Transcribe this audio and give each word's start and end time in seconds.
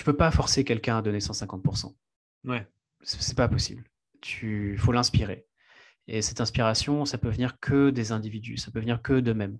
tu 0.00 0.04
peux 0.04 0.16
pas 0.16 0.30
forcer 0.30 0.64
quelqu'un 0.64 0.96
à 0.96 1.02
donner 1.02 1.18
150%. 1.18 1.94
Ouais. 2.44 2.66
C'est 3.02 3.36
pas 3.36 3.48
possible. 3.48 3.84
Tu 4.22 4.78
faut 4.78 4.92
l'inspirer. 4.92 5.46
Et 6.06 6.22
cette 6.22 6.40
inspiration, 6.40 7.04
ça 7.04 7.18
peut 7.18 7.28
venir 7.28 7.60
que 7.60 7.90
des 7.90 8.10
individus, 8.10 8.56
ça 8.56 8.70
peut 8.70 8.80
venir 8.80 9.02
que 9.02 9.20
d'eux-mêmes. 9.20 9.58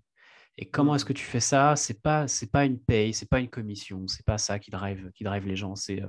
Et 0.57 0.65
comment 0.65 0.95
est-ce 0.95 1.05
que 1.05 1.13
tu 1.13 1.25
fais 1.25 1.41
ça? 1.41 1.77
C'est 1.77 2.01
pas 2.01 2.27
c'est 2.27 2.51
pas 2.51 2.65
une 2.65 2.81
paye, 2.81 3.13
c'est 3.13 3.29
pas 3.29 3.39
une 3.39 3.51
commission, 3.51 4.07
c'est 4.09 4.25
pas 4.25 4.39
ça 4.39 4.59
qui 4.59 4.71
drive 4.71 5.11
qui 5.15 5.25
drive 5.25 5.47
les 5.47 5.57
gens. 5.57 5.75
C'est 5.75 6.03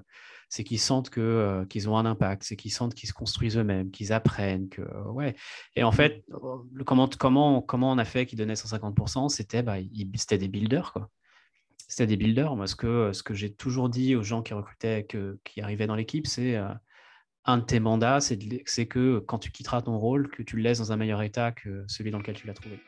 c'est 0.48 0.64
qu'ils 0.64 0.80
sentent 0.80 1.10
que 1.10 1.20
euh, 1.20 1.66
qu'ils 1.66 1.90
ont 1.90 1.98
un 1.98 2.06
impact, 2.06 2.44
c'est 2.44 2.56
qu'ils 2.56 2.72
sentent 2.72 2.96
qu'ils 2.96 3.10
se 3.10 3.14
construisent 3.14 3.58
eux-mêmes, 3.58 3.92
qu'ils 3.92 4.14
apprennent 4.14 4.70
que 4.70 4.82
ouais. 5.10 5.36
Et 5.76 5.84
en 5.84 5.92
fait, 5.92 6.24
le, 6.72 6.86
comment 6.86 7.10
comment 7.10 7.62
comment 7.62 7.92
on 7.92 7.98
a 7.98 8.06
fait 8.06 8.26
qu'ils 8.26 8.38
donnaient 8.38 8.54
150% 8.54 9.28
C'était 9.28 9.62
bah, 9.62 9.76
c'était 10.16 10.38
des 10.38 10.48
builders 10.48 10.94
quoi. 10.94 11.10
C'était 11.92 12.08
des 12.08 12.16
builders. 12.16 12.56
Moi, 12.56 12.68
ce 12.68 12.76
que 12.78 13.12
ce 13.12 13.22
que 13.22 13.34
j'ai 13.34 13.52
toujours 13.52 13.90
dit 13.90 14.16
aux 14.16 14.24
gens 14.24 14.42
qui 14.42 14.54
recrutaient, 14.54 15.06
qui 15.44 15.60
arrivaient 15.60 15.88
dans 15.88 15.96
l'équipe, 15.98 16.26
c'est 16.26 16.56
euh, 16.56 16.70
un 17.44 17.58
de 17.58 17.66
tes 17.66 17.82
mandats, 17.82 18.22
c'est 18.22 18.86
que 18.86 19.20
quand 19.20 19.40
tu 19.40 19.52
quitteras 19.52 19.82
ton 19.82 19.98
rôle, 19.98 20.30
que 20.30 20.42
tu 20.42 20.56
le 20.56 20.62
laisses 20.62 20.78
dans 20.78 20.94
un 20.94 20.96
meilleur 20.96 21.22
état 21.22 21.52
que 21.52 21.84
celui 21.90 22.10
dans 22.10 22.20
lequel 22.20 22.36
tu 22.36 22.48
l'as 22.48 22.54
trouvé. 22.54 22.80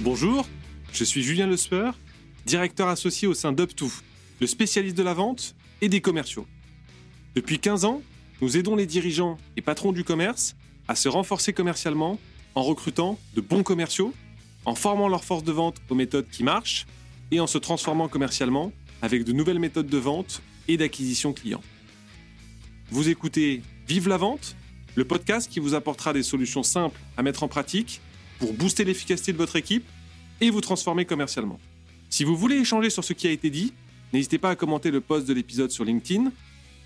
Bonjour, 0.00 0.44
je 0.92 1.04
suis 1.04 1.22
Julien 1.22 1.46
Lesper, 1.46 1.92
directeur 2.46 2.88
associé 2.88 3.28
au 3.28 3.34
sein 3.34 3.52
d'UpTo, 3.52 3.86
le 4.40 4.48
spécialiste 4.48 4.98
de 4.98 5.04
la 5.04 5.14
vente 5.14 5.54
et 5.80 5.88
des 5.88 6.00
commerciaux. 6.00 6.48
Depuis 7.38 7.60
15 7.60 7.84
ans, 7.84 8.02
nous 8.40 8.56
aidons 8.56 8.74
les 8.74 8.84
dirigeants 8.84 9.38
et 9.56 9.62
patrons 9.62 9.92
du 9.92 10.02
commerce 10.02 10.56
à 10.88 10.96
se 10.96 11.08
renforcer 11.08 11.52
commercialement 11.52 12.18
en 12.56 12.64
recrutant 12.64 13.16
de 13.36 13.40
bons 13.40 13.62
commerciaux, 13.62 14.12
en 14.64 14.74
formant 14.74 15.06
leur 15.06 15.22
force 15.22 15.44
de 15.44 15.52
vente 15.52 15.76
aux 15.88 15.94
méthodes 15.94 16.28
qui 16.32 16.42
marchent 16.42 16.84
et 17.30 17.38
en 17.38 17.46
se 17.46 17.56
transformant 17.56 18.08
commercialement 18.08 18.72
avec 19.02 19.22
de 19.22 19.30
nouvelles 19.30 19.60
méthodes 19.60 19.86
de 19.86 19.98
vente 19.98 20.42
et 20.66 20.76
d'acquisition 20.76 21.32
client. 21.32 21.62
Vous 22.90 23.08
écoutez 23.08 23.62
Vive 23.86 24.08
la 24.08 24.16
vente, 24.16 24.56
le 24.96 25.04
podcast 25.04 25.48
qui 25.48 25.60
vous 25.60 25.74
apportera 25.74 26.12
des 26.12 26.24
solutions 26.24 26.64
simples 26.64 26.98
à 27.16 27.22
mettre 27.22 27.44
en 27.44 27.48
pratique 27.48 28.00
pour 28.40 28.52
booster 28.52 28.82
l'efficacité 28.82 29.32
de 29.32 29.38
votre 29.38 29.54
équipe 29.54 29.86
et 30.40 30.50
vous 30.50 30.60
transformer 30.60 31.04
commercialement. 31.04 31.60
Si 32.10 32.24
vous 32.24 32.36
voulez 32.36 32.56
échanger 32.56 32.90
sur 32.90 33.04
ce 33.04 33.12
qui 33.12 33.28
a 33.28 33.30
été 33.30 33.48
dit, 33.48 33.74
n'hésitez 34.12 34.38
pas 34.38 34.50
à 34.50 34.56
commenter 34.56 34.90
le 34.90 35.00
post 35.00 35.28
de 35.28 35.34
l'épisode 35.34 35.70
sur 35.70 35.84
LinkedIn. 35.84 36.32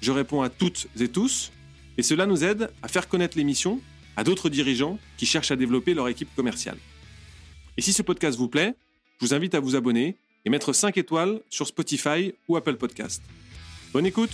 Je 0.02 0.10
réponds 0.10 0.42
à 0.42 0.50
toutes 0.50 0.88
et 0.98 1.06
tous, 1.06 1.52
et 1.96 2.02
cela 2.02 2.26
nous 2.26 2.42
aide 2.42 2.72
à 2.82 2.88
faire 2.88 3.08
connaître 3.08 3.38
l'émission 3.38 3.80
à 4.16 4.24
d'autres 4.24 4.48
dirigeants 4.48 4.98
qui 5.16 5.26
cherchent 5.26 5.52
à 5.52 5.56
développer 5.56 5.94
leur 5.94 6.08
équipe 6.08 6.34
commerciale. 6.34 6.76
Et 7.76 7.82
si 7.82 7.92
ce 7.92 8.02
podcast 8.02 8.36
vous 8.36 8.48
plaît, 8.48 8.74
je 9.20 9.26
vous 9.26 9.32
invite 9.32 9.54
à 9.54 9.60
vous 9.60 9.76
abonner 9.76 10.18
et 10.44 10.50
mettre 10.50 10.72
5 10.72 10.98
étoiles 10.98 11.40
sur 11.50 11.68
Spotify 11.68 12.34
ou 12.48 12.56
Apple 12.56 12.78
Podcast. 12.78 13.22
Bonne 13.92 14.04
écoute 14.04 14.32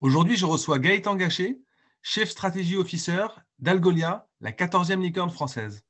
Aujourd'hui, 0.00 0.36
je 0.36 0.46
reçois 0.46 0.78
Gaëtan 0.78 1.16
Gachet, 1.16 1.58
chef 2.00 2.30
stratégie 2.30 2.76
officer 2.76 3.26
d'Algolia, 3.58 4.28
la 4.40 4.52
14e 4.52 5.02
licorne 5.02 5.30
française. 5.30 5.82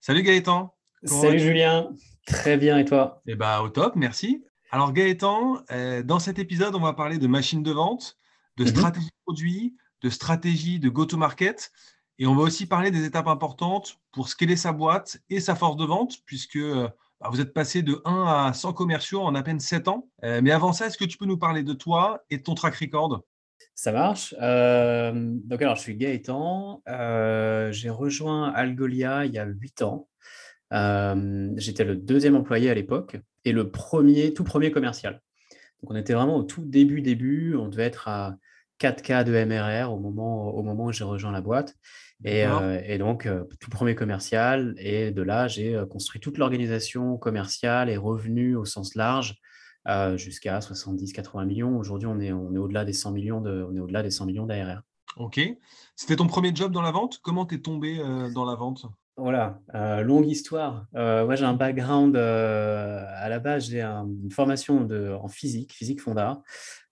Salut 0.00 0.24
Gaëtan. 0.24 0.74
Salut 1.04 1.38
Julien. 1.38 1.90
Très 2.26 2.58
bien 2.58 2.78
et 2.78 2.84
toi? 2.84 3.22
Eh 3.26 3.34
bien, 3.34 3.60
au 3.60 3.70
top, 3.70 3.96
merci. 3.96 4.44
Alors 4.70 4.92
Gaëtan, 4.92 5.62
euh, 5.70 6.02
dans 6.02 6.18
cet 6.18 6.38
épisode, 6.38 6.74
on 6.74 6.80
va 6.80 6.92
parler 6.92 7.16
de 7.16 7.26
machines 7.26 7.62
de 7.62 7.72
vente, 7.72 8.18
de 8.58 8.64
mhm. 8.64 8.70
stratégie 8.70 9.10
produit, 9.24 9.76
de 10.02 10.10
stratégie 10.10 10.78
de 10.78 10.90
go-to-market. 10.90 11.72
Et 12.18 12.26
on 12.26 12.34
va 12.34 12.42
aussi 12.42 12.66
parler 12.66 12.90
des 12.90 13.06
étapes 13.06 13.28
importantes 13.28 13.98
pour 14.12 14.28
scaler 14.28 14.56
sa 14.56 14.72
boîte 14.72 15.18
et 15.30 15.40
sa 15.40 15.54
force 15.54 15.76
de 15.76 15.86
vente, 15.86 16.16
puisque 16.26 16.56
euh, 16.56 16.86
bah, 17.18 17.30
vous 17.32 17.40
êtes 17.40 17.54
passé 17.54 17.82
de 17.82 18.02
1 18.04 18.24
à 18.26 18.52
100 18.52 18.74
commerciaux 18.74 19.22
en 19.22 19.34
à 19.34 19.42
peine 19.42 19.58
7 19.58 19.88
ans. 19.88 20.10
Euh, 20.22 20.42
mais 20.42 20.50
avant 20.50 20.74
ça, 20.74 20.86
est-ce 20.86 20.98
que 20.98 21.06
tu 21.06 21.16
peux 21.16 21.24
nous 21.24 21.38
parler 21.38 21.62
de 21.62 21.72
toi 21.72 22.22
et 22.28 22.36
de 22.36 22.42
ton 22.42 22.54
track 22.54 22.74
record? 22.74 23.22
Ça 23.74 23.92
marche. 23.92 24.34
Donc 24.34 25.62
alors, 25.62 25.76
je 25.76 25.80
suis 25.80 25.96
Gaëtan. 25.96 26.82
J'ai 27.70 27.88
rejoint 27.88 28.52
Algolia 28.52 29.24
il 29.24 29.32
y 29.32 29.38
a 29.38 29.46
huit 29.46 29.80
ans. 29.80 30.09
Euh, 30.72 31.50
j'étais 31.56 31.84
le 31.84 31.96
deuxième 31.96 32.36
employé 32.36 32.70
à 32.70 32.74
l'époque 32.74 33.18
et 33.44 33.52
le 33.52 33.70
premier, 33.70 34.34
tout 34.34 34.44
premier 34.44 34.70
commercial. 34.70 35.20
Donc 35.82 35.92
on 35.92 35.96
était 35.96 36.14
vraiment 36.14 36.36
au 36.36 36.42
tout 36.42 36.64
début, 36.64 37.02
début. 37.02 37.56
On 37.56 37.68
devait 37.68 37.84
être 37.84 38.08
à 38.08 38.36
4K 38.80 39.24
de 39.24 39.32
MRR 39.44 39.92
au 39.92 39.98
moment, 39.98 40.54
au 40.54 40.62
moment 40.62 40.86
où 40.86 40.92
j'ai 40.92 41.04
rejoint 41.04 41.32
la 41.32 41.40
boîte. 41.40 41.74
Et, 42.24 42.44
et 42.84 42.98
donc, 42.98 43.26
tout 43.60 43.70
premier 43.70 43.94
commercial. 43.94 44.74
Et 44.76 45.10
de 45.10 45.22
là, 45.22 45.48
j'ai 45.48 45.82
construit 45.88 46.20
toute 46.20 46.36
l'organisation 46.36 47.16
commerciale 47.16 47.88
et 47.88 47.96
revenus 47.96 48.56
au 48.58 48.66
sens 48.66 48.94
large 48.94 49.36
jusqu'à 50.16 50.58
70-80 50.58 51.46
millions. 51.46 51.78
Aujourd'hui, 51.78 52.08
on 52.08 52.20
est, 52.20 52.32
on 52.32 52.54
est 52.54 52.58
au-delà 52.58 52.84
des 52.84 52.92
100 52.92 53.12
millions 53.12 53.40
de, 53.40 53.66
on 53.70 53.74
est 53.74 53.80
au-delà 53.80 54.02
des 54.02 54.10
100 54.10 54.26
millions 54.26 54.46
d'ARR. 54.46 54.82
Ok. 55.16 55.40
C'était 55.96 56.16
ton 56.16 56.26
premier 56.26 56.54
job 56.54 56.72
dans 56.72 56.82
la 56.82 56.92
vente? 56.92 57.18
Comment 57.22 57.46
t'es 57.46 57.58
tombé 57.58 57.98
euh, 57.98 58.30
dans 58.30 58.44
la 58.44 58.54
vente? 58.54 58.86
Voilà, 59.20 59.60
euh, 59.74 60.02
longue 60.02 60.26
histoire. 60.26 60.86
Euh, 60.94 61.24
moi, 61.24 61.36
j'ai 61.36 61.44
un 61.44 61.54
background, 61.54 62.16
à 62.16 63.28
la 63.28 63.38
base, 63.38 63.68
j'ai 63.70 63.82
une 63.82 64.30
formation 64.30 64.86
en 65.22 65.28
physique, 65.28 65.72
physique 65.72 66.00
fonda. 66.00 66.42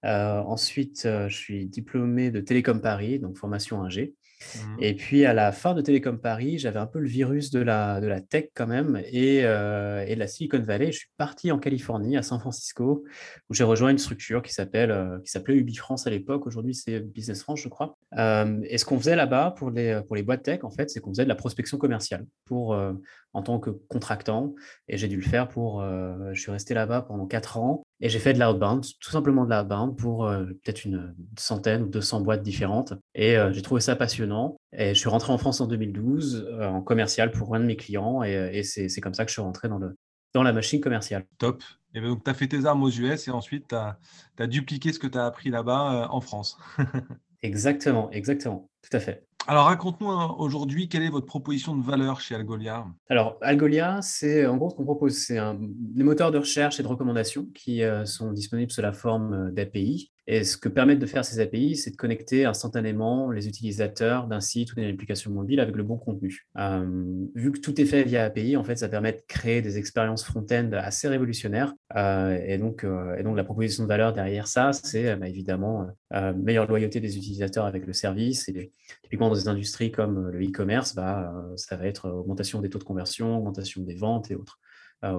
ensuite, 0.02 1.02
je 1.04 1.34
suis 1.34 1.66
diplômé 1.66 2.30
de 2.30 2.40
Télécom 2.40 2.80
Paris, 2.80 3.18
donc 3.18 3.36
formation 3.36 3.82
1G. 3.84 4.14
Mmh. 4.40 4.76
Et 4.80 4.94
puis 4.94 5.24
à 5.24 5.32
la 5.32 5.52
fin 5.52 5.74
de 5.74 5.80
Télécom 5.80 6.18
Paris, 6.18 6.58
j'avais 6.58 6.78
un 6.78 6.86
peu 6.86 6.98
le 6.98 7.08
virus 7.08 7.50
de 7.50 7.60
la, 7.60 8.00
de 8.00 8.06
la 8.06 8.20
tech 8.20 8.46
quand 8.54 8.66
même 8.66 9.02
et, 9.06 9.44
euh, 9.44 10.04
et 10.06 10.14
de 10.14 10.20
la 10.20 10.26
Silicon 10.26 10.60
Valley. 10.60 10.92
Je 10.92 10.98
suis 10.98 11.10
parti 11.16 11.50
en 11.50 11.58
Californie, 11.58 12.16
à 12.16 12.22
San 12.22 12.38
Francisco, 12.38 13.04
où 13.48 13.54
j'ai 13.54 13.64
rejoint 13.64 13.90
une 13.90 13.98
structure 13.98 14.42
qui 14.42 14.52
s'appelle 14.52 14.90
euh, 14.90 15.18
qui 15.20 15.30
s'appelait 15.30 15.56
UbiFrance 15.56 16.06
à 16.06 16.10
l'époque. 16.10 16.46
Aujourd'hui, 16.46 16.74
c'est 16.74 17.00
Business 17.00 17.42
France, 17.42 17.60
je 17.60 17.68
crois. 17.68 17.96
Euh, 18.16 18.60
et 18.64 18.78
ce 18.78 18.84
qu'on 18.84 18.98
faisait 18.98 19.16
là-bas 19.16 19.54
pour 19.56 19.70
les, 19.70 20.00
pour 20.06 20.16
les 20.16 20.22
boîtes 20.22 20.42
tech, 20.42 20.60
en 20.62 20.70
fait, 20.70 20.90
c'est 20.90 21.00
qu'on 21.00 21.10
faisait 21.10 21.24
de 21.24 21.28
la 21.28 21.34
prospection 21.34 21.78
commerciale 21.78 22.26
pour, 22.44 22.78
en 23.32 23.42
tant 23.42 23.58
que 23.58 23.70
contractant. 23.70 24.54
Et 24.88 24.96
j'ai 24.96 25.08
dû 25.08 25.16
le 25.16 25.22
faire 25.22 25.48
pour. 25.48 25.82
je 26.32 26.40
suis 26.40 26.50
resté 26.50 26.74
là-bas 26.74 27.02
pendant 27.02 27.26
quatre 27.26 27.58
ans 27.58 27.84
et 28.00 28.08
j'ai 28.08 28.20
fait 28.20 28.32
de 28.32 28.38
l'outbound, 28.38 28.84
tout 29.00 29.10
simplement 29.10 29.44
de 29.44 29.54
l'outbound 29.54 29.96
pour 29.96 30.26
euh, 30.26 30.44
peut-être 30.44 30.84
une 30.84 31.14
centaine 31.36 31.82
ou 31.82 31.88
200 31.88 32.20
boîtes 32.20 32.42
différentes. 32.42 32.94
Et 33.14 33.36
euh, 33.36 33.52
j'ai 33.52 33.62
trouvé 33.62 33.80
ça 33.80 33.96
passionnant. 33.96 34.56
Et 34.72 34.94
je 34.94 34.98
suis 34.98 35.08
rentré 35.08 35.32
en 35.32 35.38
France 35.38 35.60
en 35.60 35.66
2012 35.66 36.46
euh, 36.48 36.68
en 36.68 36.80
commercial 36.80 37.32
pour 37.32 37.54
un 37.56 37.60
de 37.60 37.64
mes 37.64 37.76
clients. 37.76 38.22
Et, 38.22 38.62
c'est 38.62 39.00
comme 39.00 39.14
ça 39.14 39.24
que 39.24 39.30
je 39.30 39.34
suis 39.34 39.42
rentré 39.42 39.68
dans, 39.68 39.78
le, 39.78 39.96
dans 40.32 40.44
la 40.44 40.52
machine 40.52 40.80
commerciale. 40.80 41.26
Top. 41.38 41.62
Et 41.94 42.00
ben, 42.00 42.08
donc, 42.08 42.22
tu 42.22 42.30
as 42.30 42.34
fait 42.34 42.46
tes 42.46 42.66
armes 42.66 42.84
aux 42.84 42.90
US 42.90 43.26
et 43.26 43.30
ensuite, 43.32 43.68
tu 43.68 43.74
as, 43.74 43.98
as, 44.38 44.46
dupliqué 44.46 44.92
ce 44.92 45.00
que 45.00 45.08
tu 45.08 45.18
as 45.18 45.26
appris 45.26 45.50
là-bas 45.50 46.08
en 46.10 46.20
France. 46.20 46.56
exactement, 47.42 48.10
exactement. 48.12 48.70
Tout 48.82 48.96
à 48.96 49.00
fait. 49.00 49.27
Alors, 49.46 49.64
raconte-nous 49.64 50.08
hein, 50.08 50.34
aujourd'hui, 50.38 50.88
quelle 50.88 51.02
est 51.02 51.10
votre 51.10 51.26
proposition 51.26 51.74
de 51.76 51.82
valeur 51.82 52.20
chez 52.20 52.34
Algolia? 52.34 52.86
Alors, 53.08 53.38
Algolia, 53.40 54.00
c'est 54.02 54.44
en 54.46 54.56
gros 54.56 54.68
ce 54.70 54.74
qu'on 54.74 54.84
propose, 54.84 55.16
c'est 55.16 55.38
des 55.58 56.04
moteurs 56.04 56.30
de 56.30 56.38
recherche 56.38 56.80
et 56.80 56.82
de 56.82 56.88
recommandation 56.88 57.46
qui 57.54 57.82
euh, 57.82 58.04
sont 58.04 58.32
disponibles 58.32 58.70
sous 58.70 58.82
la 58.82 58.92
forme 58.92 59.32
euh, 59.32 59.50
d'API 59.50 60.12
et 60.30 60.44
ce 60.44 60.58
que 60.58 60.68
permettent 60.68 60.98
de 60.98 61.06
faire 61.06 61.24
ces 61.24 61.40
API, 61.40 61.74
c'est 61.74 61.90
de 61.90 61.96
connecter 61.96 62.44
instantanément 62.44 63.30
les 63.30 63.48
utilisateurs 63.48 64.26
d'un 64.26 64.40
site 64.40 64.70
ou 64.72 64.74
d'une 64.74 64.84
application 64.84 65.30
mobile 65.30 65.58
avec 65.58 65.74
le 65.74 65.82
bon 65.82 65.96
contenu. 65.96 66.46
Euh, 66.58 66.84
vu 67.34 67.50
que 67.50 67.58
tout 67.60 67.80
est 67.80 67.86
fait 67.86 68.02
via 68.02 68.24
API, 68.24 68.58
en 68.58 68.62
fait, 68.62 68.76
ça 68.76 68.90
permet 68.90 69.12
de 69.12 69.22
créer 69.26 69.62
des 69.62 69.78
expériences 69.78 70.26
front-end 70.26 70.68
assez 70.74 71.08
révolutionnaires. 71.08 71.72
Euh, 71.96 72.38
et, 72.46 72.58
donc, 72.58 72.84
euh, 72.84 73.16
et 73.16 73.22
donc, 73.22 73.38
la 73.38 73.44
proposition 73.44 73.84
de 73.84 73.88
valeur 73.88 74.12
derrière 74.12 74.48
ça, 74.48 74.74
c'est 74.74 75.16
bah, 75.16 75.28
évidemment 75.28 75.86
meilleure 76.36 76.66
loyauté 76.66 77.00
des 77.00 77.16
utilisateurs 77.16 77.64
avec 77.64 77.86
le 77.86 77.94
service. 77.94 78.50
Et 78.50 78.70
typiquement, 79.02 79.30
dans 79.30 79.34
des 79.34 79.48
industries 79.48 79.90
comme 79.90 80.28
le 80.28 80.44
e-commerce, 80.44 80.94
bah, 80.94 81.32
ça 81.56 81.76
va 81.76 81.86
être 81.86 82.10
augmentation 82.10 82.60
des 82.60 82.68
taux 82.68 82.78
de 82.78 82.84
conversion, 82.84 83.38
augmentation 83.38 83.80
des 83.80 83.94
ventes 83.94 84.30
et 84.30 84.34
autres. 84.34 84.60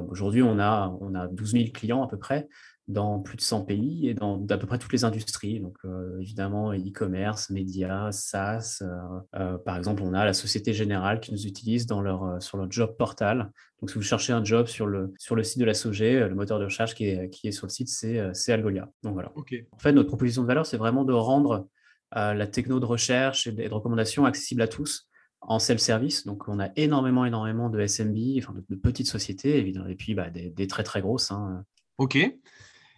Aujourd'hui, 0.10 0.44
on 0.44 0.60
a, 0.60 0.96
on 1.02 1.16
a 1.16 1.28
12 1.28 1.52
000 1.54 1.64
clients 1.74 2.04
à 2.04 2.08
peu 2.08 2.18
près 2.18 2.48
dans 2.90 3.20
plus 3.20 3.38
de 3.38 3.42
100 3.42 3.66
pays 3.66 4.10
et 4.10 4.16
dans 4.16 4.44
à 4.50 4.58
peu 4.58 4.66
près 4.66 4.80
toutes 4.80 4.92
les 4.92 5.04
industries. 5.04 5.60
Donc, 5.60 5.78
euh, 5.86 6.20
évidemment, 6.20 6.74
e-commerce, 6.74 7.52
médias, 7.52 8.12
SaaS. 8.12 8.80
Euh, 8.82 9.20
euh, 9.36 9.58
par 9.60 9.78
exemple, 9.78 10.02
on 10.02 10.16
a 10.16 10.26
la 10.26 10.34
Société 10.34 10.74
Générale 10.74 11.20
qui 11.20 11.32
nous 11.32 11.46
utilise 11.46 11.86
dans 11.86 12.02
leur, 12.02 12.42
sur 12.42 12.58
leur 12.58 12.70
job 12.72 12.96
portal. 12.98 13.52
Donc, 13.80 13.92
si 13.92 13.96
vous 13.96 14.02
cherchez 14.02 14.34
un 14.34 14.44
job 14.44 14.66
sur 14.66 14.88
le, 14.88 15.14
sur 15.20 15.36
le 15.36 15.44
site 15.44 15.60
de 15.60 15.66
la 15.66 15.76
SOG, 15.76 16.00
le 16.00 16.34
moteur 16.34 16.58
de 16.58 16.66
recherche 16.66 16.96
qui 16.96 17.06
est, 17.06 17.30
qui 17.30 17.48
est 17.48 17.52
sur 17.52 17.68
le 17.68 17.72
site, 17.72 17.90
c'est 17.90 18.52
Algolia. 18.52 18.90
Donc, 19.04 19.14
voilà. 19.14 19.32
En 19.36 19.80
fait, 19.80 19.92
notre 19.92 20.08
proposition 20.08 20.42
de 20.42 20.48
valeur, 20.48 20.66
c'est 20.66 20.78
vraiment 20.78 21.06
de 21.06 21.14
rendre 21.14 21.68
la 22.12 22.48
techno 22.48 22.80
de 22.80 22.86
recherche 22.86 23.46
et 23.46 23.52
de, 23.52 23.72
recommandation 23.72 24.26
accessible 24.26 24.64
à 24.64 24.68
tous 24.68 25.08
en 25.42 25.60
self-service. 25.60 26.26
Donc, 26.26 26.48
on 26.48 26.60
a 26.60 26.70
énormément, 26.76 27.24
énormément 27.24 27.70
de 27.70 27.86
SMB, 27.86 28.18
enfin, 28.40 28.56
de, 28.68 28.76
petites 28.76 29.08
sociétés, 29.08 29.60
évidemment, 29.60 29.88
et 29.88 29.96
puis 29.96 30.16
bah, 30.16 30.32
des, 30.32 30.50
des, 30.50 30.66
très, 30.66 30.82
très 30.82 31.02
grosses. 31.02 31.30
Hein. 31.30 31.64
OK. 32.00 32.18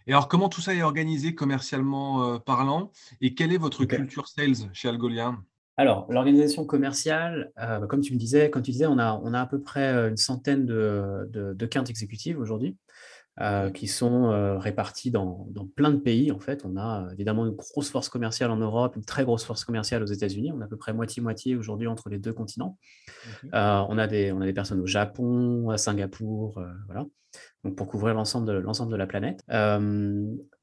Et 0.07 0.13
alors, 0.13 0.27
comment 0.27 0.49
tout 0.49 0.61
ça 0.61 0.73
est 0.73 0.81
organisé 0.81 1.35
commercialement 1.35 2.39
parlant? 2.39 2.91
Et 3.21 3.33
quelle 3.33 3.53
est 3.53 3.57
votre 3.57 3.85
culture 3.85 4.27
sales 4.27 4.69
chez 4.73 4.89
Algolia? 4.89 5.35
Alors, 5.77 6.05
l'organisation 6.09 6.65
commerciale, 6.65 7.51
comme 7.89 8.01
tu 8.01 8.13
me 8.13 8.17
disais, 8.17 8.49
comme 8.49 8.61
tu 8.61 8.71
disais, 8.71 8.87
on 8.87 8.97
a, 8.97 9.19
on 9.23 9.33
a 9.33 9.41
à 9.41 9.45
peu 9.45 9.61
près 9.61 10.09
une 10.09 10.17
centaine 10.17 10.65
de, 10.65 11.29
de, 11.29 11.53
de 11.53 11.65
quintes 11.65 11.89
exécutives 11.89 12.39
aujourd'hui. 12.39 12.77
Euh, 13.39 13.71
qui 13.71 13.87
sont 13.87 14.25
euh, 14.25 14.57
répartis 14.57 15.09
dans, 15.09 15.47
plein 15.77 15.89
de 15.91 15.97
pays. 15.97 16.33
En 16.33 16.39
fait, 16.39 16.65
on 16.65 16.75
a 16.75 17.05
euh, 17.05 17.13
évidemment 17.13 17.45
une 17.45 17.53
grosse 17.53 17.89
force 17.89 18.09
commerciale 18.09 18.51
en 18.51 18.57
Europe, 18.57 18.97
une 18.97 19.05
très 19.05 19.23
grosse 19.23 19.45
force 19.45 19.63
commerciale 19.63 20.03
aux 20.03 20.07
États-Unis. 20.07 20.51
On 20.51 20.59
a 20.59 20.65
à 20.65 20.67
peu 20.67 20.75
près 20.75 20.91
moitié-moitié 20.91 21.55
aujourd'hui 21.55 21.87
entre 21.87 22.09
les 22.09 22.19
deux 22.19 22.33
continents. 22.33 22.77
on, 23.53 23.97
a 23.97 24.07
des, 24.07 24.33
on 24.33 24.41
a 24.41 24.45
des 24.45 24.51
personnes 24.51 24.81
au 24.81 24.85
Japon, 24.85 25.69
à 25.69 25.77
Singapour, 25.77 26.61
voilà. 26.87 27.05
Donc 27.63 27.75
pour 27.75 27.87
couvrir 27.87 28.13
l'ensemble 28.13 28.47
de, 28.47 28.53
l'ensemble 28.53 28.91
de 28.91 28.97
la 28.97 29.07
planète. 29.07 29.43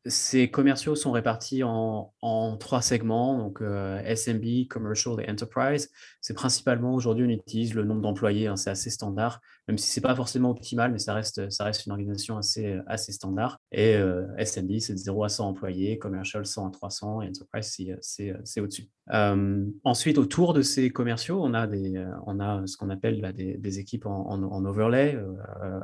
Ces 0.08 0.50
commerciaux 0.50 0.94
sont 0.94 1.12
répartis 1.12 1.62
en, 1.62 2.12
trois 2.58 2.80
segments, 2.80 3.36
donc 3.36 3.60
euh, 3.60 4.00
SMB, 4.14 4.66
Commercial 4.68 5.16
et 5.20 5.30
Enterprise. 5.30 5.90
C'est 6.20 6.34
principalement 6.34 6.94
aujourd'hui, 6.94 7.26
on 7.26 7.28
utilise 7.28 7.74
le 7.74 7.84
nombre 7.84 8.00
d'employés, 8.00 8.46
hein, 8.46 8.56
c'est 8.56 8.70
assez 8.70 8.90
standard, 8.90 9.40
même 9.66 9.76
si 9.76 9.90
ce 9.90 10.00
n'est 10.00 10.02
pas 10.02 10.14
forcément 10.14 10.50
optimal, 10.50 10.92
mais 10.92 10.98
ça 10.98 11.14
reste, 11.14 11.50
ça 11.50 11.64
reste 11.64 11.84
une 11.84 11.92
organisation 11.92 12.38
assez, 12.38 12.78
assez 12.86 13.12
standard. 13.12 13.60
Et 13.70 13.96
euh, 13.96 14.26
SMB, 14.38 14.78
c'est 14.78 14.94
de 14.94 14.98
0 14.98 15.24
à 15.24 15.28
100 15.28 15.48
employés, 15.48 15.98
Commercial 15.98 16.46
100 16.46 16.68
à 16.68 16.70
300 16.70 17.22
et 17.22 17.28
Enterprise, 17.28 17.76
c'est 18.00 18.60
au-dessus. 18.60 18.88
Euh, 19.12 19.64
ensuite, 19.84 20.18
autour 20.18 20.54
de 20.54 20.62
ces 20.62 20.90
commerciaux, 20.90 21.40
on 21.42 21.54
a, 21.54 21.66
des, 21.66 22.04
on 22.26 22.40
a 22.40 22.66
ce 22.66 22.76
qu'on 22.76 22.90
appelle 22.90 23.20
bah, 23.20 23.32
des, 23.32 23.78
équipes 23.78 24.06
en, 24.06 24.64
overlay 24.64 25.18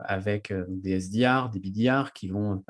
avec 0.05 0.53
des 0.69 1.01
SDR, 1.01 1.51
des 1.51 1.61
BDR 1.61 2.13
qui 2.13 2.29
vont 2.29 2.63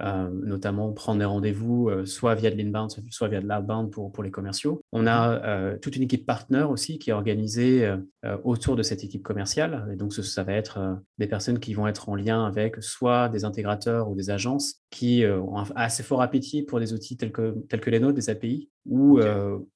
notamment 0.45 0.93
prendre 0.93 1.19
des 1.19 1.25
rendez 1.25 1.53
vous 1.53 1.89
euh, 1.89 2.05
soit 2.05 2.35
via 2.35 2.51
de 2.51 2.57
l'inbound, 2.57 2.91
soit 3.11 3.29
via 3.29 3.41
de 3.41 3.47
l'outbound 3.47 3.91
pour, 3.91 4.13
pour 4.13 4.23
les 4.23 4.31
commerciaux. 4.31 4.84
On 4.97 5.07
a 5.07 5.45
euh, 5.45 5.77
toute 5.77 5.97
une 5.97 6.05
équipe 6.05 6.25
partenaire 6.25 6.71
aussi 6.71 6.99
qui 6.99 7.11
est 7.11 7.13
organisée 7.13 7.85
euh, 7.85 8.39
autour 8.45 8.77
de 8.77 8.83
cette 8.83 9.05
équipe 9.05 9.23
commerciale. 9.23 9.89
Et 9.93 9.97
donc, 9.97 10.13
ça, 10.13 10.45
va 10.45 10.53
être 10.53 11.03
des 11.19 11.27
personnes 11.27 11.59
qui 11.59 11.75
vont 11.75 11.87
être 11.87 12.09
en 12.09 12.15
lien 12.15 12.47
avec 12.47 12.83
soit 12.83 13.29
des 13.29 13.45
intégrateurs 13.45 14.09
ou 14.09 14.15
des 14.15 14.31
agences 14.31 14.83
qui 14.91 15.25
ont 15.27 15.59
un 15.59 15.67
assez 15.75 16.03
fort 16.03 16.23
appétit 16.23 16.63
pour 16.63 16.81
des 16.81 16.93
outils 16.93 17.17
tels 17.17 17.33
que, 17.33 17.57
tels 17.69 17.81
que 17.81 17.91
les 17.91 18.01
nôtres, 18.01 18.15
des 18.15 18.31
API, 18.31 18.71
ou, 18.87 19.21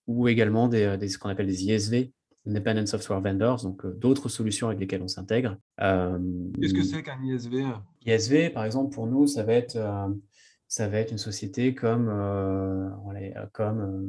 ou 0.06 0.28
également 0.28 0.68
des, 0.68 0.96
des 0.96 1.08
ce 1.08 1.18
qu'on 1.18 1.28
appelle 1.28 1.46
des 1.46 1.64
ISV, 1.64 2.12
Independent 2.46 2.86
Software 2.86 3.20
Vendors, 3.20 3.62
donc 3.62 3.84
d'autres 3.98 4.28
solutions 4.28 4.68
avec 4.68 4.80
lesquelles 4.80 5.02
on 5.02 5.08
s'intègre. 5.08 5.56
Qu'est-ce 5.78 6.74
que 6.74 6.82
c'est 6.84 7.02
qu'un 7.02 7.20
ISV 7.22 7.64
ISV, 8.06 8.50
par 8.50 8.64
exemple, 8.64 8.94
pour 8.94 9.06
nous, 9.06 9.26
ça 9.26 9.42
va 9.42 9.54
être 9.54 9.76
ça 10.68 10.86
va 10.86 10.98
être 10.98 11.10
une 11.10 11.18
société 11.18 11.74
comme, 11.74 12.08
euh, 12.10 12.90
comme 13.52 13.80
euh, 13.80 14.06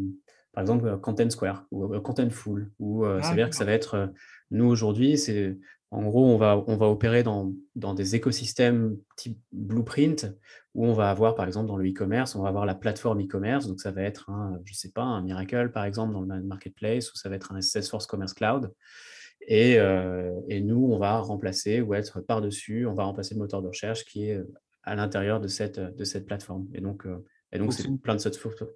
par 0.59 0.61
exemple 0.61 0.99
Content 0.99 1.29
Square 1.29 1.65
ou 1.71 1.93
euh, 1.93 2.01
Contentful, 2.01 2.69
ou 2.79 3.05
ça 3.05 3.19
ah, 3.23 3.29
veut 3.29 3.35
dire 3.37 3.49
que 3.49 3.55
ça 3.55 3.63
va 3.63 3.71
être, 3.71 4.11
nous 4.51 4.65
aujourd'hui, 4.65 5.17
c'est 5.17 5.57
en 5.89 6.03
gros, 6.03 6.25
on 6.25 6.37
va, 6.37 6.61
on 6.67 6.75
va 6.75 6.87
opérer 6.87 7.23
dans, 7.23 7.53
dans, 7.75 7.93
des 7.93 8.15
écosystèmes 8.15 8.97
type 9.15 9.39
blueprint 9.53 10.35
où 10.75 10.85
on 10.85 10.93
va 10.93 11.09
avoir, 11.09 11.33
par 11.33 11.47
exemple, 11.47 11.67
dans 11.67 11.77
le 11.77 11.89
e-commerce, 11.89 12.35
on 12.35 12.43
va 12.43 12.49
avoir 12.49 12.65
la 12.65 12.75
plateforme 12.75 13.21
e-commerce. 13.21 13.67
Donc, 13.67 13.79
ça 13.79 13.91
va 13.91 14.03
être, 14.03 14.29
un, 14.29 14.59
je 14.65 14.73
sais 14.73 14.91
pas, 14.91 15.01
un 15.01 15.21
Miracle, 15.21 15.71
par 15.71 15.85
exemple, 15.85 16.13
dans 16.13 16.21
le 16.21 16.43
marketplace, 16.43 17.11
ou 17.11 17.15
ça 17.15 17.29
va 17.29 17.37
être 17.37 17.53
un 17.53 17.61
Salesforce 17.61 18.05
Commerce 18.05 18.33
Cloud. 18.33 18.71
Et, 19.47 19.77
et, 20.47 20.61
nous, 20.61 20.89
on 20.91 20.99
va 20.99 21.17
remplacer 21.19 21.81
ou 21.81 21.95
être 21.95 22.19
par-dessus, 22.19 22.85
on 22.85 22.93
va 22.93 23.05
remplacer 23.05 23.33
le 23.33 23.39
moteur 23.39 23.63
de 23.63 23.67
recherche 23.69 24.05
qui 24.05 24.29
est 24.29 24.43
à 24.83 24.93
l'intérieur 24.93 25.39
de 25.39 25.47
cette, 25.47 25.79
de 25.79 26.03
cette 26.03 26.27
plateforme. 26.27 26.67
Et 26.75 26.81
donc, 26.81 27.07
euh, 27.07 27.25
et 27.51 27.57
donc, 27.57 27.73
c'est 27.73 27.89
plein 28.01 28.15
de 28.15 28.21
photos. 28.21 28.69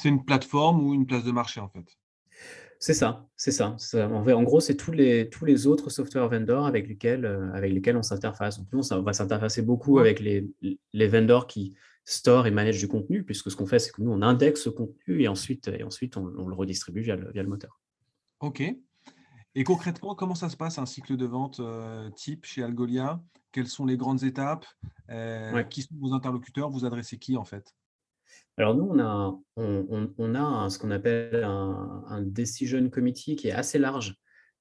C'est 0.00 0.08
une 0.08 0.24
plateforme 0.24 0.82
ou 0.82 0.94
une 0.94 1.06
place 1.06 1.24
de 1.24 1.32
marché, 1.32 1.60
en 1.60 1.68
fait 1.68 1.96
c'est 2.82 2.94
ça, 2.94 3.28
c'est 3.36 3.52
ça. 3.52 3.76
En, 3.94 4.42
gros, 4.42 4.58
c'est 4.58 4.74
tous 4.74 4.90
les, 4.90 5.28
tous 5.28 5.44
les 5.44 5.66
autres 5.66 5.90
software 5.90 6.30
vendors 6.30 6.64
avec 6.64 6.88
lesquels, 6.88 7.26
euh, 7.26 7.52
avec 7.52 7.74
lesquels 7.74 7.96
on 7.98 8.02
s'interface. 8.02 8.58
Donc, 8.58 8.68
nous, 8.72 8.92
on 8.94 9.02
va 9.02 9.12
s'interfacer 9.12 9.60
beaucoup 9.60 9.98
avec 9.98 10.18
les, 10.18 10.48
les 10.94 11.06
vendors 11.06 11.46
qui 11.46 11.74
store 12.06 12.46
et 12.46 12.50
managent 12.50 12.78
du 12.78 12.88
contenu, 12.88 13.22
puisque 13.22 13.50
ce 13.50 13.56
qu'on 13.56 13.66
fait, 13.66 13.78
c'est 13.78 13.92
que 13.92 14.00
nous, 14.00 14.10
on 14.10 14.22
indexe 14.22 14.62
ce 14.62 14.70
contenu 14.70 15.20
et 15.20 15.28
ensuite, 15.28 15.68
et 15.68 15.84
ensuite 15.84 16.16
on, 16.16 16.24
le 16.24 16.54
redistribue 16.54 17.02
via 17.02 17.16
le, 17.16 17.30
via 17.32 17.42
le, 17.42 17.50
moteur. 17.50 17.78
OK. 18.40 18.62
Et 19.54 19.64
concrètement, 19.64 20.14
comment 20.14 20.34
ça 20.34 20.48
se 20.48 20.56
passe 20.56 20.78
un 20.78 20.86
cycle 20.86 21.18
de 21.18 21.26
vente 21.26 21.60
euh, 21.60 22.08
type 22.10 22.46
chez 22.46 22.62
Algolia? 22.62 23.20
Quelles 23.52 23.68
sont 23.68 23.84
les 23.84 23.98
grandes 23.98 24.22
étapes? 24.22 24.64
Euh, 25.10 25.62
Qui 25.64 25.82
sont 25.82 25.96
vos 26.00 26.14
interlocuteurs? 26.14 26.70
Vous 26.70 26.86
adressez 26.86 27.18
qui 27.18 27.36
en 27.36 27.44
fait? 27.44 27.74
Alors 28.60 28.74
nous, 28.74 28.88
on 28.90 28.98
a, 28.98 29.38
on, 29.56 30.34
a 30.34 30.68
ce 30.68 30.78
qu'on 30.78 30.90
appelle 30.90 31.44
un, 31.44 32.22
decision 32.22 32.88
committee 32.90 33.36
qui 33.36 33.48
est 33.48 33.52
assez 33.52 33.78
large, 33.78 34.16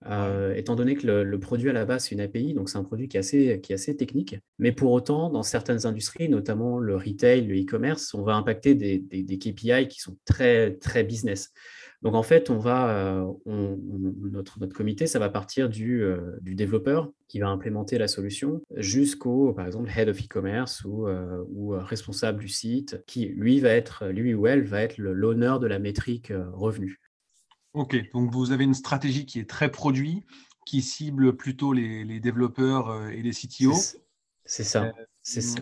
euh, 0.05 0.53
étant 0.55 0.75
donné 0.75 0.95
que 0.95 1.05
le, 1.05 1.39
produit 1.39 1.69
à 1.69 1.73
la 1.73 1.85
base, 1.85 2.05
c'est 2.05 2.15
une 2.15 2.21
API, 2.21 2.53
donc 2.53 2.69
c'est 2.69 2.77
un 2.77 2.83
produit 2.83 3.09
qui 3.09 3.17
est, 3.17 3.19
assez, 3.19 3.59
qui 3.61 3.73
est 3.73 3.75
assez 3.75 3.97
technique. 3.97 4.37
Mais 4.57 4.71
pour 4.71 4.93
autant, 4.93 5.29
dans 5.29 5.43
certaines 5.43 5.85
industries, 5.85 6.29
notamment 6.29 6.79
le 6.79 6.95
retail, 6.95 7.45
le 7.45 7.61
e-commerce, 7.61 8.13
on 8.13 8.23
va 8.23 8.35
impacter 8.35 8.73
des, 8.73 8.99
des, 8.99 9.23
des, 9.23 9.37
KPI 9.37 9.87
qui 9.89 9.99
sont 9.99 10.17
très, 10.25 10.75
très 10.75 11.03
business. 11.03 11.51
Donc 12.01 12.15
en 12.15 12.23
fait, 12.23 12.49
on 12.49 12.57
va, 12.57 12.89
euh, 12.89 13.33
notre, 13.45 14.59
notre 14.59 14.73
comité, 14.73 15.05
ça 15.05 15.19
va 15.19 15.29
partir 15.29 15.67
du, 15.67 16.01
euh, 16.01 16.37
du, 16.41 16.55
développeur 16.55 17.11
qui 17.27 17.39
va 17.39 17.49
implémenter 17.49 17.97
la 17.97 18.07
solution 18.07 18.61
jusqu'au, 18.77 19.51
par 19.51 19.65
exemple, 19.65 19.91
head 19.93 20.07
of 20.07 20.17
e-commerce 20.17 20.85
ou, 20.85 21.07
euh, 21.07 21.43
ou, 21.49 21.71
responsable 21.71 22.39
du 22.39 22.47
site, 22.47 23.03
qui 23.05 23.25
lui 23.25 23.59
va 23.59 23.69
être, 23.71 24.07
lui 24.07 24.33
ou 24.33 24.47
elle 24.47 24.63
va 24.63 24.81
être 24.81 24.97
l'honneur 24.97 25.59
de 25.59 25.67
la 25.67 25.77
métrique 25.77 26.31
revenu. 26.53 27.01
Ok, 27.73 27.97
donc 28.13 28.31
vous 28.31 28.51
avez 28.51 28.63
une 28.63 28.73
stratégie 28.73 29.25
qui 29.25 29.39
est 29.39 29.49
très 29.49 29.69
produit, 29.69 30.23
qui 30.65 30.81
cible 30.81 31.35
plutôt 31.35 31.73
les, 31.73 32.05
les 32.05 32.21
développeurs 32.21 33.09
et 33.09 33.21
les 33.21 33.31
CTO. 33.31 33.73
C'est 34.45 34.63
ça. 34.63 34.93
c'est 35.21 35.41
ça. 35.41 35.59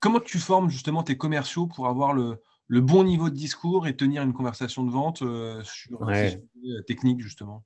comment 0.00 0.18
tu 0.18 0.38
formes 0.38 0.70
justement 0.70 1.02
tes 1.02 1.16
commerciaux 1.16 1.66
pour 1.66 1.86
avoir 1.86 2.14
le, 2.14 2.38
le 2.66 2.80
bon 2.80 3.04
niveau 3.04 3.28
de 3.28 3.34
discours 3.34 3.86
et 3.86 3.94
tenir 3.94 4.22
une 4.22 4.32
conversation 4.32 4.84
de 4.84 4.90
vente 4.90 5.22
euh, 5.22 5.62
sur 5.64 6.00
ouais. 6.02 6.42
Euh, 6.64 6.82
technique 6.82 7.20
justement 7.20 7.64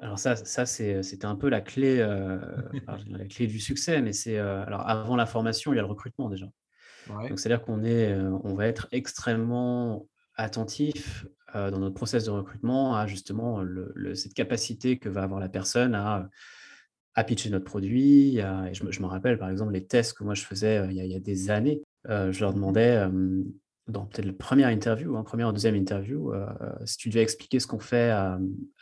Alors 0.00 0.18
ça, 0.18 0.36
ça 0.36 0.64
c'était 0.64 1.26
un 1.26 1.36
peu 1.36 1.48
la 1.48 1.60
clé, 1.60 1.98
euh, 2.00 2.38
la 3.08 3.26
clé 3.26 3.46
du 3.46 3.60
succès, 3.60 4.00
mais 4.00 4.12
c'est 4.12 4.38
alors 4.38 4.88
avant 4.88 5.16
la 5.16 5.26
formation, 5.26 5.72
il 5.72 5.76
y 5.76 5.78
a 5.78 5.82
le 5.82 5.88
recrutement 5.88 6.28
déjà. 6.28 6.46
Donc 7.08 7.38
c'est-à-dire 7.38 7.62
qu'on 7.62 7.84
est, 7.84 8.14
on 8.44 8.54
va 8.54 8.66
être 8.66 8.86
extrêmement 8.92 10.06
attentif 10.34 11.26
dans 11.54 11.78
notre 11.78 11.94
process 11.94 12.26
de 12.26 12.30
recrutement 12.30 12.96
à 12.96 13.06
justement 13.06 13.64
cette 14.14 14.34
capacité 14.34 14.98
que 14.98 15.08
va 15.08 15.22
avoir 15.22 15.40
la 15.40 15.48
personne 15.48 15.94
à 15.94 16.28
à 17.14 17.24
pitcher 17.24 17.50
notre 17.50 17.64
produit. 17.64 18.36
je, 18.36 19.00
me, 19.00 19.06
rappelle 19.06 19.38
par 19.38 19.48
exemple 19.48 19.72
les 19.72 19.84
tests 19.86 20.12
que 20.12 20.22
moi 20.22 20.34
je 20.34 20.44
faisais 20.44 20.86
il, 20.90 20.96
y 20.96 21.16
a, 21.16 21.18
des 21.18 21.50
années. 21.50 21.82
je 22.06 22.40
leur 22.40 22.52
demandais 22.52 23.08
dans 23.88 24.04
peut-être 24.04 24.26
la 24.26 24.32
première 24.32 24.68
interview, 24.68 25.16
hein, 25.16 25.24
première 25.24 25.48
ou 25.48 25.52
deuxième 25.52 25.74
interview, 25.74 26.32
euh, 26.32 26.46
si 26.84 26.98
tu 26.98 27.08
devais 27.08 27.22
expliquer 27.22 27.58
ce 27.58 27.66
qu'on 27.66 27.78
fait 27.78 28.10
à, 28.10 28.38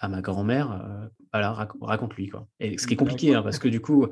ma 0.08 0.20
grand-mère, 0.20 0.72
euh, 0.72 1.08
alors 1.32 1.64
raconte-lui 1.80 2.28
quoi. 2.28 2.46
Et 2.60 2.76
ce 2.76 2.86
qui 2.86 2.94
est 2.94 2.96
compliqué, 2.96 3.34
hein, 3.34 3.42
parce 3.42 3.58
que 3.58 3.68
du 3.68 3.80
coup, 3.80 4.06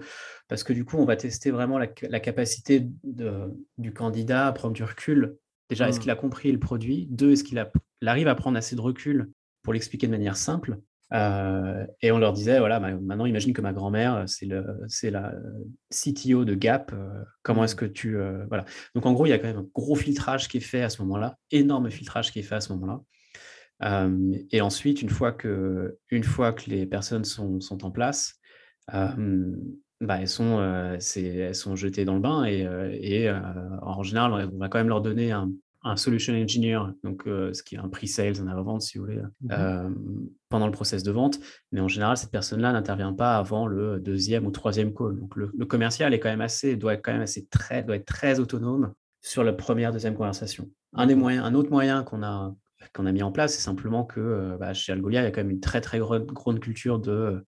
parce 0.48 0.62
que 0.62 0.72
du 0.72 0.84
coup, 0.84 0.98
on 0.98 1.04
va 1.04 1.16
tester 1.16 1.50
vraiment 1.50 1.78
la, 1.78 2.20
capacité 2.20 2.88
de, 3.02 3.52
du 3.78 3.92
candidat 3.92 4.46
à 4.46 4.52
prendre 4.52 4.74
du 4.74 4.84
recul. 4.84 5.36
Déjà, 5.68 5.88
est-ce 5.88 5.98
mmh. 5.98 6.02
qu'il 6.02 6.10
a 6.10 6.16
compris 6.16 6.52
le 6.52 6.58
produit? 6.60 7.08
Deux, 7.10 7.32
est-ce 7.32 7.44
qu'il 7.44 7.64
arrive 8.06 8.28
à 8.28 8.34
prendre 8.34 8.56
assez 8.56 8.76
de 8.76 8.80
recul 8.80 9.30
pour 9.62 9.72
l'expliquer 9.72 10.06
de 10.06 10.12
manière 10.12 10.36
simple? 10.36 10.78
Euh, 11.14 11.86
et 12.02 12.10
on 12.10 12.18
leur 12.18 12.32
disait, 12.32 12.58
voilà, 12.58 12.80
maintenant 12.80 13.26
imagine 13.26 13.52
que 13.52 13.60
ma 13.60 13.72
grand-mère, 13.72 14.14
euh, 14.16 14.26
c'est, 14.26 14.46
le, 14.46 14.80
c'est 14.88 15.10
la 15.10 15.32
euh, 15.32 15.64
CTO 15.90 16.44
de 16.44 16.54
Gap, 16.54 16.92
comment 17.42 17.64
est-ce 17.64 17.76
mmh. 17.76 17.78
que 17.78 17.84
tu... 17.84 18.16
voilà. 18.48 18.64
Donc 18.94 19.06
en 19.06 19.12
gros, 19.12 19.26
il 19.26 19.30
y 19.30 19.32
a 19.32 19.38
quand 19.38 19.46
même 19.46 19.58
un 19.58 19.68
gros 19.74 19.94
filtrage 19.94 20.48
qui 20.48 20.56
est 20.56 20.60
fait 20.60 20.82
à 20.82 20.90
ce 20.90 21.02
moment-là, 21.02 21.38
énorme 21.50 21.90
filtrage 21.90 22.32
qui 22.32 22.40
est 22.40 22.42
fait 22.42 22.56
à 22.56 22.60
ce 22.60 22.72
moment-là. 22.72 23.00
et 24.50 24.60
ensuite, 24.60 25.02
une 25.02 25.10
fois 25.10 25.32
que, 25.32 25.98
une 26.10 26.24
fois 26.24 26.52
que 26.52 26.68
les 26.68 26.86
personnes 26.86 27.24
sont, 27.24 27.60
sont 27.60 27.84
en 27.84 27.90
place, 27.90 28.40
bah, 28.88 30.18
elles, 30.20 30.28
sont, 30.28 30.96
c'est, 30.98 31.24
elles 31.24 31.54
sont 31.54 31.76
jetées 31.76 32.04
dans 32.04 32.14
le 32.14 32.20
bain 32.20 32.44
et, 32.44 32.66
et 33.00 33.30
en 33.30 34.02
général, 34.02 34.50
on 34.52 34.58
va 34.58 34.68
quand 34.68 34.78
même 34.78 34.88
leur 34.88 35.00
donner 35.00 35.30
un, 35.30 35.50
un 35.84 35.96
solution 35.96 36.34
engineer, 36.34 36.80
donc 37.04 37.26
euh, 37.26 37.52
ce 37.52 37.62
qui 37.62 37.74
est 37.74 37.78
un 37.78 37.88
pre-sales, 37.88 38.40
un 38.40 38.48
avant-vente 38.48 38.82
si 38.82 38.96
vous 38.96 39.04
voulez, 39.04 39.18
mmh 39.18 39.48
euh, 39.52 39.90
pendant 40.48 40.66
le 40.66 40.72
process 40.72 41.02
de 41.02 41.10
vente. 41.10 41.40
Mais 41.72 41.80
en 41.80 41.88
général, 41.88 42.16
cette 42.16 42.30
personne-là 42.30 42.72
n'intervient 42.72 43.12
pas 43.12 43.36
avant 43.36 43.66
le 43.66 43.98
deuxième 43.98 44.46
ou 44.46 44.50
troisième 44.50 44.94
call. 44.94 45.18
Donc 45.18 45.36
le, 45.36 45.48
commercial 45.66 46.14
est 46.14 46.20
quand 46.20 46.28
même 46.28 46.40
assez, 46.40 46.76
doit 46.76 46.94
être 46.94 47.04
quand 47.04 47.12
même 47.12 47.22
assez 47.22 47.46
très, 47.46 47.82
doit 47.82 47.96
être 47.96 48.06
très 48.06 48.38
autonome 48.40 48.94
sur 49.20 49.42
la 49.42 49.52
première, 49.52 49.92
deuxième 49.92 50.14
conversation. 50.14 50.70
Un 50.94 51.06
des 51.06 51.16
moyens, 51.16 51.44
un 51.44 51.54
autre 51.54 51.70
moyen 51.70 52.02
qu'on 52.02 52.22
a 52.22 52.54
qu'on 52.92 53.06
a 53.06 53.12
mis 53.12 53.22
en 53.22 53.32
place, 53.32 53.54
c'est 53.54 53.62
simplement 53.62 54.04
que 54.04 54.20
euh, 54.20 54.56
bah, 54.58 54.74
chez 54.74 54.92
Algolia, 54.92 55.22
il 55.22 55.24
y 55.24 55.26
a 55.26 55.30
quand 55.30 55.40
même 55.40 55.50
une 55.50 55.60
très 55.60 55.80
très 55.80 55.98
grande, 55.98 56.26
grande 56.26 56.60
culture 56.60 56.98
de 56.98 57.44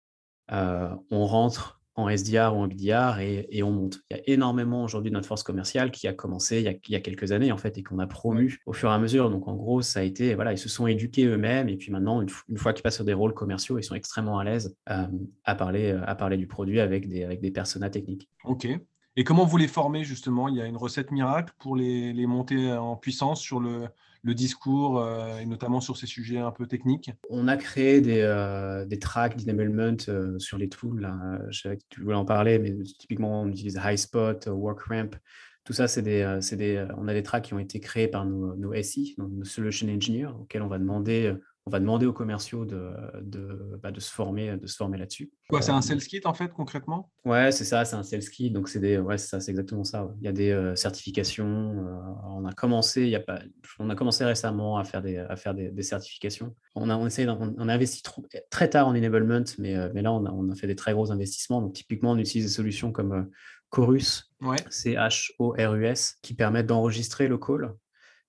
on 0.49 1.25
rentre 1.25 1.81
en 1.95 2.09
SDR 2.09 2.55
ou 2.55 2.61
en 2.61 2.67
BDR 2.67 3.19
et, 3.19 3.63
on 3.63 3.71
monte. 3.71 4.01
Il 4.09 4.17
y 4.17 4.19
a 4.19 4.23
énormément 4.27 4.83
aujourd'hui 4.83 5.11
de 5.11 5.15
notre 5.15 5.27
force 5.27 5.43
commerciale 5.43 5.91
qui 5.91 6.07
a 6.07 6.13
commencé 6.13 6.59
il 6.59 6.91
y 6.91 6.95
a, 6.95 6.99
quelques 6.99 7.31
années 7.31 7.51
en 7.51 7.57
fait 7.57 7.77
et 7.77 7.83
qu'on 7.83 7.99
a 7.99 8.07
promu 8.07 8.59
au 8.65 8.73
fur 8.73 8.89
et 8.89 8.93
à 8.93 8.99
mesure. 8.99 9.29
Donc 9.29 9.47
en 9.47 9.55
gros, 9.55 9.81
ça 9.81 9.99
a 9.99 10.03
été, 10.03 10.35
voilà, 10.35 10.53
ils 10.53 10.57
se 10.57 10.69
sont 10.69 10.87
éduqués 10.87 11.25
eux-mêmes 11.25 11.69
et 11.69 11.77
puis 11.77 11.91
maintenant, 11.91 12.21
une, 12.21 12.57
fois 12.57 12.73
qu'ils 12.73 12.83
passent 12.83 12.95
sur 12.95 13.05
des 13.05 13.13
rôles 13.13 13.33
commerciaux, 13.33 13.77
ils 13.77 13.83
sont 13.83 13.95
extrêmement 13.95 14.39
à 14.39 14.43
l'aise 14.43 14.75
euh, 14.89 15.07
à, 15.43 15.55
parler, 15.55 15.91
euh, 15.91 16.01
à 16.05 16.15
parler 16.15 16.37
du 16.37 16.47
produit 16.47 16.79
avec 16.79 17.07
des, 17.07 17.23
avec 17.23 17.41
des 17.41 17.51
personas 17.51 17.89
techniques. 17.89 18.29
Ok. 18.43 18.67
Et 19.15 19.23
comment 19.23 19.45
vous 19.45 19.57
les 19.57 19.67
formez 19.67 20.03
justement? 20.03 20.47
Il 20.47 20.55
y 20.55 20.61
a 20.61 20.65
une 20.65 20.77
recette 20.77 21.11
miracle 21.11 21.53
pour 21.59 21.75
les, 21.75 22.13
les 22.13 22.25
monter 22.25 22.73
en 22.73 22.95
puissance 22.95 23.39
sur 23.39 23.59
le, 23.59 23.87
le 24.23 24.33
discours, 24.33 24.99
euh, 24.99 25.37
et 25.39 25.45
notamment 25.45 25.81
sur 25.81 25.97
ces 25.97 26.07
sujets 26.07 26.37
un 26.37 26.51
peu 26.51 26.65
techniques 26.65 27.11
On 27.29 27.47
a 27.47 27.57
créé 27.57 27.99
des, 27.99 28.21
euh, 28.21 28.85
des 28.85 28.97
tracks 28.97 29.35
d'enablement 29.35 29.97
euh, 30.07 30.39
sur 30.39 30.57
les 30.57 30.69
tools. 30.69 31.11
Je 31.49 31.61
sais 31.61 31.77
que 31.77 31.83
tu 31.89 32.01
voulais 32.01 32.15
en 32.15 32.25
parler, 32.25 32.57
mais 32.57 32.73
typiquement, 32.97 33.41
on 33.41 33.49
utilise 33.49 33.79
HighSpot, 33.83 34.47
WorkRamp. 34.47 35.11
Tout 35.65 35.73
ça, 35.73 35.87
c'est 35.87 36.01
des, 36.01 36.39
des, 36.53 36.85
on 36.97 37.07
a 37.07 37.13
des 37.13 37.23
tracks 37.23 37.43
qui 37.43 37.53
ont 37.53 37.59
été 37.59 37.79
créés 37.79 38.07
par 38.07 38.25
nos, 38.25 38.55
nos 38.55 38.73
SI, 38.81 39.15
nos 39.17 39.43
Solution 39.43 39.87
Engineers, 39.87 40.31
auxquels 40.39 40.61
on 40.61 40.67
va 40.67 40.77
demander 40.77 41.33
on 41.65 41.71
va 41.71 41.79
demander 41.79 42.05
aux 42.05 42.13
commerciaux 42.13 42.65
de, 42.65 42.91
de, 43.21 43.79
bah, 43.81 43.91
de 43.91 43.99
se 44.01 44.11
former, 44.11 44.57
de 44.57 44.67
se 44.67 44.75
former 44.75 44.97
là-dessus. 44.97 45.31
Quoi, 45.47 45.61
c'est 45.61 45.71
un 45.71 45.77
euh, 45.77 45.81
sales 45.81 45.99
kit 45.99 46.19
en 46.25 46.33
fait 46.33 46.51
concrètement? 46.51 47.09
Ouais, 47.23 47.53
c'est 47.53 47.63
ça, 47.63 47.85
c'est 47.85 47.95
un 47.95 48.03
sales 48.03 48.27
kit. 48.29 48.51
Donc 48.51 48.67
c'est 48.67 48.79
des, 48.79 48.97
ouais, 48.97 49.17
c'est 49.17 49.27
ça, 49.27 49.39
c'est 49.39 49.51
exactement 49.51 49.85
ça. 49.85 50.09
Il 50.19 50.25
y 50.25 50.27
a 50.27 50.33
des 50.33 50.51
euh, 50.51 50.75
certifications. 50.75 51.45
Euh, 51.45 51.99
on 52.27 52.45
a 52.45 52.51
commencé, 52.51 53.03
il 53.03 53.09
y 53.09 53.15
a 53.15 53.21
pas, 53.21 53.39
on 53.79 53.89
a 53.89 53.95
commencé 53.95 54.25
récemment 54.25 54.77
à 54.77 54.83
faire 54.83 55.01
des, 55.01 55.17
à 55.17 55.37
faire 55.37 55.53
des, 55.53 55.71
certifications. 55.83 56.53
On 56.75 56.89
a, 56.89 56.97
on, 56.97 57.07
essaie, 57.07 57.27
on, 57.27 57.69
a 57.69 57.73
investi 57.73 58.01
très 58.49 58.69
tard 58.69 58.87
en 58.87 58.95
enablement, 58.95 59.43
mais, 59.57 59.75
mais 59.93 60.01
là 60.01 60.11
on 60.11 60.25
a, 60.25 60.31
on 60.31 60.49
a 60.49 60.55
fait 60.55 60.67
des 60.67 60.75
très 60.75 60.93
gros 60.93 61.11
investissements. 61.11 61.61
Donc 61.61 61.73
typiquement, 61.73 62.11
on 62.11 62.17
utilise 62.17 62.45
des 62.45 62.51
solutions 62.51 62.91
comme 62.91 63.29
Chorus, 63.69 64.31
ouais. 64.41 64.57
C-H-O-R-U-S, 64.69 66.17
qui 66.21 66.35
permettent 66.35 66.67
d'enregistrer 66.67 67.27
le 67.27 67.37
call 67.37 67.73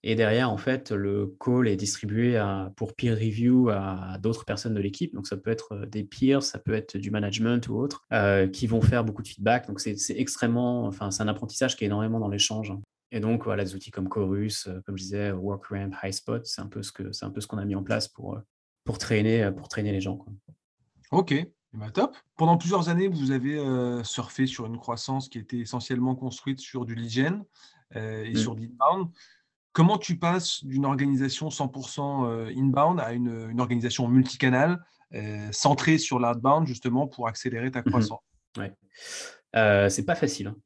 et 0.06 0.16
derrière, 0.16 0.50
en 0.50 0.58
fait, 0.58 0.92
le 0.92 1.34
call 1.40 1.66
est 1.66 1.76
distribué 1.76 2.38
pour 2.76 2.94
peer 2.94 3.14
review 3.14 3.70
à 3.70 4.18
d'autres 4.20 4.44
personnes 4.44 4.74
de 4.74 4.80
l'équipe. 4.80 5.14
Donc, 5.14 5.26
ça 5.26 5.38
peut 5.38 5.50
être 5.50 5.72
euh, 5.72 5.86
des 5.86 6.04
peers, 6.04 6.42
ça 6.42 6.58
peut 6.58 6.74
être 6.74 6.98
du 6.98 7.10
management 7.10 7.66
ou 7.68 7.78
autre, 7.78 8.04
euh, 8.12 8.46
qui 8.46 8.66
vont 8.66 8.82
faire 8.82 9.02
beaucoup 9.02 9.22
de 9.22 9.28
feedback. 9.28 9.66
Donc, 9.66 9.80
c'est 9.80 9.96
extrêmement, 10.10 10.84
enfin, 10.84 11.10
c'est 11.10 11.22
un 11.22 11.28
apprentissage 11.28 11.74
qui 11.74 11.84
est 11.84 11.86
énormément 11.86 12.20
dans 12.20 12.28
l'échange. 12.28 12.74
Et 13.12 13.20
donc, 13.20 13.44
voilà, 13.44 13.64
des 13.64 13.74
outils 13.74 13.90
comme 13.90 14.10
Chorus, 14.10 14.66
euh, 14.66 14.82
comme 14.84 14.98
je 14.98 15.04
disais, 15.04 15.30
WorkRamp, 15.32 15.92
HighSpot, 16.02 16.44
c'est 16.44 16.60
un 16.60 16.66
peu 16.66 16.82
ce 16.82 16.92
que 16.92 17.10
c'est 17.12 17.24
un 17.24 17.30
peu 17.30 17.40
ce 17.40 17.46
qu'on 17.46 17.58
a 17.58 17.64
mis 17.64 17.74
en 17.74 17.82
place 17.82 18.06
pour 18.06 18.38
pour 18.84 18.98
traîner 18.98 19.50
pour 19.56 19.68
traîner 19.68 19.92
les 19.92 20.02
gens. 20.02 20.22
Ok, 21.12 21.32
eh 21.32 21.48
ben, 21.72 21.88
top. 21.88 22.14
Pendant 22.36 22.58
plusieurs 22.58 22.90
années, 22.90 23.08
vous 23.08 23.30
avez 23.30 23.58
surfé 24.04 24.46
sur 24.46 24.66
une 24.66 24.76
croissance 24.76 25.30
qui 25.30 25.38
était 25.38 25.60
essentiellement 25.60 26.14
construite 26.14 26.60
sur 26.60 26.84
du 26.84 26.94
lead 26.94 27.08
gen 27.08 27.44
et 27.94 28.32
mmh. 28.32 28.36
sur 28.36 28.54
l'inbound. 28.54 29.08
Comment 29.74 29.98
tu 29.98 30.16
passes 30.16 30.64
d'une 30.64 30.86
organisation 30.86 31.48
100% 31.48 32.28
euh, 32.28 32.52
inbound 32.56 33.00
à 33.00 33.12
une, 33.12 33.60
organisation 33.60 34.06
multicanale 34.06 34.80
euh, 35.14 35.48
centrée 35.50 35.98
sur 35.98 36.20
l'outbound 36.20 36.64
justement 36.64 37.08
pour 37.08 37.26
accélérer 37.26 37.72
ta 37.72 37.80
mmh 37.80 37.84
croissance? 37.84 38.20
Ouais. 38.56 38.72
Euh, 39.56 39.88
c'est 39.88 40.04
pas 40.04 40.14
facile. 40.14 40.46
Hein. 40.46 40.56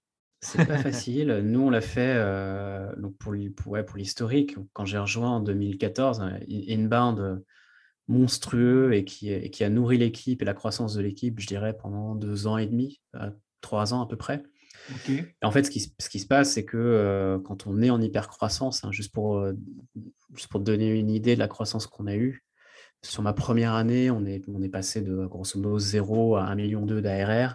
C'est 0.43 0.67
pas 0.67 0.77
facile. 0.91 1.41
Nous, 1.43 1.59
on 1.59 1.71
l'a 1.71 1.81
fait 1.81 2.15
euh, 2.17 2.95
donc 2.97 3.17
pour, 3.17 3.35
pour, 3.57 3.79
pour 3.83 3.97
l'historique. 3.97 4.57
Quand 4.75 4.85
j'ai 4.85 4.99
rejoint 4.99 5.31
en 5.31 5.41
2014, 5.41 6.23
inbound 6.69 7.43
monstrueux 8.09 8.93
et 8.93 9.07
qui, 9.07 9.33
et 9.33 9.49
qui 9.49 9.65
a 9.65 9.71
nourri 9.71 9.97
l'équipe 9.97 10.43
et 10.43 10.45
la 10.45 10.55
croissance 10.55 10.93
de 10.93 11.01
l'équipe, 11.01 11.41
je 11.41 11.47
dirais, 11.47 11.75
pendant 11.75 12.15
deux 12.15 12.47
ans 12.47 12.59
et 12.59 12.67
demi, 12.67 13.01
trois 13.63 13.95
ans 13.95 14.03
à 14.03 14.07
peu 14.07 14.17
près. 14.17 14.43
En 15.43 15.51
fait, 15.51 15.65
ce 15.65 15.71
qui, 15.71 15.93
ce 15.99 16.09
qui 16.09 16.21
se 16.21 16.27
passe, 16.27 16.53
c'est 16.53 16.65
que 16.65 16.77
euh, 16.77 17.39
quand 17.39 17.67
on 17.67 17.81
est 17.83 17.91
en 17.91 18.01
hypercroissance, 18.01 18.85
hein, 18.85 18.91
juste, 18.91 19.13
pour, 19.13 19.39
euh, 19.39 19.53
juste 20.35 20.49
pour 20.49 20.61
donner 20.61 20.99
une 20.99 21.11
idée 21.11 21.35
de 21.35 21.41
la 21.41 21.49
croissance 21.49 21.87
qu'on 21.87 22.07
a 22.07 22.17
eue, 22.17 22.45
sur 23.03 23.23
ma 23.23 23.33
première 23.33 23.75
année, 23.75 24.11
on 24.11 24.25
est, 24.25 24.43
on 24.49 24.61
est 24.63 24.69
passé 24.69 25.03
de 25.03 25.27
grosso 25.27 25.59
modo 25.59 25.79
0 25.79 26.37
à 26.37 26.47
1,2 26.47 26.57
million 26.57 26.83
d'ARR. 26.83 27.55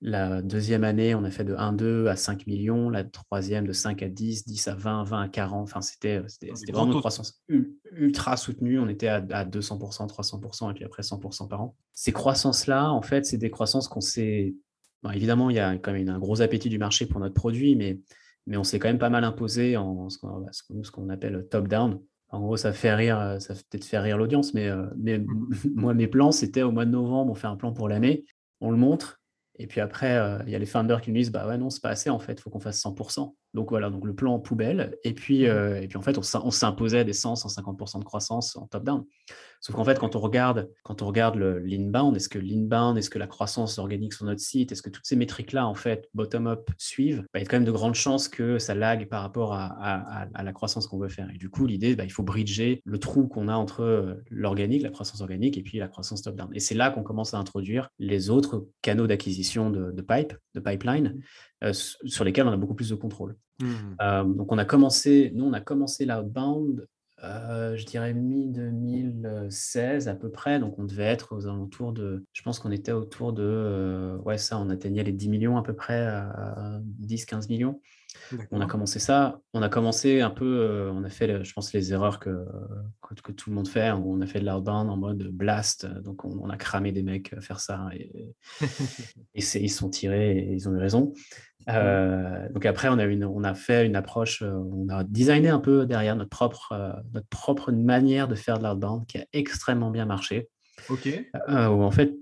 La 0.00 0.42
deuxième 0.42 0.84
année, 0.84 1.16
on 1.16 1.24
a 1.24 1.30
fait 1.30 1.42
de 1.42 1.56
1,2 1.56 2.06
à 2.06 2.14
5 2.14 2.46
millions. 2.46 2.88
La 2.88 3.02
troisième, 3.02 3.66
de 3.66 3.72
5 3.72 4.00
à 4.04 4.08
10, 4.08 4.46
10 4.46 4.68
à 4.68 4.74
20, 4.76 5.02
20 5.02 5.22
à 5.22 5.28
40. 5.28 5.62
Enfin, 5.64 5.80
c'était 5.80 6.20
vraiment 6.68 6.92
une 6.92 7.00
croissance 7.00 7.42
ultra 7.90 8.36
soutenue. 8.36 8.78
On 8.78 8.88
était 8.88 9.08
à, 9.08 9.16
à 9.30 9.44
200%, 9.44 10.08
300% 10.08 10.70
et 10.70 10.74
puis 10.74 10.84
après 10.84 11.02
100% 11.02 11.48
par 11.48 11.62
an. 11.62 11.76
Ces 11.94 12.12
croissances-là, 12.12 12.92
en 12.92 13.02
fait, 13.02 13.26
c'est 13.26 13.38
des 13.38 13.50
croissances 13.50 13.88
qu'on 13.88 14.00
s'est 14.00 14.54
évidemment, 15.12 15.50
il 15.50 15.56
y 15.56 15.60
a 15.60 15.76
quand 15.78 15.92
même 15.92 16.08
un 16.08 16.18
gros 16.18 16.40
appétit 16.40 16.68
du 16.68 16.78
marché 16.78 17.06
pour 17.06 17.20
notre 17.20 17.34
produit, 17.34 17.76
mais, 17.76 18.00
mais 18.46 18.56
on 18.56 18.64
s'est 18.64 18.78
quand 18.78 18.88
même 18.88 18.98
pas 18.98 19.10
mal 19.10 19.24
imposé 19.24 19.76
en 19.76 20.08
ce 20.08 20.18
qu'on 20.90 21.08
appelle 21.08 21.46
top-down. 21.50 22.00
En 22.30 22.40
gros, 22.40 22.56
ça 22.56 22.72
fait 22.72 22.94
rire, 22.94 23.36
ça 23.40 23.54
fait 23.54 23.64
peut-être 23.70 23.84
faire 23.84 24.02
rire 24.02 24.18
l'audience, 24.18 24.52
mais, 24.52 24.68
euh, 24.68 24.86
mais 24.96 25.18
moi, 25.74 25.94
mes 25.94 26.08
plans, 26.08 26.32
c'était 26.32 26.62
au 26.62 26.72
mois 26.72 26.84
de 26.84 26.90
novembre, 26.90 27.32
on 27.32 27.34
fait 27.34 27.46
un 27.46 27.56
plan 27.56 27.72
pour 27.72 27.88
l'année, 27.88 28.24
on 28.60 28.70
le 28.70 28.76
montre, 28.76 29.20
et 29.58 29.66
puis 29.66 29.80
après, 29.80 30.16
euh, 30.16 30.38
il 30.46 30.52
y 30.52 30.54
a 30.54 30.58
les 30.58 30.66
founders 30.66 31.00
qui 31.00 31.10
nous 31.10 31.16
disent, 31.16 31.32
bah 31.32 31.46
ouais, 31.46 31.58
non, 31.58 31.70
c'est 31.70 31.82
pas 31.82 31.90
assez, 31.90 32.10
en 32.10 32.18
fait, 32.18 32.34
il 32.34 32.40
faut 32.40 32.50
qu'on 32.50 32.60
fasse 32.60 32.80
100%. 32.80 33.34
Donc 33.54 33.70
voilà, 33.70 33.88
donc 33.90 34.04
le 34.04 34.14
plan 34.14 34.34
en 34.34 34.38
poubelle. 34.38 34.96
Et 35.04 35.14
puis, 35.14 35.44
mmh. 35.44 35.46
euh, 35.46 35.80
et 35.80 35.88
puis 35.88 35.96
en 35.96 36.02
fait, 36.02 36.18
on, 36.18 36.50
s'imposait 36.50 37.04
des 37.04 37.12
100, 37.12 37.34
150% 37.34 37.98
de 37.98 38.04
croissance 38.04 38.56
en 38.56 38.66
top-down. 38.66 39.04
Sauf 39.60 39.74
qu'en 39.74 39.84
fait, 39.84 39.98
quand 39.98 40.14
on 40.14 40.20
regarde, 40.20 40.70
quand 40.84 41.02
on 41.02 41.06
regarde 41.06 41.36
l'inbound, 41.36 42.14
est-ce 42.14 42.28
que 42.28 42.38
l'inbound, 42.38 42.96
est-ce 42.96 43.10
que 43.10 43.18
la 43.18 43.26
croissance 43.26 43.78
organique 43.78 44.12
sur 44.12 44.24
notre 44.24 44.40
site, 44.40 44.70
est-ce 44.70 44.82
que 44.82 44.90
toutes 44.90 45.06
ces 45.06 45.16
métriques-là, 45.16 45.66
en 45.66 45.74
fait, 45.74 46.08
bottom-up 46.14 46.70
suivent, 46.78 47.24
bah, 47.32 47.40
il 47.40 47.42
y 47.42 47.44
a 47.44 47.48
quand 47.48 47.56
même 47.56 47.64
de 47.64 47.72
grandes 47.72 47.96
chances 47.96 48.28
que 48.28 48.58
ça 48.58 48.74
lag 48.74 49.08
par 49.08 49.22
rapport 49.22 49.54
à, 49.54 50.26
la 50.40 50.52
croissance 50.52 50.86
qu'on 50.86 50.98
veut 50.98 51.08
faire. 51.08 51.28
Et 51.34 51.38
du 51.38 51.50
coup, 51.50 51.66
l'idée, 51.66 51.96
bah, 51.96 52.04
il 52.04 52.12
faut 52.12 52.22
bridger 52.22 52.82
le 52.84 52.98
trou 52.98 53.26
qu'on 53.26 53.48
a 53.48 53.54
entre 53.54 53.80
euh, 53.80 54.14
l'organique, 54.30 54.82
la 54.82 54.90
croissance 54.90 55.20
organique, 55.20 55.58
et 55.58 55.62
puis 55.62 55.78
la 55.78 55.88
croissance 55.88 56.22
top-down. 56.22 56.50
Et 56.54 56.60
c'est 56.60 56.74
là 56.74 56.90
qu'on 56.90 57.02
commence 57.02 57.34
à 57.34 57.38
introduire 57.38 57.88
les 57.98 58.30
autres 58.30 58.66
canaux 58.82 59.08
d'acquisition 59.08 59.70
de, 59.70 59.90
de 59.90 60.02
pipe, 60.02 60.34
de 60.54 60.60
pipeline. 60.60 61.20
Euh, 61.64 61.72
sur 61.72 62.24
lesquels 62.24 62.46
on 62.46 62.52
a 62.52 62.56
beaucoup 62.56 62.74
plus 62.74 62.90
de 62.90 62.94
contrôle. 62.94 63.36
Mmh. 63.60 63.74
Euh, 64.00 64.24
donc 64.24 64.52
on 64.52 64.58
a 64.58 64.64
commencé, 64.64 65.32
nous 65.34 65.44
on 65.44 65.52
a 65.52 65.60
commencé 65.60 66.04
l'outbound, 66.06 66.86
euh, 67.24 67.76
je 67.76 67.84
dirais 67.84 68.14
mi-2016 68.14 70.08
à 70.08 70.14
peu 70.14 70.30
près, 70.30 70.60
donc 70.60 70.78
on 70.78 70.84
devait 70.84 71.04
être 71.04 71.34
aux 71.34 71.46
alentours 71.46 71.92
de, 71.92 72.24
je 72.32 72.42
pense 72.42 72.60
qu'on 72.60 72.70
était 72.70 72.92
autour 72.92 73.32
de, 73.32 74.16
ouais 74.24 74.38
ça, 74.38 74.58
on 74.58 74.70
atteignait 74.70 75.02
les 75.02 75.12
10 75.12 75.28
millions 75.28 75.56
à 75.56 75.62
peu 75.62 75.74
près, 75.74 76.06
10-15 77.00 77.48
millions. 77.48 77.80
On 78.50 78.60
a 78.60 78.66
commencé 78.66 78.98
ça, 78.98 79.40
on 79.54 79.62
a 79.62 79.68
commencé 79.68 80.20
un 80.20 80.30
peu, 80.30 80.90
on 80.92 81.04
a 81.04 81.10
fait, 81.10 81.44
je 81.44 81.52
pense, 81.52 81.72
les 81.72 81.92
erreurs 81.92 82.20
que, 82.20 82.44
que, 83.00 83.32
tout 83.32 83.50
le 83.50 83.56
monde 83.56 83.68
fait. 83.68 83.90
On 83.90 84.20
a 84.20 84.26
fait 84.26 84.40
de 84.40 84.46
l'outbound 84.46 84.90
en 84.90 84.96
mode 84.96 85.28
blast, 85.28 85.86
donc 85.86 86.24
on, 86.24 86.48
a 86.50 86.56
cramé 86.56 86.92
des 86.92 87.02
mecs 87.02 87.32
à 87.32 87.40
faire 87.40 87.60
ça 87.60 87.88
et, 87.94 88.34
et 89.34 89.42
ils 89.54 89.70
sont 89.70 89.90
tirés 89.90 90.38
et 90.38 90.52
ils 90.52 90.68
ont 90.68 90.74
eu 90.74 90.78
raison. 90.78 91.12
Euh, 91.68 92.48
donc 92.50 92.64
après, 92.66 92.88
on 92.88 92.98
a, 92.98 93.04
une, 93.04 93.24
on 93.24 93.44
a 93.44 93.54
fait 93.54 93.84
une 93.86 93.96
approche, 93.96 94.42
euh, 94.42 94.52
on 94.52 94.88
a 94.88 95.04
designé 95.04 95.48
un 95.48 95.58
peu 95.58 95.86
derrière 95.86 96.16
notre 96.16 96.30
propre, 96.30 96.72
euh, 96.72 96.92
notre 97.12 97.28
propre 97.28 97.72
manière 97.72 98.28
de 98.28 98.34
faire 98.34 98.58
de 98.58 98.64
l'outbound 98.64 99.06
qui 99.06 99.18
a 99.18 99.26
extrêmement 99.32 99.90
bien 99.90 100.06
marché. 100.06 100.48
Ok. 100.88 101.08
où 101.48 101.50
en 101.82 101.90
fait, 101.90 102.14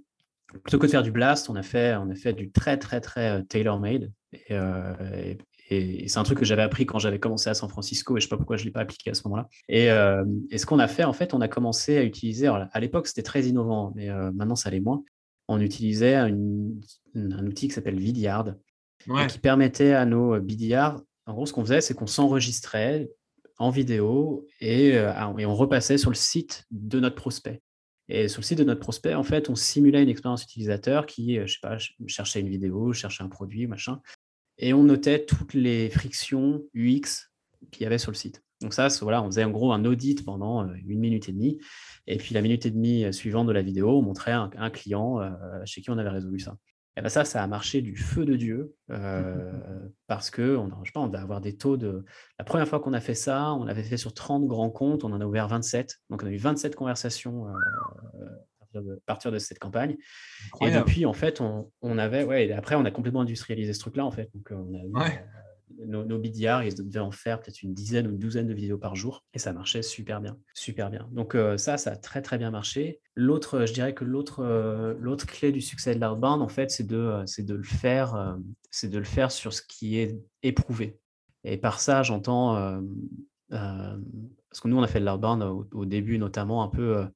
plutôt 0.64 0.78
que 0.78 0.86
de 0.86 0.90
faire 0.90 1.02
du 1.02 1.12
blast, 1.12 1.50
on 1.50 1.56
a 1.56 1.62
fait, 1.62 1.94
on 1.96 2.10
a 2.10 2.14
fait 2.14 2.32
du 2.32 2.50
très, 2.50 2.78
très, 2.78 3.00
très 3.00 3.44
tailor-made. 3.44 4.10
Et, 4.32 4.54
et, 4.54 5.38
c'est 5.68 6.18
un 6.18 6.22
truc 6.22 6.38
que 6.38 6.44
j'avais 6.44 6.62
appris 6.62 6.86
quand 6.86 6.98
j'avais 6.98 7.18
commencé 7.18 7.50
à 7.50 7.54
San 7.54 7.68
Francisco 7.68 8.16
et 8.16 8.20
je 8.20 8.26
ne 8.26 8.28
sais 8.28 8.30
pas 8.30 8.36
pourquoi 8.36 8.56
je 8.56 8.62
ne 8.62 8.66
l'ai 8.66 8.72
pas 8.72 8.80
appliqué 8.80 9.10
à 9.10 9.14
ce 9.14 9.22
moment-là. 9.24 9.48
Et, 9.68 9.86
et, 10.50 10.58
ce 10.58 10.66
qu'on 10.66 10.78
a 10.78 10.88
fait, 10.88 11.04
en 11.04 11.12
fait, 11.12 11.34
on 11.34 11.40
a 11.40 11.48
commencé 11.48 11.96
à 11.96 12.02
utiliser, 12.02 12.46
à 12.46 12.80
l'époque 12.80 13.08
c'était 13.08 13.22
très 13.22 13.46
innovant, 13.46 13.92
mais 13.96 14.08
maintenant 14.32 14.56
ça 14.56 14.70
l'est 14.70 14.80
moins. 14.80 15.02
On 15.48 15.60
utilisait 15.60 16.14
un 16.14 17.46
outil 17.46 17.68
qui 17.68 17.74
s'appelle 17.74 17.98
Vidyard, 17.98 18.54
qui 19.28 19.38
permettait 19.38 19.92
à 19.92 20.06
nos 20.06 20.40
BDR, 20.40 21.00
en 21.26 21.34
gros, 21.34 21.46
ce 21.46 21.52
qu'on 21.52 21.64
faisait, 21.64 21.80
c'est 21.80 21.94
qu'on 21.94 22.06
s'enregistrait 22.06 23.10
en 23.58 23.70
vidéo 23.70 24.46
et, 24.60 24.90
et, 24.90 25.46
on 25.46 25.54
repassait 25.54 25.98
sur 25.98 26.10
le 26.10 26.16
site 26.16 26.64
de 26.70 27.00
notre 27.00 27.16
prospect. 27.16 27.62
Et 28.08 28.28
sur 28.28 28.40
le 28.40 28.44
site 28.44 28.58
de 28.58 28.64
notre 28.64 28.80
prospect, 28.80 29.14
en 29.14 29.24
fait, 29.24 29.50
on 29.50 29.56
simulait 29.56 30.02
une 30.02 30.08
expérience 30.08 30.44
utilisateur 30.44 31.06
qui, 31.06 31.40
je 31.44 31.52
sais 31.52 31.58
pas, 31.60 31.76
cherchait 32.06 32.40
une 32.40 32.48
vidéo, 32.48 32.92
cherchait 32.92 33.24
un 33.24 33.28
produit, 33.28 33.66
machin, 33.66 34.00
et 34.58 34.72
on 34.72 34.84
notait 34.84 35.24
toutes 35.24 35.54
les 35.54 35.90
frictions 35.90 36.62
UX 36.74 37.30
qu'il 37.70 37.82
y 37.82 37.86
avait 37.86 37.98
sur 37.98 38.10
le 38.10 38.16
site. 38.16 38.42
Donc 38.62 38.72
ça, 38.72 38.88
voilà, 39.02 39.22
on 39.22 39.26
faisait 39.26 39.44
en 39.44 39.50
gros 39.50 39.72
un 39.72 39.84
audit 39.84 40.24
pendant 40.24 40.66
une 40.72 40.98
minute 40.98 41.28
et 41.28 41.32
demie, 41.32 41.58
et 42.06 42.16
puis 42.16 42.34
la 42.34 42.40
minute 42.40 42.64
et 42.64 42.70
demie 42.70 43.12
suivante 43.12 43.46
de 43.46 43.52
la 43.52 43.62
vidéo, 43.62 43.98
on 43.98 44.02
montrait 44.02 44.32
un, 44.32 44.50
un 44.56 44.70
client 44.70 45.20
chez 45.66 45.82
qui 45.82 45.90
on 45.90 45.98
avait 45.98 46.08
résolu 46.08 46.38
ça. 46.38 46.56
Et 46.98 47.02
ben 47.02 47.10
ça, 47.10 47.26
ça 47.26 47.42
a 47.42 47.46
marché 47.46 47.82
du 47.82 47.94
feu 47.94 48.24
de 48.24 48.36
Dieu 48.36 48.74
euh, 48.90 49.52
parce 50.06 50.30
que 50.30 50.56
on, 50.56 50.70
je 50.82 50.88
sais 50.88 50.92
pas, 50.92 51.00
on 51.00 51.08
va 51.08 51.20
avoir 51.20 51.42
des 51.42 51.54
taux 51.54 51.76
de. 51.76 52.04
La 52.38 52.44
première 52.44 52.66
fois 52.66 52.80
qu'on 52.80 52.94
a 52.94 53.00
fait 53.00 53.14
ça, 53.14 53.52
on 53.52 53.66
avait 53.66 53.82
fait 53.82 53.98
sur 53.98 54.14
30 54.14 54.46
grands 54.46 54.70
comptes, 54.70 55.04
on 55.04 55.12
en 55.12 55.20
a 55.20 55.26
ouvert 55.26 55.46
27. 55.46 55.98
Donc 56.08 56.22
on 56.22 56.26
a 56.26 56.30
eu 56.30 56.38
27 56.38 56.74
conversations 56.74 57.48
euh, 57.48 58.26
partir 58.76 58.92
de, 58.92 59.02
partir 59.06 59.32
de 59.32 59.38
cette 59.38 59.58
campagne. 59.58 59.96
Et 60.60 60.70
depuis, 60.70 61.06
en 61.06 61.12
fait, 61.12 61.40
on, 61.40 61.70
on, 61.82 61.98
avait, 61.98 62.24
ouais, 62.24 62.46
et 62.46 62.52
après, 62.52 62.74
on 62.74 62.84
a 62.84 62.90
complètement 62.90 63.22
industrialisé 63.22 63.72
ce 63.72 63.80
truc-là, 63.80 64.04
en 64.04 64.10
fait. 64.10 64.30
Donc, 64.34 64.50
on 64.50 65.00
a 65.00 65.08
nos, 65.84 66.04
nos 66.04 66.18
BDR, 66.18 66.62
ils 66.62 66.74
devaient 66.74 67.00
en 67.00 67.10
faire 67.10 67.40
peut-être 67.40 67.62
une 67.62 67.74
dizaine 67.74 68.06
ou 68.06 68.10
une 68.10 68.18
douzaine 68.18 68.46
de 68.46 68.54
vidéos 68.54 68.78
par 68.78 68.96
jour 68.96 69.24
et 69.34 69.38
ça 69.38 69.52
marchait 69.52 69.82
super 69.82 70.20
bien, 70.20 70.38
super 70.54 70.90
bien. 70.90 71.08
Donc 71.12 71.34
euh, 71.34 71.56
ça, 71.58 71.76
ça 71.76 71.92
a 71.92 71.96
très 71.96 72.22
très 72.22 72.38
bien 72.38 72.50
marché. 72.50 73.00
L'autre, 73.14 73.66
je 73.66 73.72
dirais 73.72 73.94
que 73.94 74.04
l'autre, 74.04 74.40
euh, 74.40 74.94
l'autre 75.00 75.26
clé 75.26 75.52
du 75.52 75.60
succès 75.60 75.94
de 75.94 76.00
l'outbound, 76.00 76.42
en 76.42 76.48
fait, 76.48 76.70
c'est 76.70 76.86
de, 76.86 76.96
euh, 76.96 77.26
c'est 77.26 77.44
de 77.44 77.54
le 77.54 77.62
faire, 77.62 78.36
c'est 78.70 78.88
de 78.88 78.98
le 78.98 79.04
faire 79.04 79.30
sur 79.30 79.52
ce 79.52 79.62
qui 79.62 79.98
est 79.98 80.18
éprouvé. 80.42 80.98
Et 81.44 81.56
par 81.56 81.80
ça, 81.80 82.02
j'entends, 82.02 82.82
parce 83.50 84.60
que 84.60 84.68
nous, 84.68 84.76
on 84.76 84.82
a 84.82 84.88
fait 84.88 85.00
de 85.00 85.04
l'outbound 85.04 85.42
au, 85.72 85.84
début, 85.84 86.18
notamment 86.18 86.62
un 86.62 86.68
peu 86.68 87.06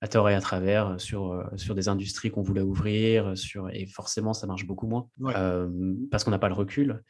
à 0.00 0.08
tort 0.08 0.28
et 0.28 0.34
à 0.34 0.40
travers 0.40 1.00
sur, 1.00 1.42
sur 1.56 1.74
des 1.74 1.88
industries 1.88 2.30
qu'on 2.30 2.42
voulait 2.42 2.60
ouvrir, 2.60 3.36
sur, 3.36 3.70
et 3.70 3.86
forcément, 3.86 4.34
ça 4.34 4.46
marche 4.46 4.66
beaucoup 4.66 4.86
moins 4.86 5.08
parce 6.10 6.24
qu'on 6.24 6.30
n'a 6.30 6.38
pas 6.38 6.48
le 6.48 6.54
recul. 6.54 7.02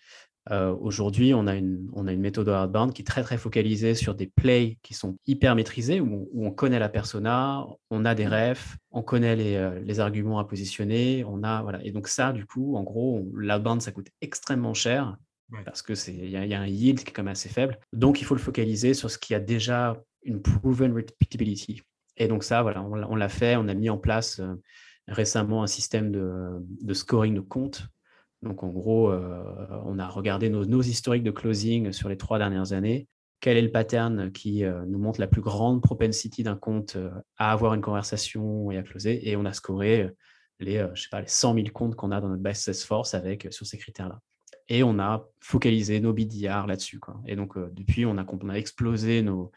Euh, 0.50 0.74
aujourd'hui, 0.80 1.34
on, 1.34 1.46
a 1.46 1.56
une, 1.56 1.88
on 1.92 2.06
a 2.06 2.12
une 2.12 2.20
méthode 2.20 2.48
outbound 2.48 2.92
qui 2.92 3.02
est 3.02 3.04
très 3.04 3.22
très 3.22 3.36
focalisée 3.36 3.94
sur 3.94 4.14
des 4.14 4.28
plays 4.28 4.78
qui 4.82 4.94
sont 4.94 5.18
hyper 5.26 5.54
maîtrisés, 5.56 6.00
où, 6.00 6.28
on 6.34 6.50
connaît 6.50 6.78
la 6.78 6.88
persona, 6.88 7.66
on 7.90 8.04
a 8.04 8.14
des 8.14 8.26
mmh. 8.26 8.32
refs, 8.32 8.76
on 8.92 9.02
connaît 9.02 9.34
les, 9.34 9.56
euh, 9.56 9.80
les, 9.80 9.98
arguments 9.98 10.38
à 10.38 10.44
positionner, 10.44 11.24
on 11.26 11.42
a 11.42 11.62
voilà. 11.62 11.84
Et 11.84 11.90
donc 11.90 12.06
ça, 12.06 12.32
du 12.32 12.46
coup, 12.46 12.76
en 12.76 12.84
gros, 12.84 13.28
l'outbound 13.32 13.82
ça 13.82 13.90
coûte 13.90 14.08
extrêmement 14.20 14.74
cher 14.74 15.16
parce 15.64 15.80
que 15.80 15.94
c'est 15.94 16.12
il 16.12 16.30
y, 16.30 16.54
a 16.54 16.60
un 16.60 16.66
yield 16.66 16.98
qui 16.98 17.10
est 17.10 17.12
quand 17.12 17.22
même 17.22 17.32
assez 17.32 17.48
faible. 17.48 17.78
Donc 17.92 18.20
il 18.20 18.24
faut 18.24 18.34
le 18.34 18.40
focaliser 18.40 18.94
sur 18.94 19.10
ce 19.10 19.18
qui 19.18 19.32
a 19.32 19.40
déjà 19.40 19.96
une 20.22 20.42
proven 20.42 20.92
repeatability. 20.92 21.82
Et 22.16 22.28
donc 22.28 22.44
ça, 22.44 22.62
voilà, 22.62 22.82
on, 22.82 23.16
l'a 23.16 23.28
fait, 23.28 23.56
on 23.56 23.68
a 23.68 23.74
mis 23.74 23.90
en 23.90 23.98
place 23.98 24.40
euh, 24.40 24.54
récemment 25.08 25.62
un 25.62 25.66
système 25.66 26.10
de, 26.10 26.94
scoring 26.94 27.34
de 27.34 27.40
comptes 27.40 27.88
donc 28.42 28.62
en 28.62 28.68
gros, 28.68 29.10
euh, 29.10 29.42
on 29.86 29.98
a 29.98 30.06
regardé 30.06 30.50
nos, 30.50 30.82
historiques 30.82 31.24
de 31.24 31.30
closing 31.30 31.90
sur 31.90 32.08
les 32.08 32.18
trois 32.18 32.38
dernières 32.38 32.74
années. 32.74 33.08
Quel 33.40 33.56
est 33.56 33.62
le 33.62 33.72
pattern 33.72 34.30
qui 34.30 34.62
euh, 34.62 34.84
nous 34.86 34.98
montre 34.98 35.20
la 35.20 35.26
plus 35.26 35.40
grande 35.40 35.82
propensity 35.82 36.42
d'un 36.42 36.54
compte 36.54 36.98
à 37.38 37.50
avoir 37.50 37.74
une 37.74 37.80
conversation 37.80 38.70
et 38.70 38.76
à 38.76 38.82
closer? 38.82 39.28
Et 39.28 39.36
on 39.36 39.46
a 39.46 39.54
scoré 39.54 40.10
les, 40.60 40.86
je 40.94 41.02
sais 41.02 41.08
pas, 41.10 41.22
les 41.22 41.28
100 41.28 41.54
000 41.54 41.66
comptes 41.72 41.96
qu'on 41.96 42.12
a 42.12 42.20
dans 42.20 42.28
notre 42.28 42.42
base 42.42 42.70
force 42.84 43.14
avec 43.14 43.48
sur 43.50 43.66
ces 43.66 43.78
critères-là. 43.78 44.20
Et 44.68 44.82
on 44.82 44.98
a 44.98 45.26
focalisé 45.40 45.98
nos 45.98 46.12
BDR 46.12 46.66
là-dessus. 46.66 47.00
Et 47.26 47.36
donc, 47.36 47.58
depuis, 47.72 48.04
on 48.04 48.18
a, 48.18 48.26
on 48.28 48.48
a 48.50 48.54
explosé 48.54 49.22
nos, 49.22 49.50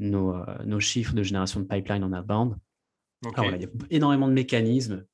nos, 0.00 0.34
nos, 0.64 0.80
chiffres 0.80 1.14
de 1.14 1.22
génération 1.22 1.60
de 1.60 1.66
pipeline 1.66 2.02
en 2.04 2.12
outbound. 2.12 2.56
Alors, 3.34 3.54
il 3.54 3.62
y 3.62 3.64
a 3.64 3.68
énormément 3.90 4.28
de 4.28 4.32
mécanismes 4.32 5.04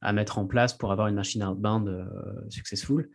à 0.00 0.12
mettre 0.12 0.38
en 0.38 0.46
place 0.46 0.74
pour 0.74 0.92
avoir 0.92 1.08
une 1.08 1.14
machine 1.14 1.44
outbound 1.44 1.88
euh, 1.88 2.04
successful. 2.48 3.10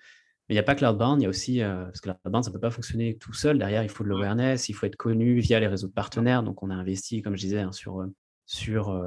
Mais 0.48 0.54
il 0.54 0.56
n'y 0.56 0.60
a 0.60 0.64
pas 0.64 0.76
que 0.76 0.86
l'outbound, 0.86 1.20
il 1.20 1.24
y 1.24 1.26
a 1.26 1.30
aussi, 1.30 1.62
euh, 1.62 1.86
parce 1.86 2.02
que 2.02 2.10
l'outbound, 2.10 2.44
ça 2.44 2.52
ne 2.52 2.54
peut 2.54 2.60
pas 2.60 2.70
fonctionner 2.70 3.18
tout 3.18 3.34
seul. 3.34 3.58
Derrière, 3.58 3.82
il 3.82 3.90
faut 3.90 4.04
de 4.04 4.10
l'awareness, 4.10 4.70
il 4.70 4.74
faut 4.74 4.86
être 4.86 4.96
connu 4.96 5.40
via 5.40 5.60
les 5.60 5.68
réseaux 5.68 5.88
de 5.88 5.94
partenaires. 5.94 6.44
Donc, 6.44 6.62
on 6.62 6.70
a 6.70 6.76
investi, 6.76 7.24
comme 7.24 7.36
je 7.36 7.42
disais, 7.42 7.62
hein, 7.62 7.72
sur, 7.72 8.02
euh, 8.02 8.14
sur, 8.46 9.04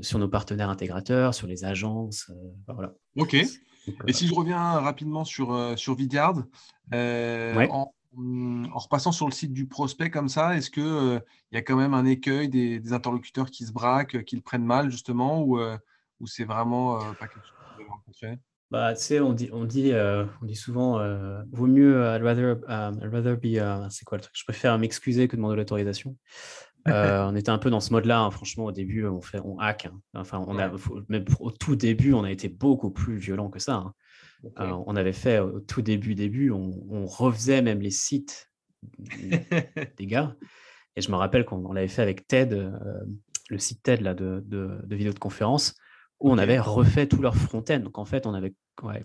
sur 0.00 0.20
nos 0.20 0.28
partenaires 0.28 0.70
intégrateurs, 0.70 1.34
sur 1.34 1.48
les 1.48 1.64
agences. 1.64 2.30
voilà. 2.68 2.94
OK. 3.16 3.34
Et 3.34 4.12
si 4.12 4.28
je 4.28 4.34
reviens 4.34 4.78
rapidement 4.78 5.24
sur, 5.24 5.76
sur 5.76 5.96
Vidyard, 5.96 6.44
en, 6.92 7.92
repassant 8.72 9.12
sur 9.12 9.26
le 9.26 9.32
site 9.32 9.52
du 9.52 9.66
prospect 9.66 10.10
comme 10.10 10.28
ça, 10.28 10.56
est-ce 10.56 10.70
qu'il 10.70 10.82
il 10.84 11.54
y 11.54 11.56
a 11.56 11.62
quand 11.62 11.76
même 11.76 11.94
un 11.94 12.04
écueil 12.04 12.48
des, 12.48 12.80
des, 12.80 12.92
interlocuteurs 12.92 13.50
qui 13.50 13.64
se 13.64 13.72
braquent, 13.72 14.24
qui 14.24 14.36
le 14.36 14.42
prennent 14.42 14.64
mal, 14.64 14.90
justement, 14.90 15.42
ou 15.42 15.58
ou 16.20 16.26
c'est 16.26 16.44
vraiment 16.44 17.00
euh, 17.00 17.12
pas 17.12 17.28
quelque 17.28 17.44
chose 17.44 17.52
vous 17.78 17.90
rencontrer 17.90 18.38
bah, 18.70 18.92
tu 18.94 19.02
sais, 19.02 19.20
on 19.20 19.32
dit, 19.32 19.50
on 19.52 19.64
dit, 19.66 19.92
euh, 19.92 20.24
on 20.42 20.46
dit 20.46 20.56
souvent, 20.56 20.98
euh, 20.98 21.40
vaut 21.52 21.68
mieux, 21.68 22.02
I'd 22.12 22.22
rather, 22.22 22.56
um, 22.66 22.98
rather 23.04 23.36
be, 23.36 23.60
c'est 23.90 24.04
quoi 24.04 24.18
le 24.18 24.22
truc? 24.22 24.34
Je 24.36 24.42
préfère 24.42 24.76
m'excuser 24.78 25.28
que 25.28 25.36
demander 25.36 25.54
l'autorisation. 25.54 26.16
on 26.86 27.36
était 27.36 27.50
un 27.50 27.58
peu 27.58 27.70
dans 27.70 27.78
ce 27.78 27.92
mode-là, 27.92 28.20
hein. 28.20 28.30
franchement, 28.32 28.64
au 28.64 28.72
début, 28.72 29.06
on, 29.06 29.20
fait, 29.20 29.38
on 29.44 29.60
hack. 29.60 29.86
Hein. 29.86 30.00
Enfin, 30.14 30.42
on 30.48 30.58
a, 30.58 30.72
même 31.08 31.24
au 31.38 31.52
tout 31.52 31.76
début, 31.76 32.14
on 32.14 32.24
a 32.24 32.32
été 32.32 32.48
beaucoup 32.48 32.90
plus 32.90 33.16
violent 33.16 33.48
que 33.48 33.60
ça. 33.60 33.74
Hein. 33.74 33.94
On 34.56 34.96
avait 34.96 35.12
fait 35.12 35.38
au 35.38 35.60
tout 35.60 35.82
début, 35.82 36.14
début, 36.14 36.50
on, 36.50 37.06
refaisait 37.06 37.62
même 37.62 37.80
les 37.80 37.90
sites 37.90 38.50
des 39.96 40.06
gars. 40.06 40.36
Et 40.96 41.00
je 41.00 41.10
me 41.10 41.16
rappelle 41.16 41.44
qu'on 41.44 41.72
l'avait 41.72 41.88
fait 41.88 42.02
avec 42.02 42.26
TED, 42.26 42.72
le 43.50 43.58
site 43.58 43.82
TED 43.82 44.00
là, 44.00 44.14
de, 44.14 44.42
de, 44.46 44.80
de 44.84 44.96
vidéo 44.96 45.12
de 45.12 45.18
conférence 45.18 45.74
où 46.20 46.30
on 46.30 46.38
avait 46.38 46.58
refait 46.58 47.06
tout 47.06 47.20
leur 47.20 47.36
front-end. 47.36 47.80
Donc 47.80 47.98
en 47.98 48.04
fait, 48.04 48.26
on 48.26 48.34
avait 48.34 48.54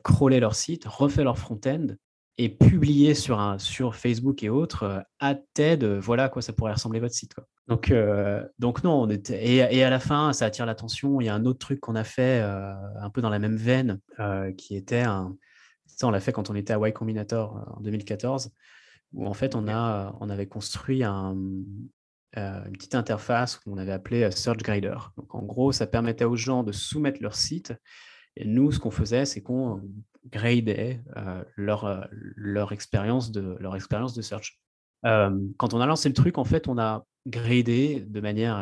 crawlé 0.04 0.40
leur 0.40 0.56
site, 0.56 0.86
refait 0.86 1.24
leur 1.24 1.38
front-end 1.38 1.88
et 2.38 2.50
publié 2.50 3.14
sur, 3.16 3.40
un, 3.40 3.58
sur 3.58 3.96
Facebook 3.96 4.44
et 4.44 4.50
autres 4.50 4.84
euh, 4.84 5.00
à 5.20 5.36
TED, 5.36 5.84
euh, 5.84 6.00
voilà 6.00 6.26
à 6.26 6.30
quoi 6.30 6.42
ça 6.42 6.54
pourrait 6.54 6.72
ressembler 6.72 7.02
votre 7.02 7.14
site. 7.14 7.34
Quoi. 7.34 7.46
Donc, 7.70 7.92
euh, 7.92 8.44
donc 8.58 8.84
non, 8.84 9.02
on 9.04 9.10
était, 9.10 9.48
et, 9.48 9.84
à 9.84 9.90
la 9.90 10.00
fin, 10.00 10.34
ça 10.34 10.46
attire 10.46 10.66
l'attention. 10.66 11.22
Il 11.22 11.26
y 11.26 11.30
a 11.30 11.36
un 11.36 11.46
autre 11.46 11.60
truc 11.60 11.80
qu'on 11.80 11.96
a 11.96 12.04
fait 12.04 12.42
un 12.42 13.10
peu 13.10 13.22
dans 13.22 13.30
la 13.30 13.40
même 13.40 13.56
veine, 13.56 14.00
qui 14.58 14.76
était 14.76 15.02
un... 15.02 15.36
Ça, 15.86 16.08
on 16.08 16.12
l'a 16.12 16.20
fait 16.20 16.32
quand 16.32 16.50
on 16.50 16.56
était 16.56 16.74
à 16.74 16.80
Y 16.80 16.94
Combinator 16.94 17.76
en 17.78 17.82
2014, 17.82 18.52
où 19.14 19.28
en 19.28 19.34
fait, 19.34 19.56
on, 19.56 19.68
a, 19.68 20.16
on 20.20 20.30
avait 20.30 20.48
construit 20.48 21.04
un, 21.04 21.36
euh, 22.38 22.64
une 22.66 22.74
petite 22.74 22.94
interface 22.94 23.58
qu'on 23.58 23.80
avait 23.80 23.92
appelée 23.92 24.24
euh, 24.24 24.32
Search 24.32 24.62
Grader. 24.62 24.96
Donc 25.18 25.34
en 25.34 25.42
gros, 25.42 25.72
ça 25.72 25.88
permettait 25.88 26.26
aux 26.26 26.36
gens 26.36 26.62
de 26.62 26.72
soumettre 26.72 27.24
leur 27.24 27.34
site. 27.34 27.74
Et 28.36 28.46
nous, 28.46 28.72
ce 28.72 28.78
qu'on 28.78 28.92
faisait, 28.92 29.26
c'est 29.26 29.42
qu'on 29.42 29.82
gradait 30.28 31.02
euh, 31.18 31.44
leur, 31.56 32.08
leur, 32.12 32.72
expérience 32.72 33.32
de, 33.32 33.58
leur 33.60 33.76
expérience 33.76 34.14
de 34.14 34.22
search. 34.22 34.60
quand 35.04 35.74
on 35.74 35.82
a 35.82 35.88
lancé 35.88 36.08
le 36.08 36.14
truc, 36.14 36.38
en 36.38 36.44
fait, 36.44 36.68
on 36.68 36.78
a 36.78 37.06
gradé 37.28 38.00
de 38.00 38.22
manière 38.22 38.56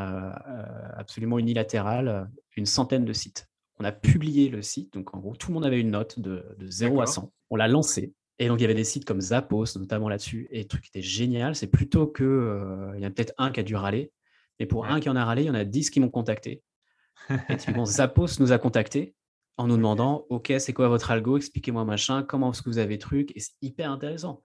absolument 0.95 1.39
unilatérale 1.39 2.29
une 2.57 2.65
centaine 2.65 3.05
de 3.05 3.13
sites. 3.13 3.47
On 3.79 3.85
a 3.85 3.91
publié 3.91 4.49
le 4.49 4.61
site, 4.61 4.93
donc 4.93 5.13
en 5.13 5.19
gros, 5.19 5.35
tout 5.35 5.49
le 5.49 5.53
monde 5.53 5.65
avait 5.65 5.79
une 5.79 5.91
note 5.91 6.19
de, 6.19 6.43
de 6.57 6.67
0 6.67 7.01
à 7.01 7.05
100. 7.05 7.31
On 7.51 7.55
l'a 7.55 7.67
lancé. 7.67 8.13
Et 8.39 8.47
donc, 8.47 8.59
il 8.59 8.63
y 8.63 8.65
avait 8.65 8.73
des 8.73 8.83
sites 8.83 9.05
comme 9.05 9.21
Zappos, 9.21 9.77
notamment 9.77 10.09
là-dessus. 10.09 10.47
Et 10.51 10.59
le 10.59 10.67
truc 10.67 10.87
était 10.87 11.01
génial, 11.01 11.55
c'est 11.55 11.67
plutôt 11.67 12.07
qu'il 12.07 12.25
euh, 12.25 12.91
il 12.95 13.01
y 13.01 13.05
a 13.05 13.09
peut-être 13.09 13.33
un 13.37 13.51
qui 13.51 13.59
a 13.59 13.63
dû 13.63 13.75
râler. 13.75 14.11
Mais 14.59 14.65
pour 14.65 14.85
un 14.85 14.99
qui 14.99 15.09
en 15.09 15.15
a 15.15 15.23
râlé, 15.23 15.43
il 15.43 15.47
y 15.47 15.49
en 15.49 15.55
a 15.55 15.63
dix 15.63 15.89
qui 15.89 15.99
m'ont 15.99 16.09
contacté. 16.09 16.63
Et 17.49 17.57
typiquement, 17.57 17.85
Zappos 17.85 18.39
nous 18.39 18.51
a 18.51 18.57
contactés 18.57 19.15
en 19.57 19.67
nous 19.67 19.77
demandant 19.77 20.25
OK, 20.29 20.51
c'est 20.59 20.73
quoi 20.73 20.87
votre 20.87 21.11
algo? 21.11 21.37
Expliquez-moi 21.37 21.85
machin, 21.85 22.23
comment 22.23 22.51
est-ce 22.51 22.61
que 22.61 22.69
vous 22.69 22.79
avez 22.79 22.97
truc? 22.97 23.31
Et 23.35 23.39
c'est 23.39 23.53
hyper 23.61 23.91
intéressant. 23.91 24.41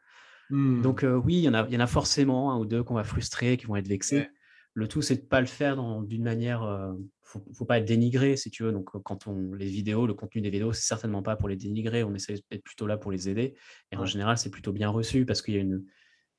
Mmh. 0.53 0.83
Donc, 0.83 1.03
euh, 1.03 1.17
oui, 1.17 1.37
il 1.37 1.41
y, 1.41 1.49
en 1.49 1.55
a, 1.55 1.67
il 1.67 1.73
y 1.73 1.77
en 1.79 1.81
a 1.81 1.87
forcément 1.87 2.53
un 2.53 2.59
ou 2.59 2.67
deux 2.67 2.83
qu'on 2.83 2.95
va 2.95 3.05
frustrer, 3.05 3.57
qui 3.57 3.65
vont 3.65 3.77
être 3.77 3.89
vexés. 3.89 4.29
Le 4.75 4.87
tout, 4.87 5.01
c'est 5.01 5.17
de 5.17 5.23
ne 5.23 5.27
pas 5.27 5.41
le 5.41 5.47
faire 5.47 5.77
d'une 6.03 6.23
manière. 6.23 6.63
Euh, 6.63 6.93
faut, 7.23 7.43
faut 7.55 7.65
pas 7.65 7.79
être 7.79 7.87
dénigré, 7.87 8.37
si 8.37 8.51
tu 8.51 8.63
veux. 8.63 8.71
Donc, 8.71 8.91
quand 9.03 9.27
on 9.27 9.55
les 9.55 9.67
vidéos, 9.67 10.07
le 10.07 10.13
contenu 10.13 10.43
des 10.43 10.51
vidéos, 10.51 10.75
c'est 10.75 10.87
certainement 10.87 11.23
pas 11.23 11.37
pour 11.37 11.49
les 11.49 11.57
dénigrer. 11.57 12.05
On 12.05 12.15
essaie 12.15 12.35
d'être 12.51 12.63
plutôt 12.63 12.87
là 12.87 12.99
pour 12.99 13.11
les 13.11 13.31
aider. 13.31 13.55
Et 13.93 13.97
en 13.97 14.05
général, 14.05 14.37
c'est 14.37 14.51
plutôt 14.51 14.73
bien 14.73 14.91
reçu 14.91 15.25
parce 15.25 15.41
qu'il 15.41 15.55
y 15.55 15.57
a 15.57 15.61
une, 15.61 15.85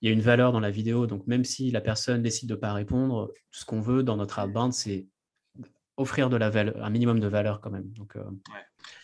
il 0.02 0.08
y 0.08 0.12
a 0.12 0.14
une 0.14 0.22
valeur 0.22 0.52
dans 0.52 0.60
la 0.60 0.70
vidéo. 0.70 1.08
Donc, 1.08 1.26
même 1.26 1.44
si 1.44 1.72
la 1.72 1.82
personne 1.82 2.22
décide 2.22 2.50
de 2.50 2.56
pas 2.56 2.72
répondre, 2.72 3.32
ce 3.50 3.66
qu'on 3.66 3.82
veut 3.82 4.04
dans 4.04 4.18
notre 4.18 4.44
outbound, 4.44 4.74
c'est 4.74 5.08
offrir 5.98 6.30
de 6.30 6.38
la 6.38 6.52
valeur, 6.52 6.84
un 6.84 6.90
minimum 6.92 7.20
de 7.20 7.28
valeur 7.28 7.62
quand 7.62 7.72
même. 7.72 7.90
Donc, 7.94 8.16
euh, 8.16 8.24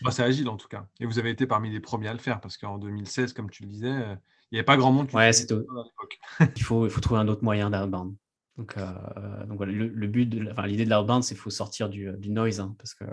bah, 0.02 0.12
c'est 0.12 0.24
agile 0.24 0.50
en 0.50 0.58
tout 0.58 0.68
cas. 0.68 0.88
Et 1.00 1.06
vous 1.06 1.18
avez 1.18 1.32
été 1.32 1.48
parmi 1.48 1.72
les 1.72 1.80
premiers 1.80 2.10
à 2.10 2.14
le 2.14 2.20
faire 2.20 2.42
parce 2.42 2.58
qu'en 2.58 2.78
2016, 2.78 3.34
comme 3.34 3.50
tu 3.50 3.64
le 3.64 3.70
disais, 3.70 3.88
euh, 3.88 4.16
il 4.52 4.56
n'y 4.56 4.60
avait 4.60 4.66
pas 4.66 4.78
grand 4.78 4.92
monde 4.92 5.08
qui 5.08 5.16
ouais, 5.16 5.32
c'était 5.32 5.56
il 6.56 6.64
faut, 6.64 6.86
il 6.86 6.90
faut 6.90 7.02
trouver 7.02 7.20
un 7.20 7.28
autre 7.28 7.44
moyen 7.44 7.70
d'outbound. 7.70 8.16
Donc, 8.60 8.76
euh, 8.76 9.46
donc 9.46 9.56
voilà, 9.56 9.72
le, 9.72 10.08
but, 10.08 10.26
de, 10.26 10.52
enfin, 10.52 10.68
l'idée 10.68 10.84
de 10.84 10.90
l'outbound, 10.90 11.24
c'est 11.24 11.34
qu'il 11.34 11.42
faut 11.42 11.50
sortir 11.50 11.88
du, 11.88 12.12
du 12.18 12.30
noise, 12.30 12.60
hein, 12.60 12.76
parce 12.78 12.94
que 12.94 13.06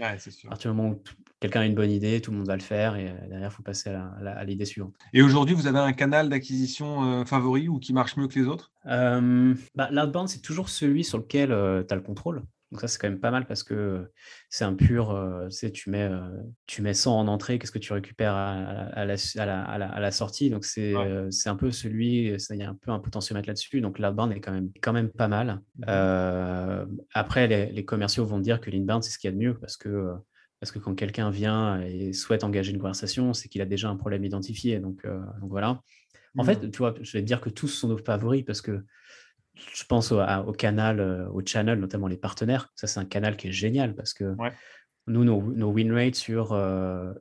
ouais, 0.00 0.18
sûr. 0.18 0.48
à 0.48 0.50
partir 0.50 0.70
du 0.70 0.76
moment 0.76 0.94
où 0.94 1.02
quelqu'un 1.38 1.60
a 1.60 1.66
une 1.66 1.74
bonne 1.74 1.90
idée, 1.90 2.22
tout 2.22 2.30
le 2.30 2.38
monde 2.38 2.46
va 2.46 2.56
le 2.56 2.62
faire, 2.62 2.96
et 2.96 3.10
euh, 3.10 3.28
derrière, 3.28 3.50
il 3.50 3.54
faut 3.54 3.62
passer 3.62 3.90
à, 3.90 4.44
l'idée 4.44 4.64
suivante. 4.64 4.94
Et 5.12 5.20
aujourd'hui, 5.20 5.54
vous 5.54 5.66
avez 5.66 5.80
un 5.80 5.92
canal 5.92 6.30
d'acquisition 6.30 7.04
euh, 7.04 7.24
favori 7.26 7.68
ou 7.68 7.78
qui 7.78 7.92
marche 7.92 8.16
mieux 8.16 8.26
que 8.26 8.38
les 8.38 8.46
autres? 8.46 8.72
Bah, 8.84 9.90
L'outbound, 9.90 10.30
c'est 10.30 10.40
toujours 10.40 10.70
celui 10.70 11.04
sur 11.04 11.18
lequel 11.18 11.48
tu 11.48 11.92
as 11.92 11.96
le 11.96 12.02
contrôle. 12.02 12.42
Donc 12.72 12.80
ça, 12.80 12.88
c'est 12.88 12.98
quand 12.98 13.08
même 13.08 13.20
pas 13.20 13.30
mal 13.30 13.46
parce 13.46 13.62
que 13.62 14.10
c'est 14.50 14.64
un 14.64 14.74
pur, 14.74 15.10
euh, 15.10 15.46
tu 15.48 15.56
sais, 15.56 15.70
tu 15.70 15.88
mets, 15.88 16.02
euh, 16.02 16.28
tu 16.66 16.82
mets 16.82 16.94
100 16.94 17.20
en 17.20 17.28
entrée, 17.28 17.58
qu'est-ce 17.58 17.70
que 17.70 17.78
tu 17.78 17.92
récupères 17.92 18.34
à, 18.34 19.04
la, 19.04 19.14
à 19.62 20.00
la, 20.00 20.10
sortie? 20.10 20.50
Donc 20.50 20.64
c'est 20.64 20.94
euh, 20.96 21.30
c'est 21.30 21.48
un 21.48 21.54
peu 21.54 21.70
celui, 21.70 22.34
il 22.34 22.56
y 22.56 22.62
a 22.62 22.68
un 22.68 22.74
peu 22.74 22.90
un 22.90 22.98
potentiomètre 22.98 23.46
là-dessus. 23.46 23.80
Donc 23.80 24.00
l'outbound 24.00 24.32
est 24.32 24.40
quand 24.40 24.52
même, 24.52 24.70
quand 24.82 24.92
même 24.92 25.10
pas 25.10 25.28
mal. 25.28 25.60
Mmh 25.78 26.86
après, 27.14 27.46
les, 27.46 27.84
commerciaux 27.84 28.24
vont 28.24 28.38
dire 28.38 28.60
que 28.60 28.70
l'inbound, 28.70 29.02
c'est 29.02 29.10
ce 29.10 29.18
qu'il 29.18 29.28
y 29.28 29.32
a 29.32 29.36
de 29.36 29.40
mieux 29.40 29.54
parce 29.58 29.76
que, 29.76 30.12
parce 30.60 30.70
que 30.72 30.78
quand 30.78 30.94
quelqu'un 30.94 31.30
vient 31.30 31.80
et 31.80 32.12
souhaite 32.12 32.44
engager 32.44 32.72
une 32.72 32.78
conversation, 32.78 33.32
c'est 33.32 33.48
qu'il 33.48 33.62
a 33.62 33.64
déjà 33.64 33.88
un 33.88 33.96
problème 33.96 34.24
identifié. 34.24 34.80
Donc, 34.80 35.06
donc 35.06 35.50
voilà. 35.50 35.80
En 36.36 36.44
fait, 36.44 36.62
mmh. 36.62 36.70
tu 36.70 36.78
vois, 36.78 36.94
je 37.00 37.12
vais 37.12 37.22
te 37.22 37.26
dire 37.26 37.40
que 37.40 37.48
tous 37.48 37.68
sont 37.68 37.88
nos 37.88 37.98
favoris 37.98 38.44
parce 38.44 38.60
que 38.60 38.84
je 39.74 39.84
pense 39.84 40.12
au, 40.12 40.52
canal, 40.52 41.28
au 41.32 41.42
channel, 41.44 41.78
notamment 41.78 42.08
les 42.08 42.16
partenaires. 42.16 42.72
Ça, 42.74 42.86
c'est 42.86 43.00
un 43.00 43.04
canal 43.04 43.36
qui 43.36 43.48
est 43.48 43.52
génial 43.52 43.94
parce 43.94 44.14
que 44.14 44.34
nous, 45.06 45.24
nos, 45.24 45.70
win 45.70 45.92
rates 45.92 46.14
sur, 46.14 46.58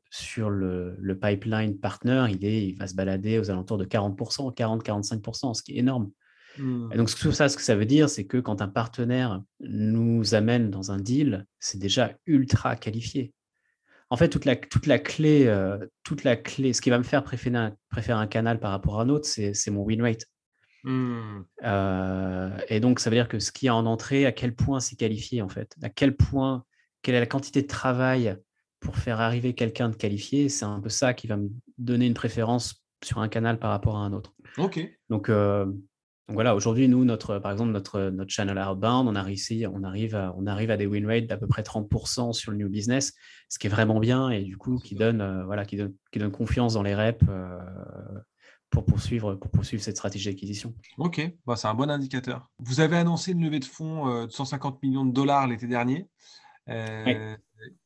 sur 0.09 0.49
le, 0.49 1.19
pipeline 1.19 1.77
partner, 1.77 2.25
il, 2.29 2.43
est, 2.45 2.67
il 2.67 2.77
va 2.77 2.87
se 2.87 2.95
balader 2.95 3.39
aux 3.39 3.51
alentours 3.51 3.77
de 3.77 3.85
40%, 3.85 4.55
40-45%, 4.55 5.53
ce 5.53 5.63
qui 5.63 5.73
est 5.73 5.79
énorme. 5.79 6.11
Mmh. 6.57 6.89
Et 6.93 6.97
donc, 6.97 7.13
tout 7.13 7.31
ça, 7.31 7.49
ce 7.49 7.57
que 7.57 7.63
ça 7.63 7.75
veut 7.75 7.85
dire, 7.85 8.09
c'est 8.09 8.25
que 8.25 8.37
quand 8.37 8.61
un 8.61 8.69
partenaire 8.69 9.41
nous 9.59 10.35
amène 10.35 10.69
dans 10.69 10.91
un 10.91 10.97
deal, 10.97 11.45
c'est 11.59 11.77
déjà 11.77 12.13
ultra 12.25 12.75
qualifié. 12.75 13.33
En 14.09 14.17
fait, 14.17 14.29
toute 14.29 14.45
la, 14.45 14.55
toute 14.55 14.85
la 14.85 14.99
clé, 14.99 15.51
toute 16.03 16.23
la 16.23 16.35
clé, 16.35 16.73
ce 16.73 16.81
qui 16.81 16.89
va 16.89 16.97
me 16.97 17.03
faire 17.03 17.23
préférer 17.23 17.57
un, 17.57 17.75
préférer 17.89 18.19
un 18.19 18.27
canal 18.27 18.59
par 18.59 18.71
rapport 18.71 18.99
à 18.99 19.03
un 19.03 19.09
autre, 19.09 19.27
c'est 19.27 19.71
mon 19.71 19.81
win 19.81 20.01
rate. 20.01 20.25
Mmh. 20.87 21.45
et 22.69 22.79
donc, 22.79 22.99
ça 22.99 23.09
veut 23.09 23.15
dire 23.15 23.27
que 23.27 23.39
ce 23.39 23.51
qui 23.51 23.67
est 23.67 23.71
en 23.71 23.85
entrée, 23.85 24.25
à 24.25 24.31
quel 24.31 24.53
point 24.53 24.79
c'est 24.79 24.95
qualifié, 24.95 25.41
en 25.41 25.49
fait, 25.49 25.75
à 25.81 25.89
quel 25.89 26.15
point, 26.15 26.63
quelle 27.01 27.15
est 27.15 27.19
la 27.19 27.25
quantité 27.25 27.61
de 27.61 27.67
travail 27.67 28.37
pour 28.79 28.95
faire 28.97 29.19
arriver 29.19 29.55
quelqu'un 29.55 29.89
de 29.89 29.95
qualifié, 29.95 30.47
c'est 30.47 30.65
un 30.65 30.79
peu 30.79 30.89
ça 30.89 31.13
qui 31.13 31.25
va 31.25 31.37
me 31.37 31.49
donner 31.79 32.05
une 32.05 32.13
préférence 32.13 32.85
sur 33.03 33.19
un 33.19 33.27
canal 33.27 33.57
par 33.57 33.71
rapport 33.71 33.97
à 33.97 34.01
un 34.01 34.13
autre. 34.13 34.33
Ok. 34.57 34.79
Donc, 35.09 35.29
donc 36.27 36.33
voilà, 36.33 36.55
aujourd'hui, 36.55 36.87
nous, 36.87 37.05
notre, 37.05 37.37
par 37.37 37.51
exemple, 37.51 37.71
notre, 37.71 38.09
notre 38.09 38.31
channel 38.31 38.57
outbound, 38.57 39.07
on, 39.07 39.15
a 39.15 39.21
réussi, 39.21 39.65
on, 39.71 39.83
arrive 39.83 40.15
à, 40.15 40.33
on 40.35 40.47
arrive 40.47 40.71
à 40.71 40.77
des 40.77 40.87
win 40.87 41.05
rates 41.05 41.27
d'à 41.27 41.37
peu 41.37 41.45
près 41.45 41.61
30% 41.61 42.33
sur 42.33 42.51
le 42.51 42.57
new 42.57 42.67
business, 42.67 43.13
ce 43.47 43.59
qui 43.59 43.67
est 43.67 43.69
vraiment 43.69 43.99
bien 43.99 44.31
et 44.31 44.41
du 44.41 44.57
coup 44.57 44.77
qui 44.77 44.95
donne, 44.95 45.21
euh, 45.21 45.45
voilà, 45.45 45.65
qui 45.65 45.77
donne, 45.77 45.93
qui 46.11 46.17
donne 46.17 46.31
confiance 46.31 46.73
dans 46.73 46.81
les 46.81 46.95
reps 46.95 47.23
euh, 47.29 47.59
pour, 48.69 48.85
poursuivre, 48.85 49.35
pour 49.35 49.51
poursuivre 49.51 49.83
cette 49.83 49.97
stratégie 49.97 50.29
d'acquisition. 50.29 50.73
Ok, 50.97 51.21
bah, 51.45 51.55
c'est 51.55 51.67
un 51.67 51.73
bon 51.73 51.89
indicateur. 51.89 52.49
Vous 52.59 52.79
avez 52.79 52.97
annoncé 52.97 53.31
une 53.31 53.43
levée 53.43 53.59
de 53.59 53.65
fonds 53.65 54.07
euh, 54.09 54.25
de 54.27 54.31
150 54.31 54.81
millions 54.83 55.05
de 55.05 55.13
dollars 55.13 55.47
l'été 55.47 55.67
dernier. 55.67 56.07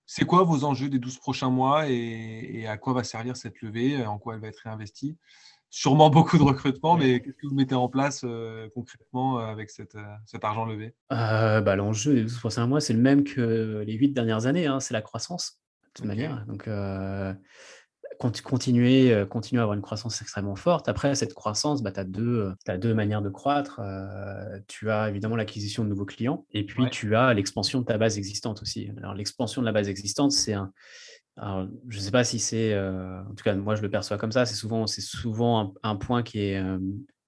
C'est 0.05 0.25
quoi 0.25 0.43
vos 0.43 0.63
enjeux 0.63 0.89
des 0.89 0.97
12 0.97 1.19
prochains 1.19 1.51
mois 1.51 1.87
et, 1.87 2.49
et, 2.53 2.67
à 2.67 2.77
quoi 2.77 2.93
va 2.93 3.03
servir 3.03 3.37
cette 3.37 3.61
levée 3.61 4.03
En 4.05 4.17
quoi 4.17 4.33
elle 4.33 4.41
va 4.41 4.47
être 4.47 4.61
réinvestie? 4.63 5.17
Sûrement 5.71 6.09
beaucoup 6.09 6.39
de 6.39 6.43
recrutement, 6.43 6.97
mais 6.97 7.21
qu'est-ce 7.21 7.35
que 7.35 7.47
vous 7.47 7.53
mettez 7.53 7.75
en 7.75 7.89
place 7.89 8.21
euh, 8.23 8.67
concrètement 8.73 9.39
euh, 9.39 9.43
avec 9.43 9.69
cette, 9.69 9.93
euh, 9.93 10.15
cet 10.25 10.43
argent 10.43 10.65
levé? 10.65 10.95
Bah, 11.11 11.75
L'enjeu 11.75 12.15
des 12.15 12.23
12 12.23 12.39
prochains 12.39 12.65
mois, 12.65 12.81
c'est 12.81 12.93
le 12.93 12.99
même 12.99 13.23
que 13.23 13.83
les 13.85 13.93
8 13.93 14.09
dernières 14.09 14.47
années, 14.47 14.65
hein, 14.65 14.79
c'est 14.79 14.95
la 14.95 15.03
croissance, 15.03 15.61
de 15.83 15.89
toute 15.93 16.05
manière. 16.05 16.43
Donc, 16.47 16.67
continuer, 18.19 19.25
continuer 19.29 19.59
à 19.59 19.63
avoir 19.63 19.75
une 19.75 19.81
croissance 19.81 20.21
extrêmement 20.21 20.55
forte. 20.55 20.89
Après, 20.89 21.15
cette 21.15 21.33
croissance, 21.33 21.81
bah, 21.81 21.91
tu 21.91 21.99
as, 21.99 22.03
deux, 22.03 22.53
as 22.67 22.77
deux 22.77 22.93
manières 22.93 23.21
de 23.21 23.29
croître. 23.29 23.81
tu 24.67 24.91
as 24.91 25.09
évidemment 25.09 25.37
l'acquisition 25.37 25.83
de 25.83 25.89
nouveaux 25.89 26.05
clients, 26.05 26.45
et 26.51 26.65
puis 26.65 26.89
tu 26.89 27.15
as 27.15 27.33
l'expansion 27.33 27.79
de 27.79 27.85
ta 27.85 27.97
base 27.97 28.17
existante 28.17 28.61
aussi. 28.61 28.91
Alors, 28.97 29.13
l'expansion 29.13 29.61
de 29.61 29.65
la 29.65 29.71
base 29.71 29.87
existante, 29.87 30.31
c'est 30.33 30.53
un 30.53 30.71
je 31.87 31.97
ne 31.97 32.01
sais 32.01 32.11
pas 32.11 32.23
si 32.23 32.39
c'est, 32.39 32.73
euh, 32.73 33.21
en 33.21 33.33
tout 33.33 33.43
cas, 33.43 33.55
moi 33.55 33.75
je 33.75 33.81
le 33.81 33.89
perçois 33.89 34.17
comme 34.17 34.31
ça. 34.31 34.45
C'est 34.45 34.55
souvent, 34.55 34.87
souvent 34.87 35.73
un, 35.83 35.95
point 35.95 36.23
qui 36.23 36.39
est, 36.39 36.57
euh, 36.57 36.79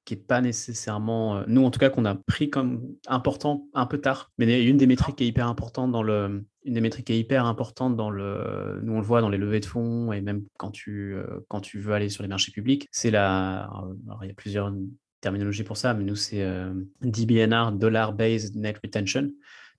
qui 0.06 0.16
est 0.16 0.18
pas 0.18 0.42
nécessairement, 0.42 1.38
euh, 1.38 1.44
nous 1.48 1.64
en 1.64 1.72
tout 1.72 1.80
cas, 1.80 1.90
qu'on 1.90 2.06
a 2.06 2.16
pris 2.16 2.50
comme 2.50 2.82
important 3.08 3.68
un 3.74 3.86
peu 3.86 4.00
tard. 4.00 4.32
Mais 4.38 4.64
une 4.64 4.78
des 4.78 4.88
métriques 4.88 5.18
qui 5.18 5.24
est 5.24 5.28
hyper 5.28 5.48
importante 5.48 5.92
dans 5.92 6.04
le, 6.04 6.44
une 6.64 6.74
des 6.74 6.82
métriques 6.82 7.08
qui 7.08 7.14
est 7.14 7.20
hyper 7.20 7.46
importante 7.46 7.96
dans 7.96 8.10
le, 8.10 8.80
nous 8.84 8.94
on 8.94 9.00
le 9.00 9.06
voit 9.06 9.22
dans 9.22 9.30
les 9.30 9.38
levées 9.38 9.60
de 9.60 9.66
fonds 9.66 10.12
et 10.14 10.22
même 10.22 10.44
quand 10.58 10.72
tu, 10.72 11.16
quand 11.48 11.62
tu 11.62 11.80
veux 11.80 11.94
aller 11.94 12.10
sur 12.10 12.22
les 12.24 12.30
marchés 12.30 12.52
publics, 12.52 12.88
c'est 12.92 13.12
la, 13.12 13.64
alors, 13.64 14.20
il 14.24 14.28
y 14.28 14.32
a 14.32 14.36
plusieurs 14.36 14.72
terminologies 15.22 15.64
pour 15.64 15.78
ça, 15.78 15.94
mais 15.94 16.04
nous 16.04 16.16
c'est 16.16 16.46
DBNR, 17.02 17.72
Dollar 17.74 18.14
Based 18.14 18.56
Net 18.56 18.80
Retention, 18.84 19.32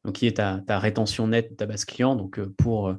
donc 0.05 0.15
qui 0.15 0.27
est 0.27 0.39
ta, 0.39 0.61
ta 0.67 0.79
rétention 0.79 1.29
nette 1.29 1.53
de 1.53 1.57
ta 1.57 1.67
base 1.67 1.85
client. 1.85 2.17
Donc 2.17 2.41
pour 2.57 2.95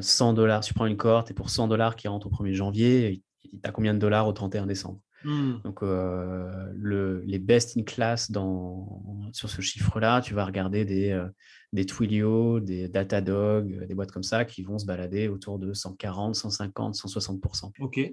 100 0.00 0.30
euh, 0.30 0.32
dollars, 0.34 0.62
tu 0.62 0.74
prends 0.74 0.86
une 0.86 0.96
cohorte 0.96 1.30
et 1.30 1.34
pour 1.34 1.50
100 1.50 1.68
dollars 1.68 1.96
qui 1.96 2.08
rentrent 2.08 2.26
au 2.26 2.30
1er 2.30 2.52
janvier, 2.52 3.22
tu 3.42 3.58
as 3.62 3.70
combien 3.70 3.94
de 3.94 3.98
dollars 3.98 4.26
au 4.28 4.32
31 4.32 4.66
décembre? 4.66 5.00
Hmm. 5.24 5.54
Donc, 5.64 5.82
euh, 5.82 6.70
le, 6.74 7.22
les 7.26 7.38
best 7.38 7.78
in 7.78 7.82
class 7.82 8.30
dans, 8.30 9.00
sur 9.32 9.48
ce 9.48 9.62
chiffre-là, 9.62 10.20
tu 10.20 10.34
vas 10.34 10.44
regarder 10.44 10.84
des, 10.84 11.12
euh, 11.12 11.26
des 11.74 11.84
Twilio, 11.84 12.60
des 12.60 12.88
Datadog, 12.88 13.86
des 13.86 13.94
boîtes 13.94 14.12
comme 14.12 14.22
ça 14.22 14.44
qui 14.44 14.62
vont 14.62 14.78
se 14.78 14.86
balader 14.86 15.28
autour 15.28 15.58
de 15.58 15.74
140, 15.74 16.34
150, 16.34 16.94
160%. 16.94 17.72
Ok. 17.80 18.12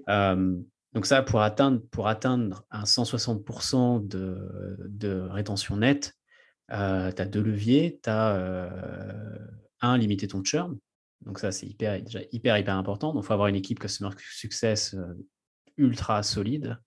donc 0.92 1.06
ça, 1.06 1.22
pour 1.22 1.40
atteindre, 1.40 1.80
pour 1.90 2.08
atteindre 2.08 2.64
un 2.70 2.82
160% 2.82 4.06
de, 4.06 4.76
de, 4.88 5.20
rétention 5.30 5.76
nette, 5.76 6.12
tu 6.68 6.74
as 6.74 7.26
deux 7.26 7.42
leviers. 7.42 8.00
Tu 8.02 8.10
as 8.10 9.14
un, 9.80 9.96
limiter 9.98 10.28
ton 10.28 10.42
churn. 10.42 10.78
Donc 11.24 11.38
ça, 11.38 11.52
c'est 11.52 11.66
hyper, 11.66 12.02
déjà 12.02 12.20
hyper, 12.32 12.58
hyper 12.58 12.76
important. 12.76 13.12
Donc 13.12 13.24
il 13.24 13.26
faut 13.26 13.32
avoir 13.32 13.48
une 13.48 13.56
équipe 13.56 13.78
Customer 13.78 14.10
Success 14.18 14.94
euh, 14.94 15.14
ultra 15.76 16.22
solide, 16.22 16.78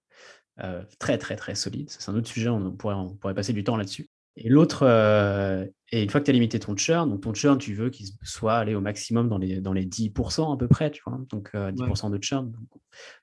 euh, 0.62 0.84
très, 1.00 1.18
très, 1.18 1.36
très 1.36 1.56
solide. 1.56 1.90
C'est 1.90 2.10
un 2.10 2.16
autre 2.16 2.28
sujet, 2.28 2.50
on 2.50 2.72
pourrait, 2.72 2.96
on 2.96 3.16
pourrait 3.16 3.34
passer 3.34 3.54
du 3.54 3.64
temps 3.64 3.78
là-dessus. 3.78 4.10
Et 4.38 4.50
l'autre, 4.50 4.84
euh, 4.84 5.66
et 5.92 6.04
une 6.04 6.10
fois 6.10 6.20
que 6.20 6.26
tu 6.26 6.32
as 6.32 6.34
limité 6.34 6.60
ton 6.60 6.76
churn, 6.76 7.10
donc 7.10 7.22
ton 7.22 7.34
churn, 7.34 7.58
tu 7.58 7.76
veux 7.76 7.90
qu'il 7.90 8.08
soit 8.24 8.56
allé 8.56 8.74
au 8.74 8.82
maximum 8.82 9.30
dans 9.30 9.38
les, 9.38 9.62
dans 9.62 9.74
les 9.74 9.86
10% 9.86 10.54
à 10.54 10.58
peu 10.58 10.68
près, 10.68 10.90
tu 10.90 11.04
vois. 11.06 11.20
Donc 11.30 11.54
10% 11.54 12.12
de 12.12 12.22
churn. 12.22 12.52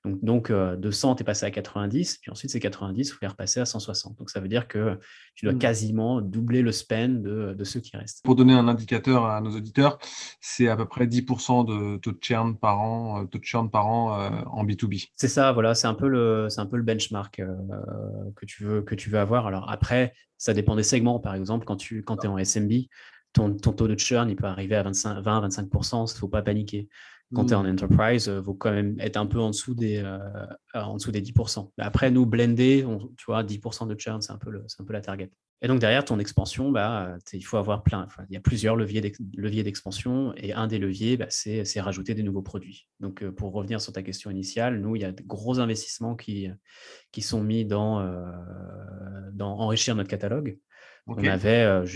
Donc, 0.05 0.23
donc, 0.23 0.53
de 0.53 0.91
100, 0.91 1.17
tu 1.17 1.23
es 1.23 1.25
passé 1.25 1.47
à 1.47 1.51
90, 1.51 2.19
puis 2.19 2.31
ensuite 2.31 2.51
c'est 2.51 2.61
90, 2.61 3.09
il 3.09 3.11
faut 3.11 3.19
les 3.23 3.29
repasser 3.29 3.61
à 3.61 3.65
160. 3.65 4.19
Donc 4.19 4.31
ça 4.31 4.41
veut 4.41 4.49
dire 4.49 4.69
que 4.69 4.99
tu 5.35 5.47
dois 5.47 5.55
mmh. 5.55 5.59
quasiment 5.59 6.21
doubler 6.21 6.63
le 6.63 6.73
spend 6.73 7.23
de, 7.23 7.55
de, 7.55 7.65
ceux 7.65 7.81
qui 7.81 7.97
restent. 7.97 8.23
Pour 8.23 8.37
donner 8.37 8.53
un 8.53 8.69
indicateur 8.69 9.27
à 9.27 9.41
nos 9.41 9.57
auditeurs, 9.57 9.99
c'est 10.41 10.69
à 10.69 10.77
peu 10.77 10.87
près 10.87 11.07
10% 11.07 11.67
de 11.67 11.99
taux 11.99 12.13
de 12.13 12.19
churn 12.21 12.57
par 12.57 12.81
an, 12.81 13.27
taux 13.27 13.39
de 13.39 13.45
churn 13.45 13.71
par 13.71 13.87
an 13.87 14.31
en 14.47 14.65
B2B. 14.65 15.09
C'est 15.17 15.29
ça, 15.29 15.53
voilà, 15.53 15.75
c'est 15.75 15.87
un 15.87 15.95
peu 15.95 16.09
le, 16.09 16.49
c'est 16.49 16.61
un 16.61 16.67
peu 16.67 16.77
le 16.77 16.83
benchmark 16.83 17.43
que, 18.37 18.47
tu 18.47 18.65
veux, 18.65 18.83
que 18.83 18.95
tu 18.95 19.11
veux 19.11 19.19
avoir. 19.19 19.47
Alors 19.47 19.71
après, 19.71 20.13
ça 20.43 20.55
dépend 20.55 20.75
des 20.75 20.83
segments. 20.83 21.21
Par 21.21 21.37
exemple, 21.37 21.65
quand 21.65 21.77
tu 21.77 22.03
quand 22.03 22.25
es 22.25 22.29
en 22.29 22.37
SMB, 22.53 22.73
ton, 23.33 23.57
ton, 23.57 23.73
taux 23.73 23.89
de 23.89 23.99
churn 23.99 24.29
il 24.29 24.37
peut 24.37 24.47
arriver 24.47 24.77
à 24.77 24.83
20-25%, 24.83 26.11
il 26.11 26.15
ne 26.15 26.19
faut 26.19 26.29
pas 26.29 26.43
paniquer. 26.43 26.89
Quand 27.35 27.47
tu 27.47 27.53
es 27.53 27.57
en 27.57 27.63
mmh. 27.63 27.71
enterprise, 27.71 28.27
il 28.27 28.45
faut 28.45 28.53
quand 28.53 28.73
même 28.73 29.01
être 29.01 29.17
un 29.17 29.25
peu 29.25 29.41
en 29.41 29.51
dessous 29.51 29.75
des, 29.75 30.03
euh, 30.05 30.19
en 30.75 30.97
dessous 30.97 31.13
des 31.13 31.23
10%. 31.23 31.71
Mais 31.79 31.85
après, 31.85 32.11
nous, 32.11 32.27
blender, 32.27 32.87
tu 33.17 33.25
vois, 33.27 33.43
10% 33.43 33.89
de 33.89 33.99
churn, 33.99 34.21
c'est 34.21 34.33
un, 34.33 34.37
peu 34.37 34.51
un 34.51 34.85
peu 34.85 34.93
la 34.93 35.01
target. 35.01 35.31
Et 35.65 35.69
donc, 35.69 35.79
derrière 35.79 36.05
ton 36.05 36.19
expansion, 36.19 36.73
bah, 36.73 37.17
il 37.33 37.43
faut 37.43 37.57
avoir 37.57 37.85
plein. 37.85 38.09
il 38.29 38.35
y 38.35 38.37
a 38.37 38.41
plusieurs 38.41 38.75
leviers 38.75 39.01
d'expansion 39.63 40.35
et 40.37 40.53
un 40.53 40.67
des 40.67 40.79
leviers, 40.79 41.17
bah, 41.17 41.27
c'est 41.31 41.81
rajouter 41.81 42.15
des 42.15 42.25
nouveaux 42.25 42.43
produits. 42.43 42.89
Donc, 42.99 43.23
euh, 43.23 43.31
pour 43.31 43.53
revenir 43.53 43.81
sur 43.81 43.93
ta 43.93 44.03
question 44.03 44.29
initiale, 44.31 44.81
nous, 44.81 44.97
il 44.97 45.03
y 45.03 45.05
a 45.05 45.13
de 45.13 45.23
gros 45.23 45.61
investissements 45.61 46.17
qui, 46.17 46.49
qui 47.13 47.23
sont 47.23 47.43
mis 47.45 47.65
dans, 47.65 48.01
euh, 48.01 48.25
dans 49.33 49.57
enrichir 49.57 49.95
notre 49.95 50.11
catalogue. 50.11 50.59
On 51.07 51.25
avait 51.25 51.63
euh, 51.63 51.87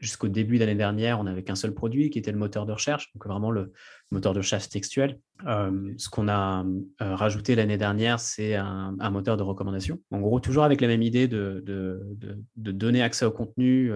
jusqu'au 0.00 0.28
début 0.28 0.58
d'année 0.58 0.74
dernière, 0.74 1.20
on 1.20 1.24
n'avait 1.24 1.42
qu'un 1.42 1.54
seul 1.54 1.72
produit 1.72 2.10
qui 2.10 2.18
était 2.18 2.32
le 2.32 2.38
moteur 2.38 2.66
de 2.66 2.72
recherche, 2.72 3.12
donc 3.14 3.26
vraiment 3.26 3.50
le 3.50 3.72
moteur 4.10 4.32
de 4.32 4.38
recherche 4.38 4.68
textuel. 4.68 5.18
Euh, 5.46 5.92
ce 5.96 6.08
qu'on 6.08 6.28
a 6.28 6.64
euh, 7.02 7.16
rajouté 7.16 7.54
l'année 7.54 7.76
dernière, 7.76 8.20
c'est 8.20 8.54
un, 8.54 9.10
moteur 9.10 9.36
de 9.36 9.42
recommandation. 9.42 9.98
En 10.10 10.20
gros, 10.20 10.40
toujours 10.40 10.64
avec 10.64 10.80
la 10.80 10.88
même 10.88 11.02
idée 11.02 11.28
de, 11.28 11.62
de, 11.64 12.72
donner 12.72 13.02
accès 13.02 13.24
au 13.24 13.30
contenu, 13.30 13.90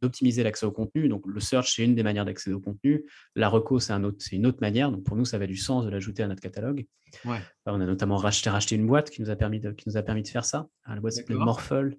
d'optimiser 0.00 0.42
l'accès 0.42 0.66
au 0.66 0.72
contenu. 0.72 1.08
Donc 1.08 1.22
le 1.26 1.40
search, 1.40 1.74
c'est 1.74 1.84
une 1.84 1.94
des 1.94 2.02
manières 2.02 2.24
d'accéder 2.24 2.54
au 2.54 2.60
contenu. 2.60 3.04
La 3.36 3.48
reco, 3.48 3.78
c'est 3.78 3.92
un 3.92 4.02
une 4.32 4.46
autre 4.46 4.58
manière. 4.60 4.90
Donc 4.90 5.04
pour 5.04 5.16
nous, 5.16 5.24
ça 5.24 5.36
avait 5.36 5.46
du 5.46 5.56
sens 5.56 5.84
de 5.84 5.90
l'ajouter 5.90 6.22
à 6.22 6.28
notre 6.28 6.42
catalogue. 6.42 6.86
on 7.24 7.80
a 7.80 7.86
notamment 7.86 8.16
racheté, 8.16 8.50
racheté, 8.50 8.76
une 8.76 8.86
boîte 8.86 9.10
qui 9.10 9.22
nous 9.22 9.30
a 9.30 9.36
permis 9.36 9.60
de, 9.60 9.70
qui 9.72 9.88
nous 9.88 9.96
a 9.96 10.02
permis 10.02 10.22
de 10.22 10.28
faire 10.28 10.44
ça. 10.44 10.68
La 10.88 11.00
boîte 11.00 11.14
s'appelle 11.14 11.36
Morphle. 11.36 11.96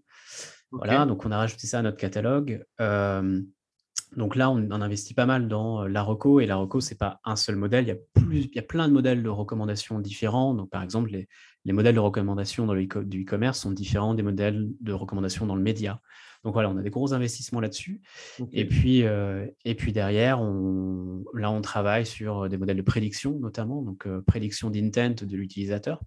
Voilà, 0.74 1.06
donc 1.06 1.26
on 1.26 1.32
a 1.32 1.38
rajouté 1.38 1.68
ça 1.68 1.80
à 1.80 1.82
notre 1.84 1.98
catalogue. 1.98 2.66
donc 2.80 4.36
là, 4.36 4.50
on 4.50 4.72
en 4.72 4.82
investit 4.82 5.14
pas 5.14 5.26
mal 5.26 5.48
dans 5.48 5.86
la 5.88 6.02
reco 6.02 6.40
et 6.40 6.46
la 6.46 6.56
reco, 6.56 6.82
c'est 6.82 6.98
pas 6.98 7.20
un 7.24 7.36
seul 7.36 7.56
modèle. 7.56 7.86
Il 7.86 7.88
y, 7.90 7.92
a 7.92 7.98
plus, 8.14 8.40
il 8.42 8.56
y 8.56 8.60
a 8.60 8.64
plein 8.64 8.88
de 8.88 8.94
modèles 8.94 9.24
de 9.24 9.30
recommandation 9.30 10.00
différents. 10.00 10.54
Donc, 10.54 10.70
par 10.70 10.82
exemple, 10.82 11.12
les, 11.12 11.28
les 11.66 11.74
modèles 11.74 11.96
de 11.96 12.00
recommandation 12.00 12.66
dans 12.66 12.74
le 12.74 12.86
du 13.06 13.24
e-commerce 13.24 13.60
sont 13.60 13.72
différents 13.72 14.14
des 14.16 14.24
modèles 14.24 14.70
de 14.82 14.94
recommandation 14.94 15.46
dans 15.46 15.56
le 15.56 15.62
média. 15.62 16.02
Donc 16.44 16.54
voilà, 16.54 16.70
on 16.70 16.78
a 16.78 16.82
des 16.82 16.90
gros 16.90 17.14
investissements 17.14 17.62
là-dessus. 17.62 18.02
Et, 18.52 18.68
puis, 18.68 19.04
et 19.64 19.76
puis 19.76 19.94
derrière, 19.94 20.42
on, 20.42 21.24
là, 21.34 21.50
on 21.52 21.62
travaille 21.62 22.06
sur 22.06 22.50
des 22.50 22.58
modèles 22.58 22.78
de 22.78 22.82
prédiction, 22.82 23.40
notamment, 23.40 23.82
donc 23.82 24.08
prédiction 24.26 24.70
d'intent 24.70 25.24
de 25.24 25.38
l'utilisateur. 25.38 26.02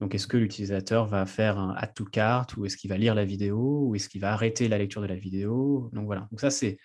Donc, 0.00 0.14
est-ce 0.14 0.26
que 0.26 0.36
l'utilisateur 0.36 1.06
va 1.06 1.26
faire 1.26 1.58
un 1.58 1.74
add 1.76 1.92
to 1.94 2.04
cart 2.04 2.46
ou 2.56 2.66
est-ce 2.66 2.76
qu'il 2.76 2.90
va 2.90 2.96
lire 2.96 3.14
la 3.14 3.24
vidéo 3.24 3.86
ou 3.86 3.94
est-ce 3.94 4.08
qu'il 4.08 4.20
va 4.20 4.32
arrêter 4.32 4.68
la 4.68 4.78
lecture 4.78 5.02
de 5.02 5.06
la 5.06 5.16
vidéo? 5.16 5.90
Donc 5.92 6.06
voilà. 6.06 6.28
Donc 6.30 6.40
ça, 6.40 6.50
c'est 6.50 6.78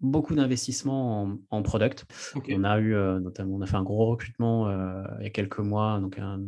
beaucoup 0.00 0.34
d'investissements 0.34 1.36
en, 1.50 1.62
product. 1.62 2.04
On 2.50 2.64
a 2.64 2.78
eu 2.78 2.94
notamment, 3.20 3.56
on 3.56 3.60
a 3.62 3.66
fait 3.66 3.76
un 3.76 3.82
gros 3.82 4.06
recrutement 4.06 4.70
il 5.18 5.24
y 5.24 5.26
a 5.26 5.30
quelques 5.30 5.58
mois, 5.58 5.98
donc 6.00 6.18
un 6.18 6.40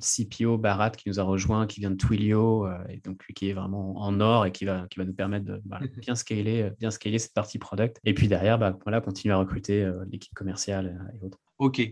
CPO 0.00 0.58
Barat 0.58 0.90
qui 0.90 1.08
nous 1.08 1.20
a 1.20 1.22
rejoint, 1.22 1.66
qui 1.66 1.80
vient 1.80 1.90
de 1.90 1.96
Twilio, 1.96 2.66
et 2.88 2.98
donc 3.04 3.24
lui 3.24 3.34
qui 3.34 3.50
est 3.50 3.52
vraiment 3.52 3.96
en 3.98 4.18
or 4.20 4.46
et 4.46 4.52
qui 4.52 4.64
va, 4.64 4.86
qui 4.90 4.98
va 4.98 5.04
nous 5.04 5.14
permettre 5.14 5.44
de 5.44 5.62
bien 6.00 6.14
scaler, 6.14 6.70
bien 6.80 6.90
scaler 6.90 7.18
cette 7.18 7.34
partie 7.34 7.58
product. 7.58 8.00
Et 8.04 8.14
puis 8.14 8.28
derrière, 8.28 8.58
bah, 8.58 8.76
voilà, 8.82 9.00
continuer 9.00 9.34
à 9.34 9.38
recruter 9.38 9.88
l'équipe 10.10 10.34
commerciale 10.34 11.12
et 11.14 11.24
autres. 11.24 11.38
Ok. 11.58 11.82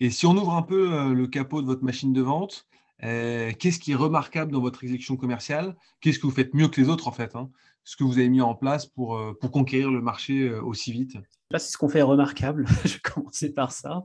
Et 0.00 0.10
si 0.10 0.26
on 0.26 0.36
ouvre 0.36 0.54
un 0.54 0.62
peu 0.62 1.12
le 1.12 1.26
capot 1.26 1.62
de 1.62 1.66
votre 1.66 1.82
machine 1.82 2.12
de 2.12 2.22
vente, 2.22 2.66
qu'est-ce 3.00 3.78
qui 3.78 3.92
est 3.92 3.96
remarquable 3.96 4.52
dans 4.52 4.60
votre 4.60 4.84
exécution 4.84 5.16
commerciale? 5.16 5.76
Qu'est-ce 6.00 6.18
que 6.18 6.26
vous 6.26 6.32
faites 6.32 6.54
mieux 6.54 6.68
que 6.68 6.80
les 6.80 6.88
autres 6.88 7.08
en 7.08 7.12
fait 7.12 7.34
hein? 7.36 7.50
Ce 7.84 7.96
que 7.96 8.04
vous 8.04 8.18
avez 8.18 8.28
mis 8.28 8.42
en 8.42 8.54
place 8.54 8.86
pour, 8.86 9.18
pour 9.40 9.50
conquérir 9.50 9.90
le 9.90 10.02
marché 10.02 10.52
aussi 10.52 10.92
vite? 10.92 11.16
Là, 11.50 11.58
c'est 11.58 11.72
ce 11.72 11.78
qu'on 11.78 11.88
fait 11.88 12.02
remarquable. 12.02 12.66
je 12.84 12.94
vais 12.94 13.00
commencer 13.00 13.52
par 13.52 13.72
ça. 13.72 14.04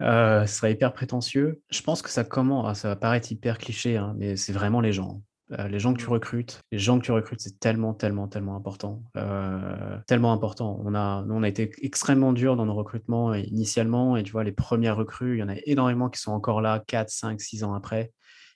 ce 0.00 0.44
serait 0.46 0.72
hyper 0.72 0.92
prétentieux. 0.92 1.62
Je 1.70 1.80
pense 1.82 2.02
que 2.02 2.10
ça 2.10 2.24
commence, 2.24 2.66
ah, 2.68 2.74
ça 2.74 2.88
va 2.88 2.96
paraître 2.96 3.32
hyper 3.32 3.58
cliché, 3.58 3.96
hein, 3.96 4.14
mais 4.18 4.36
c'est 4.36 4.52
vraiment 4.52 4.80
les 4.80 4.92
gens. 4.92 5.22
Euh, 5.58 5.68
les 5.68 5.80
gens 5.80 5.92
que 5.92 5.98
tu 5.98 6.08
recrutes, 6.08 6.60
les 6.70 6.78
gens 6.78 6.98
que 6.98 7.04
tu 7.04 7.12
recrutes, 7.12 7.40
c'est 7.40 7.58
tellement, 7.58 7.92
tellement, 7.92 8.28
tellement 8.28 8.54
important. 8.54 9.02
Euh, 9.16 9.98
tellement 10.06 10.32
important. 10.32 10.80
On 10.84 10.94
a, 10.94 11.24
on 11.28 11.42
a 11.42 11.48
été 11.48 11.72
extrêmement 11.82 12.32
dur 12.32 12.56
dans 12.56 12.66
nos 12.66 12.74
recrutements 12.74 13.34
initialement, 13.34 14.16
et 14.16 14.22
tu 14.22 14.32
vois, 14.32 14.44
les 14.44 14.52
premières 14.52 14.96
recrues, 14.96 15.36
il 15.36 15.40
y 15.40 15.42
en 15.42 15.48
a 15.48 15.56
énormément 15.64 16.08
qui 16.08 16.20
sont 16.20 16.32
encore 16.32 16.60
là 16.60 16.82
4, 16.86 17.10
5, 17.10 17.40
6 17.40 17.64
ans 17.64 17.74
après, 17.74 18.12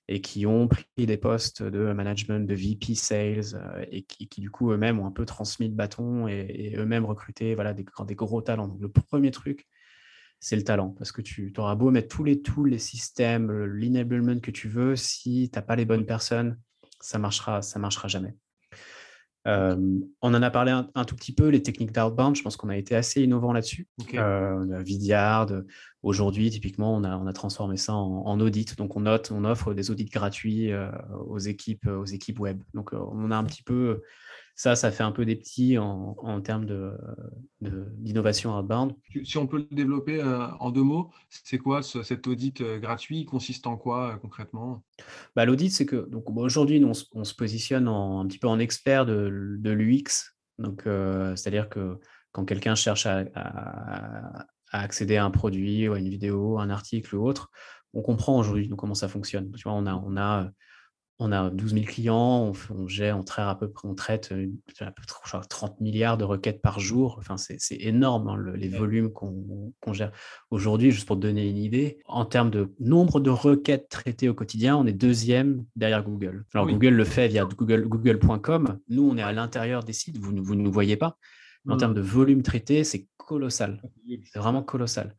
et 0.07 0.21
qui 0.21 0.47
ont 0.47 0.69
pris 0.69 0.87
des 0.97 1.17
postes 1.17 1.63
de 1.63 1.93
management, 1.93 2.47
de 2.47 2.55
VP 2.55 2.95
Sales, 2.95 3.55
euh, 3.55 3.85
et 3.91 4.03
qui, 4.03 4.41
du 4.41 4.51
coup, 4.51 4.71
eux-mêmes 4.71 5.01
ont 5.01 5.07
un 5.07 5.13
peu 5.13 5.25
transmis 5.25 5.69
le 5.69 5.75
bâton 5.75 6.29
et, 6.29 6.75
eux-mêmes 6.77 7.07
recruté 7.07 7.55
voilà, 7.57 7.73
des, 7.75 7.85
des 8.07 8.15
gros 8.15 8.43
talents. 8.43 8.69
Donc, 8.69 8.81
le 8.81 8.89
premier 8.89 9.33
truc, 9.33 9.67
c'est 10.39 10.57
le 10.57 10.63
talent. 10.63 10.91
Parce 10.91 11.11
que 11.11 11.23
tu 11.23 11.53
auras 11.57 11.75
beau 11.75 11.91
mettre 11.91 12.15
tous 12.15 12.23
les 12.23 12.41
tools, 12.43 12.71
les 12.71 12.79
systèmes, 12.79 13.51
l'enablement 13.51 14.39
que 14.41 14.51
tu 14.53 14.69
veux, 14.69 14.95
si 14.95 15.51
tu 15.53 15.59
n'as 15.59 15.63
pas 15.63 15.75
les 15.75 15.87
bonnes 15.87 16.07
personnes 16.07 16.59
ça 17.05 17.19
marchera, 17.19 17.61
ça 17.63 17.79
marchera 17.79 18.09
jamais. 18.09 18.35
on 19.47 20.09
en 20.23 20.43
a 20.43 20.51
parlé 20.51 20.73
un, 20.73 21.05
tout 21.05 21.15
petit 21.15 21.35
peu, 21.35 21.49
les 21.49 21.63
techniques 21.63 21.93
d'outbound, 21.93 22.35
je 22.35 22.43
pense 22.43 22.57
qu'on 22.57 22.71
a 22.71 22.77
été 22.77 22.97
assez 22.97 23.23
innovant 23.23 23.53
là-dessus. 23.53 23.87
Vidyard, 23.99 25.51
aujourd'hui, 26.03 26.49
typiquement, 26.51 26.97
on 26.97 27.05
a, 27.05 27.17
on 27.17 27.27
a 27.27 27.33
transformé 27.35 27.77
ça 27.77 27.93
en, 27.93 28.41
audit. 28.41 28.77
Donc, 28.77 28.97
on, 28.97 29.01
note, 29.01 29.31
on 29.33 29.45
offre 29.45 29.75
des 29.75 29.91
audits 29.91 30.07
gratuits 30.07 30.73
aux, 31.27 31.39
équipes, 31.39 31.87
aux 31.87 32.07
équipes 32.07 32.41
web. 32.41 32.63
Donc, 32.73 32.95
on 32.95 33.31
a 33.31 33.37
un 33.37 33.45
petit 33.45 33.63
peu 33.63 34.03
ça, 34.57 34.77
ça 34.77 34.93
fait 34.93 35.03
un 35.03 35.11
peu 35.11 35.25
des 35.25 35.35
petits 35.35 35.79
en, 35.79 36.41
termes 36.41 36.67
d'innovation 37.61 38.53
de, 38.53 38.63
outbound. 38.63 38.95
Si 39.25 39.37
on 39.37 39.49
peut 39.49 39.67
le 39.69 39.75
développer 39.75 40.21
euh, 40.21 40.47
en 40.61 40.71
deux 40.71 40.83
mots, 40.83 41.11
c'est 41.29 41.59
quoi 41.59 41.83
cet 41.83 42.27
audit 42.29 42.61
euh, 42.61 42.79
gratuit? 42.79 43.21
Il 43.21 43.27
consiste 43.27 43.67
en 43.67 43.77
quoi 43.77 44.13
euh, 44.13 44.17
concrètement? 44.17 44.85
Bah, 45.35 45.45
L'audit, 45.45 45.71
c'est 45.71 45.87
que 45.87 46.09
donc 46.09 46.31
aujourd'hui, 46.31 46.83
on, 46.85 46.93
on, 47.15 47.25
se 47.25 47.35
positionne 47.35 47.89
un 47.89 48.25
petit 48.27 48.39
peu 48.39 48.47
en 48.47 48.61
expert 48.61 49.07
de, 49.07 49.27
l'UX. 49.65 50.37
Donc, 50.59 50.83
c'est-à-dire 50.85 51.69
que 51.69 51.99
quand 52.31 52.45
quelqu'un 52.45 52.77
cherche 52.77 53.07
à, 53.07 53.25
accéder 54.71 55.17
à 55.17 55.25
un 55.25 55.31
produit 55.31 55.89
ou 55.89 55.95
à 55.95 55.99
une 55.99 56.09
vidéo, 56.09 56.59
un 56.59 56.71
article 56.71 57.17
ou 57.17 57.27
autre, 57.27 57.51
on 57.93 58.03
comprend 58.03 58.39
aujourd'hui 58.39 58.69
comment 58.69 58.95
ça 58.95 59.09
fonctionne. 59.09 59.51
Tu 59.53 59.65
vois, 59.65 59.73
on 59.73 59.87
a, 59.87 59.95
on 59.95 60.17
a 60.17 60.49
on 61.21 61.31
a 61.31 61.49
12 61.51 61.75
000 61.75 61.85
clients, 61.85 62.53
on, 62.71 62.89
gère, 62.89 63.17
on 63.17 63.23
traite 63.23 63.47
à 63.47 63.55
peu 63.55 63.71
près, 63.71 63.89
on 63.89 63.95
traite 63.95 64.33
euh, 64.33 64.49
à 64.81 64.91
peu 64.91 65.03
près 65.07 65.39
30 65.49 65.81
milliards 65.81 66.19
de 66.19 66.25
requêtes 66.25 66.61
par 66.61 66.81
jour. 66.81 67.17
Enfin, 67.19 67.37
c'est 67.37 67.59
énorme 67.71 68.29
hein, 68.29 68.53
les 68.57 68.69
volumes 68.69 69.13
qu'on 69.13 69.93
gère. 69.93 70.11
Aujourd'hui, 70.51 70.91
juste 70.91 71.07
pour 71.07 71.17
te 71.17 71.23
donner 71.23 71.49
une 71.49 71.57
idée, 71.57 71.99
en 72.07 72.25
termes 72.25 72.51
de 72.51 72.75
nombre 72.81 73.21
de 73.21 73.31
requêtes 73.31 73.89
traitées 73.89 74.29
au 74.29 74.35
quotidien, 74.35 74.77
on 74.77 74.87
est 74.87 74.93
deuxième 74.93 75.65
derrière 75.77 76.03
Google. 76.03 76.45
Alors, 76.53 76.67
Google 76.67 76.95
le 76.95 77.05
fait 77.05 77.29
via 77.29 77.45
Google, 77.45 77.87
google.com. 77.87 78.81
Nous, 78.89 79.09
on 79.09 79.17
est 79.17 79.23
à 79.23 79.33
l'intérieur 79.33 79.85
des 79.85 79.93
sites, 79.93 80.19
vous, 80.19 80.33
ne 80.33 80.41
nous 80.41 80.73
voyez 80.73 80.97
pas. 80.97 81.17
Mais 81.65 81.75
en 81.75 81.77
termes 81.77 81.95
de 81.95 82.01
volume 82.01 82.43
traité, 82.43 82.83
c'est 82.83 83.09
colossal. 83.17 83.81
C'est 84.33 84.39
vraiment 84.39 84.63
colossal. 84.63 85.15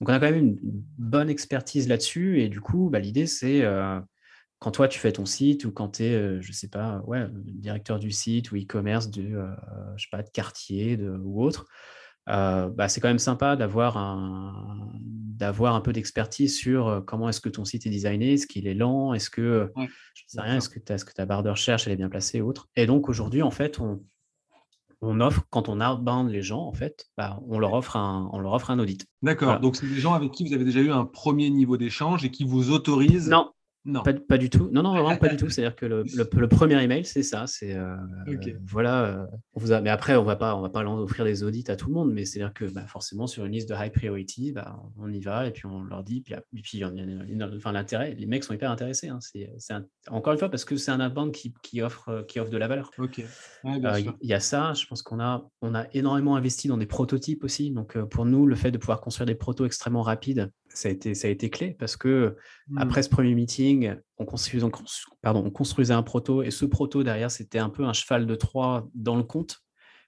Donc, 0.00 0.08
on 0.08 0.12
a 0.12 0.18
quand 0.18 0.30
même 0.30 0.36
une 0.36 0.58
bonne 0.62 1.28
expertise 1.28 1.88
là-dessus. 1.88 2.40
Et 2.40 2.48
du 2.48 2.60
coup, 2.60 2.88
bah, 2.90 3.00
l'idée, 3.00 3.26
c'est 3.26 3.62
euh, 3.62 4.00
quand 4.58 4.70
toi 4.70 4.88
tu 4.88 4.98
fais 4.98 5.12
ton 5.12 5.26
site 5.26 5.64
ou 5.64 5.72
quand 5.72 5.96
tu 5.96 6.04
es, 6.04 6.14
euh, 6.14 6.40
je 6.40 6.52
sais 6.52 6.68
pas, 6.68 7.02
ouais, 7.06 7.26
directeur 7.32 7.98
du 7.98 8.10
site 8.10 8.52
ou 8.52 8.56
e-commerce 8.56 9.10
de, 9.10 9.22
euh, 9.22 9.46
je 9.96 10.04
sais 10.04 10.08
pas, 10.10 10.22
de 10.22 10.30
quartier 10.30 10.96
de, 10.96 11.10
ou 11.22 11.42
autre, 11.42 11.66
euh, 12.28 12.70
bah, 12.70 12.88
c'est 12.88 13.00
quand 13.00 13.08
même 13.08 13.18
sympa 13.18 13.56
d'avoir 13.56 13.98
un, 13.98 14.90
d'avoir 15.00 15.74
un 15.74 15.80
peu 15.80 15.92
d'expertise 15.92 16.56
sur 16.56 17.02
comment 17.06 17.28
est-ce 17.28 17.40
que 17.40 17.50
ton 17.50 17.64
site 17.64 17.86
est 17.86 17.90
designé, 17.90 18.34
est-ce 18.34 18.46
qu'il 18.46 18.66
est 18.66 18.74
lent, 18.74 19.12
est-ce 19.12 19.28
que, 19.28 19.70
je 20.14 20.22
sais 20.26 20.40
rien, 20.40 20.56
est-ce 20.56 20.70
que, 20.70 20.80
est-ce 20.92 21.04
que 21.04 21.12
ta 21.12 21.26
barre 21.26 21.42
de 21.42 21.50
recherche 21.50 21.86
elle 21.86 21.92
est 21.92 21.96
bien 21.96 22.08
placée 22.08 22.40
ou 22.40 22.48
autre. 22.48 22.68
Et 22.76 22.86
donc 22.86 23.08
aujourd'hui, 23.10 23.42
en 23.42 23.50
fait, 23.50 23.80
on, 23.80 24.02
on 25.04 25.20
offre, 25.20 25.42
quand 25.50 25.68
on 25.68 25.80
outbound 25.80 26.30
les 26.30 26.42
gens, 26.42 26.62
en 26.62 26.72
fait, 26.72 27.06
bah, 27.16 27.40
on, 27.48 27.58
leur 27.58 27.74
offre 27.74 27.96
un, 27.96 28.30
on 28.32 28.38
leur 28.38 28.52
offre 28.52 28.70
un 28.70 28.78
audit. 28.78 29.06
D'accord. 29.22 29.60
Donc, 29.60 29.76
c'est 29.76 29.86
des 29.86 30.00
gens 30.00 30.14
avec 30.14 30.32
qui 30.32 30.46
vous 30.46 30.54
avez 30.54 30.64
déjà 30.64 30.80
eu 30.80 30.90
un 30.90 31.04
premier 31.04 31.50
niveau 31.50 31.76
d'échange 31.76 32.24
et 32.24 32.30
qui 32.30 32.44
vous 32.44 32.70
autorisent 32.70 33.28
non. 33.28 33.50
Non. 33.86 34.02
Pas, 34.02 34.38
du 34.38 34.48
tout. 34.48 34.70
Non, 34.72 34.82
non, 34.82 34.92
vraiment 34.92 35.16
pas 35.16 35.28
du 35.28 35.36
tout. 35.36 35.50
C'est-à-dire 35.50 35.76
que 35.76 35.84
le, 35.84 36.04
le, 36.16 36.48
premier 36.48 36.82
email, 36.82 37.04
c'est 37.04 37.22
ça. 37.22 37.46
C'est 37.46 37.74
euh, 37.74 37.96
voilà. 38.64 39.04
Euh, 39.04 39.26
on 39.52 39.60
vous 39.60 39.72
a... 39.72 39.82
Mais 39.82 39.90
après, 39.90 40.16
on 40.16 40.24
va 40.24 40.36
pas, 40.36 40.56
on 40.56 40.62
va 40.62 40.70
pas 40.70 40.82
offrir 40.84 41.26
des 41.26 41.42
audits 41.42 41.64
à 41.68 41.76
tout 41.76 41.88
le 41.88 41.94
monde. 41.94 42.10
Mais 42.10 42.24
c'est-à-dire 42.24 42.54
que 42.54 42.64
bah, 42.64 42.86
forcément, 42.86 43.26
sur 43.26 43.44
une 43.44 43.52
liste 43.52 43.68
de 43.68 43.74
high 43.74 43.92
priority, 43.92 44.52
bah, 44.52 44.80
on 44.96 45.12
y 45.12 45.20
va 45.20 45.46
et 45.46 45.50
puis 45.50 45.66
on 45.66 45.82
leur 45.82 46.02
dit. 46.02 46.22
Puis, 46.22 46.34
puis 46.62 46.82
enfin, 46.82 47.72
l'intérêt, 47.72 48.14
les 48.14 48.24
mecs 48.24 48.44
sont 48.44 48.54
hyper 48.54 48.70
intéressés. 48.70 49.08
Hein. 49.08 49.18
C'est, 49.20 49.50
encore 50.08 50.32
une 50.32 50.38
fois 50.38 50.48
parce 50.48 50.64
que 50.64 50.76
c'est 50.76 50.90
un 50.90 51.06
outbound 51.06 51.32
qui, 51.32 51.52
qui, 51.62 51.82
offre, 51.82 52.24
qui 52.26 52.40
offre 52.40 52.50
de 52.50 52.56
la 52.56 52.68
valeur. 52.68 52.90
Ok. 52.96 53.22
Euh, 53.66 54.00
il 54.22 54.28
y 54.28 54.34
a 54.34 54.40
ça. 54.40 54.72
Je 54.72 54.86
pense 54.86 55.02
qu'on 55.02 55.20
a, 55.20 55.46
on 55.60 55.74
a 55.74 55.86
énormément 55.92 56.36
investi 56.36 56.68
dans 56.68 56.78
des 56.78 56.86
prototypes 56.86 57.44
aussi. 57.44 57.70
Donc 57.70 57.98
pour 58.04 58.24
nous, 58.24 58.46
le 58.46 58.54
fait 58.54 58.70
de 58.70 58.78
pouvoir 58.78 59.02
construire 59.02 59.26
des 59.26 59.34
protos 59.34 59.66
extrêmement 59.66 60.02
rapides, 60.02 60.50
ça 60.74 60.88
a 60.88 60.92
été, 60.92 61.14
ça 61.14 61.28
a 61.28 61.30
été 61.30 61.50
clé 61.50 61.74
parce 61.78 61.96
que 61.96 62.36
mmh. 62.68 62.78
après 62.78 63.02
ce 63.02 63.08
premier 63.08 63.34
meeting, 63.34 63.94
on 64.18 64.24
construisait, 64.24 64.66
pardon, 65.22 65.42
on 65.44 65.50
construisait 65.50 65.94
un 65.94 66.02
proto 66.02 66.42
et 66.42 66.50
ce 66.50 66.64
proto 66.64 67.02
derrière, 67.02 67.30
c'était 67.30 67.58
un 67.58 67.70
peu 67.70 67.84
un 67.84 67.92
cheval 67.92 68.26
de 68.26 68.34
Troie 68.34 68.88
dans 68.94 69.16
le 69.16 69.22
compte 69.22 69.60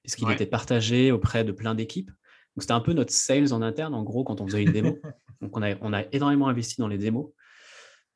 puisqu'il 0.03 0.31
était 0.31 0.47
partagé 0.47 1.11
auprès 1.11 1.43
de 1.43 1.53
plein 1.53 1.75
d'équipes. 1.75 2.11
Donc 2.11 2.63
c'était 2.63 2.73
un 2.73 2.81
peu 2.81 2.93
notre 2.93 3.13
sales 3.13 3.53
en 3.53 3.61
interne, 3.61 3.93
en 3.95 4.03
gros, 4.03 4.25
quand 4.25 4.41
on 4.41 4.47
faisait 4.47 4.63
une 4.63 4.73
démo. 4.73 4.99
Donc 5.41 5.57
on 5.57 5.63
a, 5.63 5.75
on 5.81 5.93
a 5.93 6.03
énormément 6.13 6.49
investi 6.49 6.81
dans 6.81 6.89
les 6.89 6.97
démos. 6.97 7.27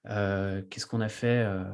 Euh, 0.08 0.62
qu'est-ce 0.70 0.86
qu'on 0.86 1.00
a 1.00 1.08
fait 1.08 1.44
euh, 1.46 1.64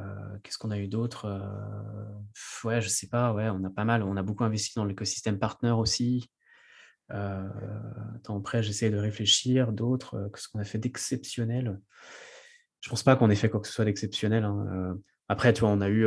Qu'est-ce 0.43 0.59
qu'on 0.59 0.71
a 0.71 0.79
eu 0.79 0.89
d'autre 0.89 1.27
euh, 1.27 2.69
Ouais, 2.69 2.81
je 2.81 2.89
sais 2.89 3.09
pas. 3.09 3.33
Ouais, 3.33 3.49
on 3.51 3.63
a 3.63 3.71
pas 3.71 3.85
mal. 3.85 4.03
On 4.03 4.17
a 4.17 4.23
beaucoup 4.23 4.45
investi 4.45 4.73
dans 4.75 4.85
l'écosystème 4.85 5.39
partner 5.39 5.71
aussi. 5.71 6.29
Euh, 7.13 7.49
attends, 8.17 8.39
après, 8.39 8.63
j'essaie 8.63 8.91
de 8.91 8.97
réfléchir 8.97 9.73
d'autres, 9.73 10.17
euh, 10.17 10.29
ce 10.35 10.49
qu'on 10.49 10.59
a 10.59 10.65
fait 10.65 10.79
d'exceptionnel. 10.79 11.81
Je 12.81 12.91
pense 12.91 13.03
pas 13.03 13.17
qu'on 13.17 13.31
ait 13.31 13.37
fait 13.37 13.49
quoi 13.49 13.61
que 13.61 13.67
ce 13.67 13.73
soit 13.73 13.85
d'exceptionnel. 13.85 14.45
Hein, 14.45 14.67
euh. 14.73 14.95
Après, 15.29 15.53
tu 15.53 15.61
vois, 15.61 15.71
on 15.71 15.81
a 15.81 15.89
eu, 15.89 16.07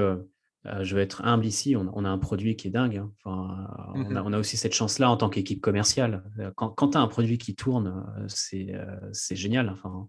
je 0.81 0.95
vais 0.95 1.01
être 1.01 1.25
humble 1.25 1.45
ici, 1.45 1.75
on, 1.75 2.05
a 2.05 2.09
un 2.09 2.17
produit 2.17 2.55
qui 2.55 2.67
est 2.67 2.71
dingue. 2.71 2.97
Hein. 2.97 3.11
Enfin, 3.25 3.67
mmh 3.95 4.17
on, 4.25 4.31
a, 4.31 4.39
aussi 4.39 4.55
cette 4.55 4.73
chance-là 4.73 5.11
en 5.11 5.17
tant 5.17 5.29
qu'équipe 5.29 5.59
commerciale. 5.59 6.23
Quand, 6.55 6.69
quand 6.69 6.91
tu 6.91 6.97
as 6.97 7.01
un 7.01 7.07
produit 7.09 7.37
qui 7.37 7.53
tourne, 7.53 8.05
c'est 8.29 9.35
génial. 9.35 9.69
Enfin, 9.69 10.07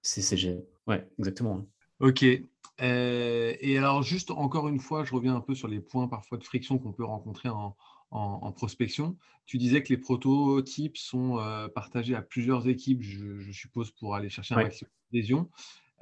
c'est 0.00 0.36
génial. 0.36 0.62
Ouais, 0.86 1.08
exactement. 1.18 1.66
Ok. 1.98 2.22
et 2.22 3.78
alors, 3.78 4.04
juste 4.04 4.30
encore 4.30 4.68
une 4.68 4.78
fois, 4.78 5.02
je 5.02 5.12
reviens 5.12 5.34
un 5.34 5.40
peu 5.40 5.56
sur 5.56 5.66
les 5.66 5.80
points 5.80 6.06
parfois 6.06 6.38
de 6.38 6.44
friction 6.44 6.78
qu'on 6.78 6.92
peut 6.92 7.04
rencontrer 7.04 7.48
en, 7.48 7.74
en, 8.14 8.52
prospection. 8.52 9.16
Tu 9.46 9.58
disais 9.58 9.82
que 9.82 9.88
les 9.88 9.98
prototypes 9.98 10.96
sont 10.96 11.38
euh, 11.38 11.68
partagés 11.68 12.14
à 12.14 12.22
plusieurs 12.22 12.68
équipes, 12.68 13.02
je, 13.02 13.52
suppose, 13.52 13.90
pour 13.90 14.14
aller 14.14 14.30
chercher 14.30 14.54
un 14.54 14.62
maximum 14.62 14.90
d'adhésion. 15.12 15.50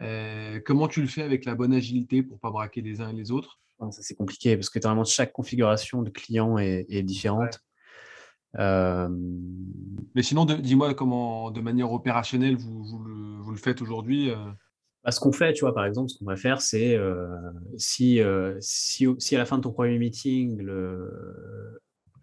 Euh, 0.01 0.61
comment 0.65 0.89
tu 0.89 1.01
le 1.01 1.09
fais 1.09 1.23
avec 1.23 1.45
la 1.45 1.55
bonne 1.55 1.73
agilité 1.73 2.23
pour 2.23 2.37
ne 2.37 2.41
pas 2.41 2.51
braquer 2.51 2.83
les 2.83 3.01
uns 3.01 3.11
et 3.11 3.15
les 3.15 3.31
autres? 3.31 3.59
Ça, 3.91 4.03
c'est 4.03 4.15
compliqué 4.15 4.57
parce 4.57 4.71
que 4.71 4.79
vraiment 4.79 5.05
chaque 5.05 5.33
configuration 5.33 6.03
de 6.03 6.11
client 6.11 6.57
est, 6.59 7.03
différente. 7.03 7.61
Euh, 8.59 9.09
Mais 10.15 10.23
sinon, 10.23 10.45
dis-moi 10.45 10.95
comment, 10.95 11.51
de 11.51 11.61
manière 11.61 11.91
opérationnelle, 11.93 12.57
vous, 12.57 13.03
le, 13.03 13.57
faites 13.57 13.83
aujourd'hui 13.83 14.31
bah, 15.03 15.11
ce 15.11 15.19
qu'on 15.19 15.33
fait, 15.33 15.53
tu 15.53 15.63
vois, 15.63 15.75
par 15.75 15.85
exemple, 15.85 16.11
ce 16.11 16.19
qu'on 16.19 16.27
va 16.27 16.37
faire, 16.37 16.61
c'est 16.61 16.97
si, 17.77 18.21
si, 18.61 19.07
si, 19.19 19.35
à 19.35 19.39
la 19.39 19.47
fin 19.47 19.57
de 19.57 19.63
ton 19.63 19.73
premier 19.73 19.99
meeting, 19.99 20.61
le, 20.61 21.11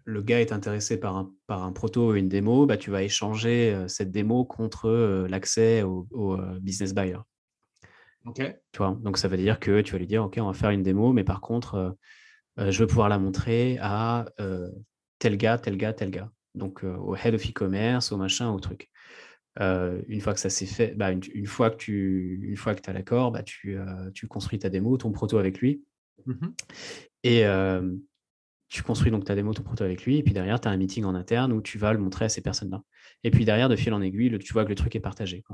le 0.04 0.22
gars 0.22 0.40
est 0.40 0.52
intéressé 0.52 0.98
par 0.98 1.16
un, 1.16 1.32
par 1.46 1.62
un 1.62 1.72
proto 1.72 2.12
ou 2.12 2.14
une 2.14 2.28
démo, 2.28 2.66
bah, 2.66 2.76
tu 2.76 2.90
vas 2.90 3.02
échanger 3.02 3.74
euh, 3.74 3.88
cette 3.88 4.10
démo 4.10 4.44
contre 4.44 4.88
euh, 4.88 5.28
l'accès 5.28 5.82
au, 5.82 6.06
euh, 6.12 6.58
business 6.60 6.94
buyer. 6.94 7.18
Ok. 8.24 8.42
Tu 8.72 8.78
vois? 8.78 8.98
Donc, 9.02 9.18
ça 9.18 9.28
veut 9.28 9.36
dire 9.36 9.58
que 9.58 9.80
tu 9.80 9.92
vas 9.92 9.98
lui 9.98 10.06
dire, 10.06 10.24
OK, 10.24 10.38
on 10.40 10.46
va 10.46 10.52
faire 10.52 10.70
une 10.70 10.82
démo, 10.82 11.12
mais 11.12 11.24
par 11.24 11.40
contre, 11.40 11.96
je 12.58 12.78
veux 12.78 12.86
pouvoir 12.86 13.08
la 13.08 13.18
montrer 13.18 13.78
à 13.80 14.26
tel 15.18 15.38
gars, 15.38 15.56
tel 15.56 15.78
gars, 15.78 15.94
tel 15.94 16.10
gars. 16.10 16.30
Donc 16.54 16.84
au 16.84 17.16
head 17.16 17.34
of 17.34 17.48
e-commerce, 17.48 18.12
au 18.12 18.18
machin, 18.18 18.50
au 18.50 18.60
truc. 18.60 18.90
une 19.58 20.20
fois 20.20 20.34
que 20.34 20.40
ça 20.40 20.50
s'est 20.50 20.66
fait, 20.66 20.94
bah, 20.94 21.12
une, 21.12 21.46
fois 21.46 21.70
que 21.70 21.76
tu 21.76 22.40
une 22.42 22.58
fois 22.58 22.74
que 22.74 22.90
as 22.90 22.92
l'accord, 22.92 23.32
bah, 23.32 23.42
tu, 23.42 23.78
tu 24.12 24.28
construis 24.28 24.58
ta 24.58 24.68
démo, 24.68 24.98
ton 24.98 25.12
proto 25.12 25.38
avec 25.38 25.58
lui. 25.60 25.82
Mmh 26.26 26.48
et 27.22 27.44
tu 28.70 28.82
construis 28.82 29.10
donc 29.10 29.24
ta 29.24 29.34
démo, 29.34 29.52
ton 29.52 29.62
proto 29.62 29.84
avec 29.84 30.04
lui, 30.04 30.16
et 30.16 30.22
puis 30.22 30.32
derrière, 30.32 30.60
tu 30.60 30.68
as 30.68 30.70
un 30.70 30.76
meeting 30.76 31.04
en 31.04 31.14
interne 31.14 31.52
où 31.52 31.60
tu 31.60 31.76
vas 31.76 31.92
le 31.92 31.98
montrer 31.98 32.24
à 32.24 32.28
ces 32.28 32.40
personnes-là. 32.40 32.82
Et 33.24 33.30
puis 33.30 33.44
derrière, 33.44 33.68
de 33.68 33.76
fil 33.76 33.92
en 33.92 34.00
aiguille, 34.00 34.38
tu 34.38 34.52
vois 34.52 34.64
que 34.64 34.70
le 34.70 34.74
truc 34.74 34.96
est 34.96 35.00
partagé. 35.00 35.44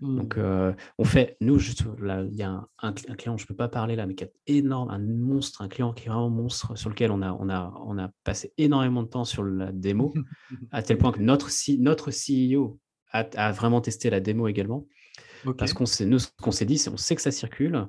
Donc, 0.00 0.36
mmh. 0.36 0.74
on 0.98 1.04
fait, 1.04 1.36
nous, 1.40 1.58
juste 1.58 1.84
là, 2.00 2.24
il 2.24 2.34
y 2.34 2.42
a 2.42 2.66
un, 2.80 2.92
client, 2.92 3.36
je 3.36 3.44
ne 3.44 3.46
peux 3.46 3.54
pas 3.54 3.68
parler 3.68 3.94
là, 3.94 4.06
mais 4.06 4.14
qui 4.14 4.24
est 4.24 4.32
énorme, 4.46 4.90
un 4.90 4.98
monstre, 4.98 5.62
un 5.62 5.68
client 5.68 5.92
qui 5.92 6.06
est 6.06 6.08
vraiment 6.08 6.30
monstre, 6.30 6.76
sur 6.76 6.90
lequel 6.90 7.12
on 7.12 7.22
a, 7.22 7.32
on 7.32 7.48
a, 7.48 7.72
on 7.84 7.98
a 7.98 8.10
passé 8.24 8.52
énormément 8.58 9.02
de 9.02 9.08
temps 9.08 9.24
sur 9.24 9.44
la 9.44 9.70
démo, 9.70 10.12
à 10.72 10.82
tel 10.82 10.98
point 10.98 11.12
que 11.12 11.20
notre, 11.20 11.50
notre 11.78 12.10
CEO 12.10 12.80
a, 13.12 13.52
vraiment 13.52 13.80
testé 13.80 14.10
la 14.10 14.20
démo 14.20 14.48
également. 14.48 14.86
Parce 15.58 15.72
qu'on 15.72 15.84
nous, 16.06 16.18
ce 16.18 16.28
qu'on 16.40 16.52
s'est 16.52 16.64
dit, 16.64 16.78
c'est 16.78 16.90
on 16.90 16.96
sait 16.96 17.16
que 17.16 17.22
ça 17.22 17.30
circule, 17.30 17.86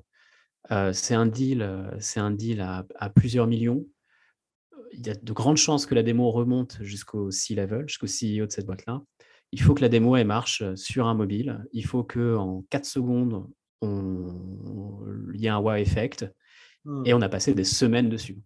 c'est 0.92 1.16
un 1.16 1.26
deal, 1.26 1.92
c'est 2.00 2.20
un 2.20 2.32
deal 2.32 2.62
à, 2.62 3.10
plusieurs 3.10 3.48
millions. 3.48 3.86
Il 4.94 5.06
y 5.06 5.10
a 5.10 5.16
de 5.16 5.34
grandes 5.34 5.58
chances 5.58 5.86
que 5.86 5.96
la 5.96 6.04
démo 6.04 6.32
remonte 6.32 6.78
jusqu'au 6.82 7.32
C-level, 7.32 7.88
jusqu'au 7.88 8.08
CEO 8.08 8.46
de 8.46 8.52
cette 8.52 8.66
boîte-là. 8.66 9.02
Il 9.52 9.62
faut 9.62 9.74
que 9.74 9.82
la 9.82 9.90
démo 9.90 10.16
elle 10.16 10.28
marche 10.28 10.64
sur 10.76 11.08
un 11.08 11.14
mobile. 11.14 11.64
Il 11.74 11.86
faut 11.86 12.04
qu'en 12.04 12.64
4 12.70 12.86
secondes, 12.86 13.48
on... 13.82 15.00
il 15.34 15.42
y 15.42 15.48
ait 15.48 15.50
un 15.50 15.60
wow 15.60 15.76
effect. 15.76 16.24
Et 17.06 17.14
mmh. 17.14 17.18
on 17.18 17.22
a 17.22 17.30
passé 17.30 17.54
des 17.54 17.64
semaines 17.64 18.10
dessus. 18.10 18.40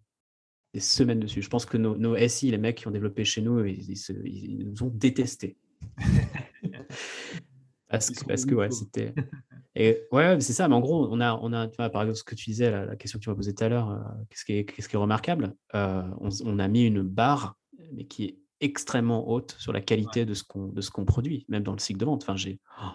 Des 0.74 0.80
semaines 0.80 1.20
dessus. 1.20 1.42
Je 1.42 1.50
pense 1.50 1.66
que 1.66 1.78
nos, 1.78 2.16
SI, 2.28 2.52
les 2.52 2.58
mecs 2.58 2.78
qui 2.78 2.88
ont 2.88 2.92
développé 2.92 3.26
chez 3.26 3.42
nous, 3.42 3.66
ils, 3.66 4.66
nous 4.66 4.84
ont 4.84 4.92
détestés. 4.94 5.58
parce, 7.90 8.12
que, 8.12 8.26
parce 8.26 8.46
que 8.46 8.56
ouais, 8.56 8.72
c'était. 8.72 9.14
Et 9.80 10.08
ouais, 10.12 10.42
c'est 10.42 10.54
ça, 10.54 10.68
mais 10.68 10.74
en 10.74 10.80
gros, 10.80 11.08
on 11.12 11.22
a, 11.22 11.36
on 11.36 11.54
a 11.54 11.68
par 11.68 12.02
exemple, 12.02 12.16
ce 12.16 12.24
que 12.24 12.34
tu 12.34 12.46
disais, 12.50 12.72
la, 12.72 12.96
question 12.96 13.20
que 13.20 13.24
tu 13.24 13.30
m'as 13.30 13.36
posée 13.36 13.54
tout 13.54 13.64
à 13.64 13.70
l'heure, 13.70 13.92
euh, 13.92 14.00
qu'est-ce 14.28 14.44
qui, 14.44 14.66
qui, 14.66 14.82
est 14.82 14.98
remarquable 14.98 15.54
euh, 15.76 16.02
on, 16.20 16.58
a 16.58 16.68
mis 16.68 16.86
une 16.86 17.04
barre, 17.04 17.60
mais 17.94 18.06
qui 18.06 18.24
est 18.26 18.40
extrêmement 18.60 19.30
haute 19.30 19.56
sur 19.60 19.72
la 19.72 19.82
qualité 19.82 20.26
de 20.26 20.34
ce 20.34 20.44
qu'on 20.44 20.74
qu'on 20.92 21.06
produit, 21.06 21.46
même 21.48 21.62
dans 21.62 21.74
le 21.74 21.80
cycle 21.80 22.00
de 22.00 22.06
vente. 22.06 22.24
Enfin, 22.24 22.36
j'ai. 22.36 22.60
Oh, 22.82 22.88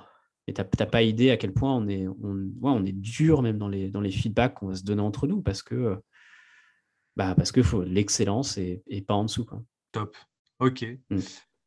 et 0.48 0.54
tu 0.54 0.60
n'as 0.60 0.86
pas 0.86 1.02
idée 1.02 1.30
à 1.30 1.36
quel 1.36 1.52
point 1.52 1.72
on 1.72 1.86
est, 1.86 2.08
on, 2.08 2.34
ouais, 2.34 2.72
on 2.72 2.84
est 2.84 2.90
dur 2.90 3.42
même 3.42 3.58
dans 3.58 3.68
les, 3.68 3.88
dans 3.88 4.00
les 4.00 4.10
feedbacks 4.10 4.54
qu'on 4.54 4.66
va 4.66 4.74
se 4.74 4.82
donner 4.82 5.02
entre 5.02 5.28
nous 5.28 5.40
parce 5.40 5.62
que 5.62 6.02
bah, 7.14 7.36
parce 7.36 7.52
que 7.52 7.60
l'excellence 7.84 8.58
et, 8.58 8.82
et, 8.88 9.02
pas 9.02 9.14
en 9.14 9.24
dessous. 9.24 9.44
Quoi. 9.44 9.62
Top. 9.92 10.16
Ok. 10.58 10.84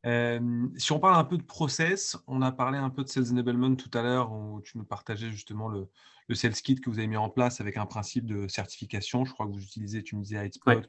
Mmh 0.06 0.78
si 0.78 0.92
on 0.92 1.00
parle 1.00 1.16
un 1.16 1.24
peu 1.24 1.38
de 1.38 1.44
process, 1.44 2.16
on 2.28 2.42
a 2.44 2.52
parlé 2.52 2.78
un 2.78 2.92
peu 2.92 3.04
de 3.04 3.10
Sales 3.10 3.32
Enablement 3.32 3.76
tout 3.76 3.90
à 3.98 4.04
l'heure, 4.04 4.32
où 4.32 4.62
tu 4.62 4.78
nous 4.78 4.84
partageais 4.84 5.32
justement 5.32 5.68
le, 5.68 5.88
le, 6.28 6.36
Sales 6.36 6.54
Kit 6.54 6.76
que 6.76 6.92
vous 6.92 7.00
avez 7.00 7.08
mis 7.08 7.18
en 7.18 7.30
place 7.30 7.60
avec 7.60 7.76
un 7.78 7.88
principe 7.88 8.28
de 8.28 8.48
certification. 8.48 9.26
Je 9.26 9.34
crois 9.34 9.48
que 9.48 9.52
vous 9.52 9.64
utilisez, 9.64 10.04
tu 10.04 10.16
me 10.16 10.22
disais, 10.22 10.46
Hitspot, 10.46 10.88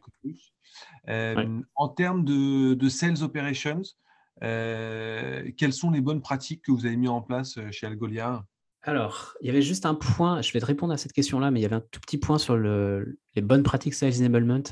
En 1.76 1.88
termes 1.88 2.24
de, 2.24 2.74
de, 2.74 2.88
Sales 2.90 3.22
Operations, 3.22 3.82
quelles 4.40 5.72
sont 5.72 5.90
les 5.90 6.02
bonnes 6.02 6.20
pratiques 6.20 6.62
que 6.62 6.72
vous 6.72 6.84
avez 6.84 6.96
mis 6.96 7.08
en 7.08 7.22
place 7.22 7.58
chez 7.70 7.86
Algolia? 7.86 8.44
Alors, 8.86 9.34
il 9.40 9.48
y 9.48 9.50
avait 9.50 9.62
juste 9.62 9.84
un 9.84 9.96
point, 9.96 10.42
je 10.42 10.52
vais 10.52 10.60
te 10.60 10.64
répondre 10.64 10.92
à 10.92 10.96
cette 10.96 11.12
question-là, 11.12 11.50
mais 11.50 11.58
il 11.58 11.62
y 11.64 11.66
avait 11.66 11.74
un 11.74 11.84
tout 11.90 11.98
petit 11.98 12.18
point 12.18 12.38
sur 12.38 12.56
le, 12.56 13.18
les 13.34 13.42
bonnes 13.42 13.64
pratiques 13.64 13.94
Sales 13.94 14.14
Enablement. 14.18 14.62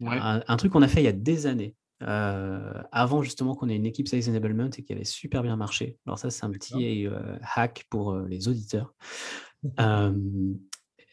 un, 0.00 0.56
truc 0.56 0.72
qu'on 0.72 0.82
a 0.82 0.88
fait 0.88 1.00
il 1.00 1.06
y 1.06 1.08
a 1.08 1.12
des 1.12 1.46
années, 1.46 1.74
euh, 2.02 2.80
avant 2.92 3.22
justement 3.22 3.56
qu'on 3.56 3.68
ait 3.68 3.74
une 3.74 3.86
équipe 3.86 4.06
Sales 4.06 4.28
Enablement 4.28 4.70
et 4.76 4.82
qui 4.84 4.92
avait 4.92 5.04
super 5.04 5.42
bien 5.42 5.56
marché. 5.56 5.98
Alors 6.06 6.18
ça, 6.18 6.30
c'est 6.30 6.44
un 6.44 6.50
petit 6.50 7.06
euh, 7.06 7.36
hack 7.42 7.86
pour 7.90 8.12
euh, 8.12 8.26
les 8.28 8.46
auditeurs. 8.46 8.94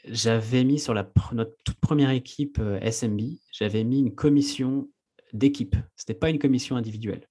j'avais 0.07 0.63
mis 0.63 0.79
sur 0.79 0.93
la, 0.93 1.09
notre 1.31 1.55
toute 1.63 1.79
première 1.79 2.11
équipe 2.11 2.61
SMB, 2.81 3.21
j'avais 3.51 3.83
mis 3.83 3.99
une 3.99 4.13
commission 4.13 4.87
d'équipe. 5.33 5.75
Ce 5.95 6.03
n'était 6.03 6.19
pas 6.19 6.29
une 6.29 6.37
commission 6.37 6.75
individuelle. 6.75 7.27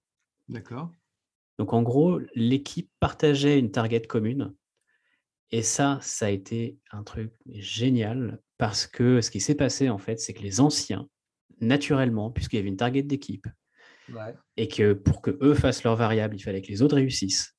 D'accord. 0.48 0.90
Donc 1.58 1.72
en 1.72 1.82
gros, 1.82 2.18
l'équipe 2.34 2.90
partageait 2.98 3.60
une 3.60 3.70
target 3.70 4.02
commune. 4.02 4.52
Et 5.52 5.62
ça, 5.62 6.00
ça 6.02 6.26
a 6.26 6.30
été 6.30 6.78
un 6.90 7.04
truc 7.04 7.32
génial 7.46 8.40
parce 8.58 8.88
que 8.88 9.20
ce 9.20 9.30
qui 9.30 9.40
s'est 9.40 9.54
passé 9.54 9.88
en 9.88 9.98
fait, 9.98 10.18
c'est 10.18 10.34
que 10.34 10.42
les 10.42 10.60
anciens 10.60 11.08
naturellement, 11.60 12.30
puisqu'il 12.30 12.56
y 12.56 12.58
avait 12.58 12.68
une 12.68 12.76
target 12.76 13.02
d'équipe, 13.02 13.46
et 14.56 14.68
que 14.68 14.92
pour 14.92 15.22
que 15.22 15.36
eux 15.40 15.54
fassent 15.54 15.84
leur 15.84 15.96
variable, 15.96 16.36
il 16.36 16.40
fallait 16.40 16.62
que 16.62 16.68
les 16.68 16.82
autres 16.82 16.96
réussissent, 16.96 17.56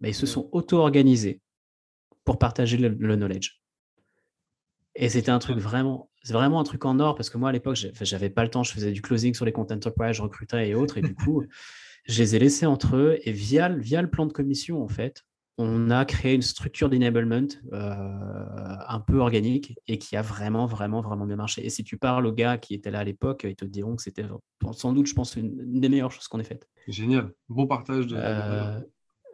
mais 0.00 0.10
ils 0.10 0.14
se 0.14 0.26
sont 0.26 0.48
auto-organisés 0.52 1.40
pour 2.24 2.38
partager 2.38 2.76
le, 2.76 3.16
knowledge. 3.16 3.60
Et 4.94 5.08
c'était 5.08 5.30
un 5.30 5.38
truc 5.38 5.58
vraiment, 5.58 6.10
c'est 6.22 6.32
vraiment 6.32 6.58
un 6.58 6.64
truc 6.64 6.84
en 6.84 6.98
or 6.98 7.14
parce 7.14 7.30
que 7.30 7.38
moi 7.38 7.50
à 7.50 7.52
l'époque, 7.52 7.76
j'avais 8.00 8.30
pas 8.30 8.42
le 8.42 8.50
temps, 8.50 8.62
je 8.62 8.72
faisais 8.72 8.92
du 8.92 9.02
closing 9.02 9.34
sur 9.34 9.44
les 9.44 9.52
comptes 9.52 9.70
enterprise, 9.70 10.16
je 10.16 10.22
recrutais 10.22 10.68
et 10.68 10.74
autres, 10.74 10.98
et 10.98 11.02
du 11.02 11.14
coup, 11.14 11.44
je 12.06 12.18
les 12.18 12.34
ai 12.34 12.38
laissés 12.38 12.66
entre 12.66 12.96
eux 12.96 13.18
et 13.22 13.32
via, 13.32 13.68
via 13.68 14.02
le 14.02 14.10
plan 14.10 14.26
de 14.26 14.32
commission 14.32 14.82
en 14.82 14.88
fait, 14.88 15.22
on 15.58 15.90
a 15.90 16.04
créé 16.04 16.34
une 16.34 16.42
structure 16.42 16.90
d'enablement 16.90 17.48
euh, 17.72 18.76
un 18.88 19.00
peu 19.00 19.18
organique 19.18 19.78
et 19.86 19.98
qui 19.98 20.16
a 20.16 20.22
vraiment, 20.22 20.66
vraiment, 20.66 21.00
vraiment 21.00 21.24
bien 21.24 21.36
marché. 21.36 21.64
Et 21.64 21.70
si 21.70 21.82
tu 21.82 21.96
parles 21.96 22.26
aux 22.26 22.32
gars 22.32 22.58
qui 22.58 22.74
étaient 22.74 22.90
là 22.90 23.00
à 23.00 23.04
l'époque, 23.04 23.46
ils 23.48 23.56
te 23.56 23.64
diront 23.64 23.96
que 23.96 24.02
c'était 24.02 24.24
sans 24.72 24.92
doute, 24.92 25.06
je 25.06 25.14
pense, 25.14 25.34
une, 25.36 25.80
des 25.80 25.88
meilleures 25.88 26.12
choses 26.12 26.28
qu'on 26.28 26.40
ait 26.40 26.44
faites. 26.44 26.68
Génial. 26.88 27.32
Bon 27.48 27.66
partage 27.66 28.06
de. 28.06 28.16
Euh, 28.18 28.78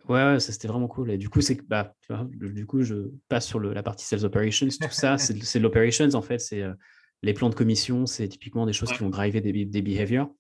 ouais, 0.09 0.39
ça 0.39 0.53
c'était 0.53 0.69
vraiment 0.69 0.87
cool. 0.87 1.11
Et 1.11 1.19
du 1.19 1.29
coup, 1.29 1.41
c'est 1.41 1.61
bah, 1.67 1.95
du 2.31 2.67
coup, 2.67 2.83
je 2.83 3.11
passe 3.29 3.47
sur 3.47 3.59
le, 3.59 3.73
la 3.73 3.83
partie 3.83 4.07
sales 4.07 4.25
operations. 4.25 4.69
Tout 4.69 4.91
ça, 4.91 5.19
c'est 5.19 5.59
l'operations 5.59 6.15
en 6.15 6.23
fait. 6.23 6.39
C'est 6.39 6.63
euh, 6.63 6.73
les 7.23 7.35
plans 7.35 7.51
de 7.51 7.57
commission, 7.57 8.07
c'est 8.07 8.29
typiquement 8.29 8.65
des 8.65 8.73
choses 8.73 8.93
qui 8.93 8.99
vont 8.99 9.11
driver 9.11 9.41
des, 9.41 9.65
des 9.65 9.83
behaviors. 9.83 10.33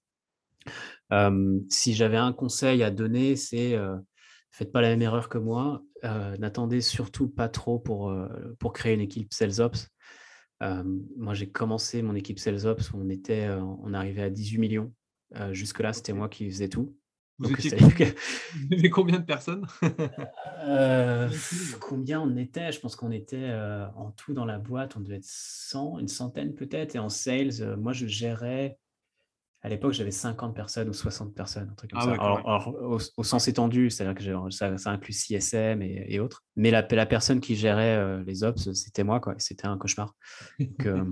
si 1.68 1.94
j'avais 1.94 2.16
un 2.18 2.32
conseil 2.32 2.84
à 2.84 2.92
donner, 2.92 3.34
c'est 3.34 3.76
faites 4.52 4.70
pas 4.70 4.80
la 4.80 4.88
même 4.88 5.02
erreur 5.02 5.28
que 5.28 5.38
moi. 5.38 5.82
Euh, 6.04 6.36
n'attendez 6.36 6.80
surtout 6.80 7.28
pas 7.28 7.48
trop 7.48 7.78
pour, 7.78 8.10
euh, 8.10 8.28
pour 8.58 8.72
créer 8.72 8.94
une 8.94 9.00
équipe 9.00 9.32
Sales 9.32 9.60
Ops. 9.60 9.88
Euh, 10.62 10.84
moi, 11.16 11.34
j'ai 11.34 11.50
commencé 11.50 12.02
mon 12.02 12.14
équipe 12.14 12.38
Sales 12.38 12.66
Ops, 12.66 12.92
on, 12.94 13.08
était, 13.08 13.48
on 13.48 13.92
arrivait 13.94 14.22
à 14.22 14.30
18 14.30 14.58
millions. 14.58 14.92
Jusque-là, 15.50 15.94
c'était 15.94 16.12
moi 16.12 16.28
qui 16.28 16.48
faisais 16.50 16.68
tout. 16.68 16.94
Vous 17.38 17.50
étiez 17.50 17.70
combien? 18.90 19.18
de 19.18 19.24
personnes? 19.24 19.66
Combien 21.80 22.20
on 22.20 22.36
était? 22.36 22.70
Je 22.70 22.78
pense 22.78 22.94
qu'on 22.94 23.10
était 23.10 23.50
en 23.96 24.12
tout 24.12 24.34
dans 24.34 24.44
la 24.44 24.58
boîte, 24.58 24.94
on 24.96 25.00
devait 25.00 25.16
être 25.16 25.24
100, 25.24 25.98
une 25.98 26.08
centaine 26.08 26.54
peut-être. 26.54 26.94
Et 26.94 26.98
en 26.98 27.08
sales, 27.08 27.76
moi, 27.78 27.92
je 27.92 28.06
gérais 28.06 28.78
à 29.64 29.68
l'époque, 29.68 29.92
j'avais 29.92 30.10
50 30.10 30.56
personnes 30.56 30.88
ou 30.88 30.92
60 30.92 31.34
personnes, 31.34 31.68
un 31.70 31.74
truc 31.74 31.92
comme 31.92 32.00
ah 32.02 32.04
ça. 32.04 32.12
alors, 32.14 32.74
au, 33.16 33.22
sens 33.22 33.46
étendu, 33.46 33.90
c'est-à-dire 33.90 34.14
que 34.14 34.50
ça, 34.50 34.76
ça, 34.76 34.90
inclut 34.90 35.12
CSM 35.12 35.82
et, 35.82 36.18
autres. 36.18 36.44
Mais 36.56 36.72
la, 36.72 36.86
la, 36.90 37.06
personne 37.06 37.40
qui 37.40 37.54
gérait 37.54 37.96
euh, 37.96 38.24
les 38.24 38.42
ops, 38.42 38.72
c'était 38.72 39.04
moi, 39.04 39.20
quoi. 39.20 39.36
C'était 39.38 39.66
un 39.66 39.78
cauchemar. 39.78 40.16
Donc, 40.58 40.86
euh, 40.86 41.04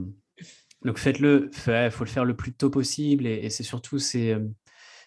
donc 0.85 0.99
faites-le. 0.99 1.51
Il 1.69 1.91
faut 1.93 2.05
le 2.05 2.11
faire 2.11 2.25
le 2.25 2.35
plus 2.35 2.53
tôt 2.53 2.71
possible. 2.71 3.25
Et, 3.25 3.51
c'est 3.51 3.63
surtout, 3.63 4.01
c'est 4.01 4.35
euh, 4.35 4.41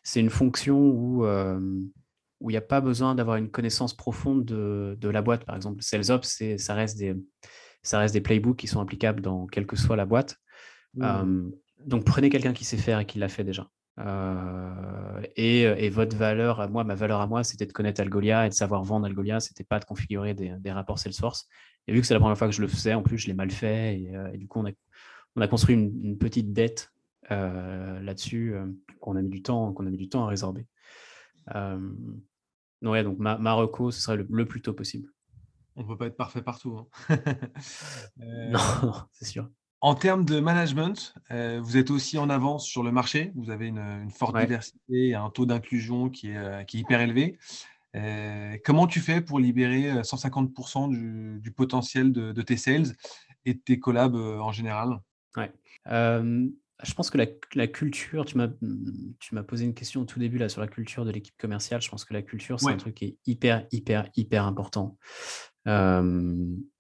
c'est 0.04 0.22
une 0.22 0.30
fonction 0.30 0.80
où 0.80 1.26
où 1.26 2.50
il 2.50 2.54
n'y 2.54 2.58
a 2.58 2.62
pas 2.62 2.82
besoin 2.82 3.16
d'avoir 3.16 3.38
une 3.38 3.50
connaissance 3.50 3.96
profonde 3.96 4.44
de, 4.44 4.98
de, 5.00 5.08
la 5.08 5.22
boîte. 5.22 5.46
Par 5.46 5.56
exemple, 5.56 5.82
Sales 5.82 6.12
Ops, 6.12 6.44
ça 6.58 6.74
reste, 6.74 6.98
des, 6.98 7.16
ça 7.84 8.00
reste 8.00 8.14
des 8.14 8.20
playbooks 8.20 8.58
qui 8.58 8.68
sont 8.68 8.82
applicables 8.82 9.22
dans 9.22 9.48
quelle 9.48 9.66
que 9.66 9.78
soit 9.78 9.96
la 9.96 10.06
boîte. 10.06 10.38
Mmh 10.96 11.52
donc 11.86 12.06
prenez 12.06 12.30
quelqu'un 12.30 12.54
qui 12.54 12.66
sait 12.66 12.78
faire 12.78 13.00
et 13.00 13.06
qui 13.06 13.20
l'a 13.20 13.30
fait 13.30 13.44
déjà. 13.44 13.70
Euh, 14.00 15.22
et, 15.36 15.90
votre 15.90 16.16
valeur 16.16 16.60
à 16.60 16.68
moi, 16.68 16.84
ma 16.84 16.96
valeur 16.96 17.22
à 17.22 17.28
moi, 17.28 17.44
c'était 17.44 17.66
de 17.66 17.74
connaître 17.74 18.02
Algolia 18.02 18.46
et 18.46 18.50
de 18.50 18.54
savoir 18.54 18.84
vendre 18.84 19.06
Algolia. 19.06 19.40
C'était 19.40 19.64
pas 19.64 19.80
de 19.80 19.86
configurer 19.86 20.34
des, 20.34 20.72
rapports 20.72 21.00
Salesforce. 21.00 21.48
Et 21.88 21.94
vu 21.94 22.02
que 22.02 22.08
c'est 22.08 22.14
la 22.14 22.20
première 22.20 22.38
fois 22.38 22.48
que 22.48 22.54
je 22.54 22.62
le 22.62 22.68
faisais, 22.68 22.94
en 22.94 23.04
plus, 23.04 23.18
je 23.18 23.28
l'ai 23.28 23.34
mal 23.34 23.52
fait. 23.52 24.00
Et, 24.00 24.16
euh, 24.16 24.36
du 24.38 24.48
coup, 24.48 24.60
on 24.60 24.68
a, 24.68 24.72
on 25.36 25.42
a 25.42 25.48
construit 25.48 25.76
une, 25.76 26.18
petite 26.18 26.54
dette 26.54 26.92
euh, 27.32 28.00
là-dessus 28.02 28.56
qu'on 29.00 29.16
a 29.16 29.22
mis 29.22 29.30
du 29.30 29.42
temps, 29.42 29.74
qu'on 29.74 29.86
a 29.86 29.90
mis 29.90 29.98
du 29.98 30.10
temps 30.10 30.26
à 30.26 30.28
résorber. 30.28 30.66
donc, 31.54 32.92
ouais, 32.92 33.04
donc 33.04 33.20
ma, 33.20 33.38
ma 33.38 33.54
reco, 33.54 33.92
ce 33.92 34.02
serait 34.02 34.18
le, 34.18 34.46
plus 34.46 34.62
tôt 34.62 34.74
possible. 34.74 35.10
On 35.76 35.82
ne 35.82 35.88
peut 35.88 35.98
pas 35.98 36.06
être 36.06 36.18
parfait 36.18 36.44
partout. 36.44 36.78
Hein. 36.78 37.18
non 38.52 38.60
c'est 39.12 39.26
sûr. 39.26 39.50
En 39.84 39.96
termes 39.96 40.24
de 40.24 40.40
management, 40.40 41.14
euh, 41.32 41.60
vous 41.62 41.76
êtes 41.76 41.92
aussi 41.92 42.18
en 42.18 42.30
avance 42.30 42.66
sur 42.66 42.84
le 42.84 42.92
marché. 42.94 43.34
Vous 43.36 43.50
avez 43.50 43.68
une, 43.68 44.10
forte 44.12 44.40
diversité 44.40 45.10
et 45.10 45.14
un 45.14 45.30
taux 45.30 45.46
d'inclusion 45.46 46.10
qui 46.10 46.30
est, 46.30 46.38
euh, 46.38 46.64
hyper 46.72 47.02
élevé. 47.02 47.38
Euh, 47.94 48.58
comment 48.64 48.88
tu 48.88 49.02
fais 49.02 49.20
pour 49.20 49.42
libérer 49.42 50.02
150% 50.02 50.88
du, 51.42 51.52
potentiel 51.52 52.14
de, 52.14 52.42
tes 52.42 52.56
sales 52.56 52.96
et 53.44 53.56
de 53.56 53.60
tes 53.60 53.78
collabs 53.78 54.16
en 54.16 54.54
général? 54.54 55.02
Ouais. 55.36 55.52
je 55.86 56.94
pense 56.96 57.10
que 57.10 57.18
la, 57.18 57.68
culture, 57.68 58.24
tu 58.24 58.38
m'as, 58.38 59.44
posé 59.44 59.66
une 59.66 59.74
question 59.74 60.04
au 60.04 60.06
tout 60.06 60.18
début 60.18 60.38
là 60.38 60.48
sur 60.48 60.62
la 60.62 60.70
culture 60.70 61.04
de 61.04 61.12
l'équipe 61.12 61.36
commerciale. 61.38 61.82
Je 61.82 61.90
pense 61.90 62.06
que 62.06 62.14
la 62.14 62.22
culture, 62.22 62.58
c'est 62.58 62.72
un 62.72 62.78
truc 62.78 62.96
qui 62.96 63.06
est 63.06 63.18
hyper, 63.26 63.68
hyper, 63.74 64.08
hyper 64.16 64.46
important. 64.46 64.98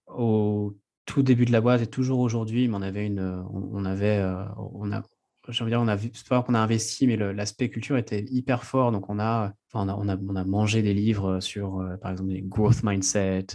au 0.08 0.78
tout 1.06 1.24
début 1.24 1.46
de 1.46 1.52
la 1.52 1.62
boîte 1.62 1.82
et 1.82 1.88
toujours 1.88 2.20
aujourd'hui, 2.20 2.70
on 2.72 2.82
avait 2.82 3.06
une, 3.06 3.44
on, 3.52 3.86
avait, 3.86 4.24
on 4.58 4.92
a, 4.92 5.04
je 5.50 5.64
veux 5.64 5.70
dire, 5.70 5.82
on 5.82 5.88
a 5.88 5.98
c'est 5.98 6.28
pas 6.28 6.42
qu'on 6.44 6.54
a 6.54 6.60
investi, 6.60 7.08
mais 7.08 7.18
l'aspect 7.18 7.70
culture 7.70 7.98
était 7.98 8.24
hyper 8.30 8.64
fort. 8.64 8.92
Donc, 8.92 9.10
on 9.10 9.20
a, 9.20 9.54
on 9.74 9.90
a, 9.90 9.96
on 9.96 10.08
a, 10.08 10.18
on 10.18 10.36
a 10.36 10.44
mangé 10.46 10.82
des 10.82 10.94
livres 10.94 11.40
sur, 11.40 11.86
par 12.02 12.12
exemple, 12.12 12.32
les 12.32 12.42
growth 12.42 12.84
mindset. 12.84 13.48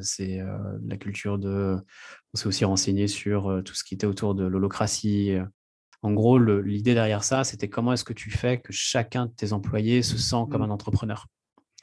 c'est 0.00 0.40
la 0.86 0.96
culture 0.96 1.38
de. 1.38 1.76
On 2.32 2.36
s'est 2.36 2.46
aussi 2.46 2.64
renseigné 2.64 3.08
sur 3.08 3.62
tout 3.64 3.74
ce 3.74 3.82
qui 3.82 3.94
était 3.94 4.06
autour 4.06 4.34
de 4.34 4.44
l'holocratie. 4.44 5.36
En 6.02 6.12
gros, 6.12 6.38
l'idée 6.38 6.94
derrière 6.94 7.24
ça, 7.24 7.44
c'était 7.44 7.68
comment 7.68 7.94
est-ce 7.94 8.04
que 8.04 8.12
tu 8.12 8.30
fais 8.30 8.60
que 8.60 8.72
chacun 8.72 9.26
de 9.26 9.32
tes 9.32 9.52
employés 9.52 10.02
se 10.02 10.18
sent 10.18 10.44
comme 10.50 10.60
mmh. 10.60 10.64
un 10.64 10.70
entrepreneur? 10.70 11.26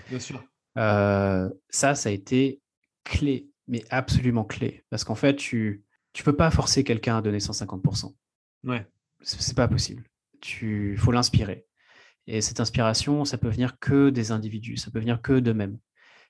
Bien 0.10 0.20
sûr. 0.20 0.44
Euh, 0.78 1.50
ça, 1.70 1.96
ça 1.96 2.10
a 2.10 2.12
été 2.12 2.62
clé, 3.04 3.48
mais 3.68 3.84
absolument 3.90 4.44
clé. 4.44 4.84
Parce 4.90 5.04
qu'en 5.04 5.16
fait, 5.16 5.36
tu 5.36 5.84
ne 6.18 6.24
peux 6.24 6.36
pas 6.36 6.52
forcer 6.52 6.84
quelqu'un 6.84 7.18
à 7.18 7.22
donner 7.22 7.40
150%. 7.40 8.14
Ouais. 8.64 8.86
C'est 9.22 9.56
pas 9.56 9.68
possible. 9.68 10.04
Il 10.62 10.98
faut 10.98 11.12
l'inspirer. 11.12 11.66
Et 12.28 12.42
cette 12.42 12.60
inspiration, 12.60 13.26
ça 13.26 13.38
peut 13.38 13.50
venir 13.50 13.80
que 13.80 14.10
des 14.10 14.32
individus, 14.32 14.78
ça 14.78 14.92
peut 14.92 15.00
venir 15.00 15.22
que 15.22 15.40
d'eux-mêmes. 15.40 15.78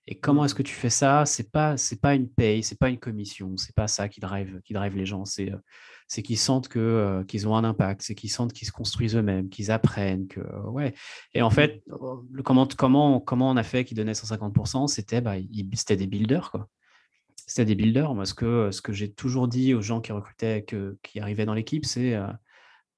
Et 0.07 0.19
comment 0.19 0.45
est-ce 0.45 0.55
que 0.55 0.63
tu 0.63 0.73
fais 0.73 0.89
ça? 0.89 1.25
C'est 1.25 1.51
pas 1.51 1.77
c'est 1.77 2.01
pas 2.01 2.15
une 2.15 2.27
paye, 2.27 2.63
c'est 2.63 2.77
pas 2.77 2.89
une 2.89 2.97
commission, 2.97 3.55
c'est 3.57 3.75
pas 3.75 3.87
ça 3.87 4.09
qui 4.09 4.19
drive 4.19 4.59
qui 4.65 4.73
drive 4.73 4.95
les 4.95 5.05
gens. 5.05 5.25
C'est 5.25 5.51
c'est 6.07 6.23
qu'ils 6.23 6.39
sentent 6.39 6.67
que 6.69 6.79
euh, 6.79 7.23
qu'ils 7.23 7.47
ont 7.47 7.55
un 7.55 7.63
impact, 7.63 8.01
c'est 8.01 8.15
qu'ils 8.15 8.31
sentent 8.31 8.51
qu'ils 8.51 8.67
se 8.67 8.71
construisent 8.71 9.15
eux-mêmes, 9.15 9.49
qu'ils 9.49 9.69
apprennent 9.69 10.27
que 10.27 10.41
ouais. 10.69 10.95
Et 11.35 11.43
en 11.43 11.51
fait, 11.51 11.83
le, 11.85 12.41
comment 12.41 12.65
comment 12.65 13.19
comment 13.19 13.51
on 13.51 13.57
a 13.57 13.63
fait 13.63 13.85
qu'ils 13.85 13.95
donnaient 13.95 14.13
150% 14.13 14.87
C'était 14.87 15.21
bah 15.21 15.35
c'était 15.75 15.97
des 15.97 16.07
builders 16.07 16.49
quoi. 16.49 16.67
C'était 17.51 17.65
des 17.65 17.75
builders. 17.75 18.15
Moi, 18.15 18.25
ce 18.25 18.33
que 18.33 18.71
ce 18.71 18.81
que 18.81 18.93
j'ai 18.93 19.11
toujours 19.11 19.49
dit 19.49 19.73
aux 19.73 19.81
gens 19.81 19.99
qui 19.99 20.13
recrutaient, 20.13 20.63
que, 20.63 20.97
qui 21.03 21.19
arrivaient 21.19 21.45
dans 21.45 21.53
l'équipe, 21.53 21.85
c'est 21.85 22.15
euh, 22.15 22.27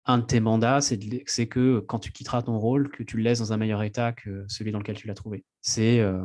un 0.05 0.19
de 0.19 0.25
tes 0.25 0.39
mandats, 0.39 0.79
c'est 0.79 1.47
que 1.47 1.79
quand 1.79 1.97
tu 1.97 2.11
quitteras 2.11 2.43
ton 2.43 2.59
rôle, 2.59 2.91
que 2.91 3.01
tu 3.01 3.17
le 3.17 3.23
laisses 3.23 3.39
dans 3.39 3.51
un 3.51 3.57
meilleur 3.57 3.81
état 3.81 4.11
que 4.11 4.45
celui 4.47 4.71
dans 4.71 4.77
lequel 4.77 4.95
tu 4.95 5.07
l'as 5.07 5.15
trouvé. 5.15 5.43
C'est 5.61 6.01
euh, 6.01 6.23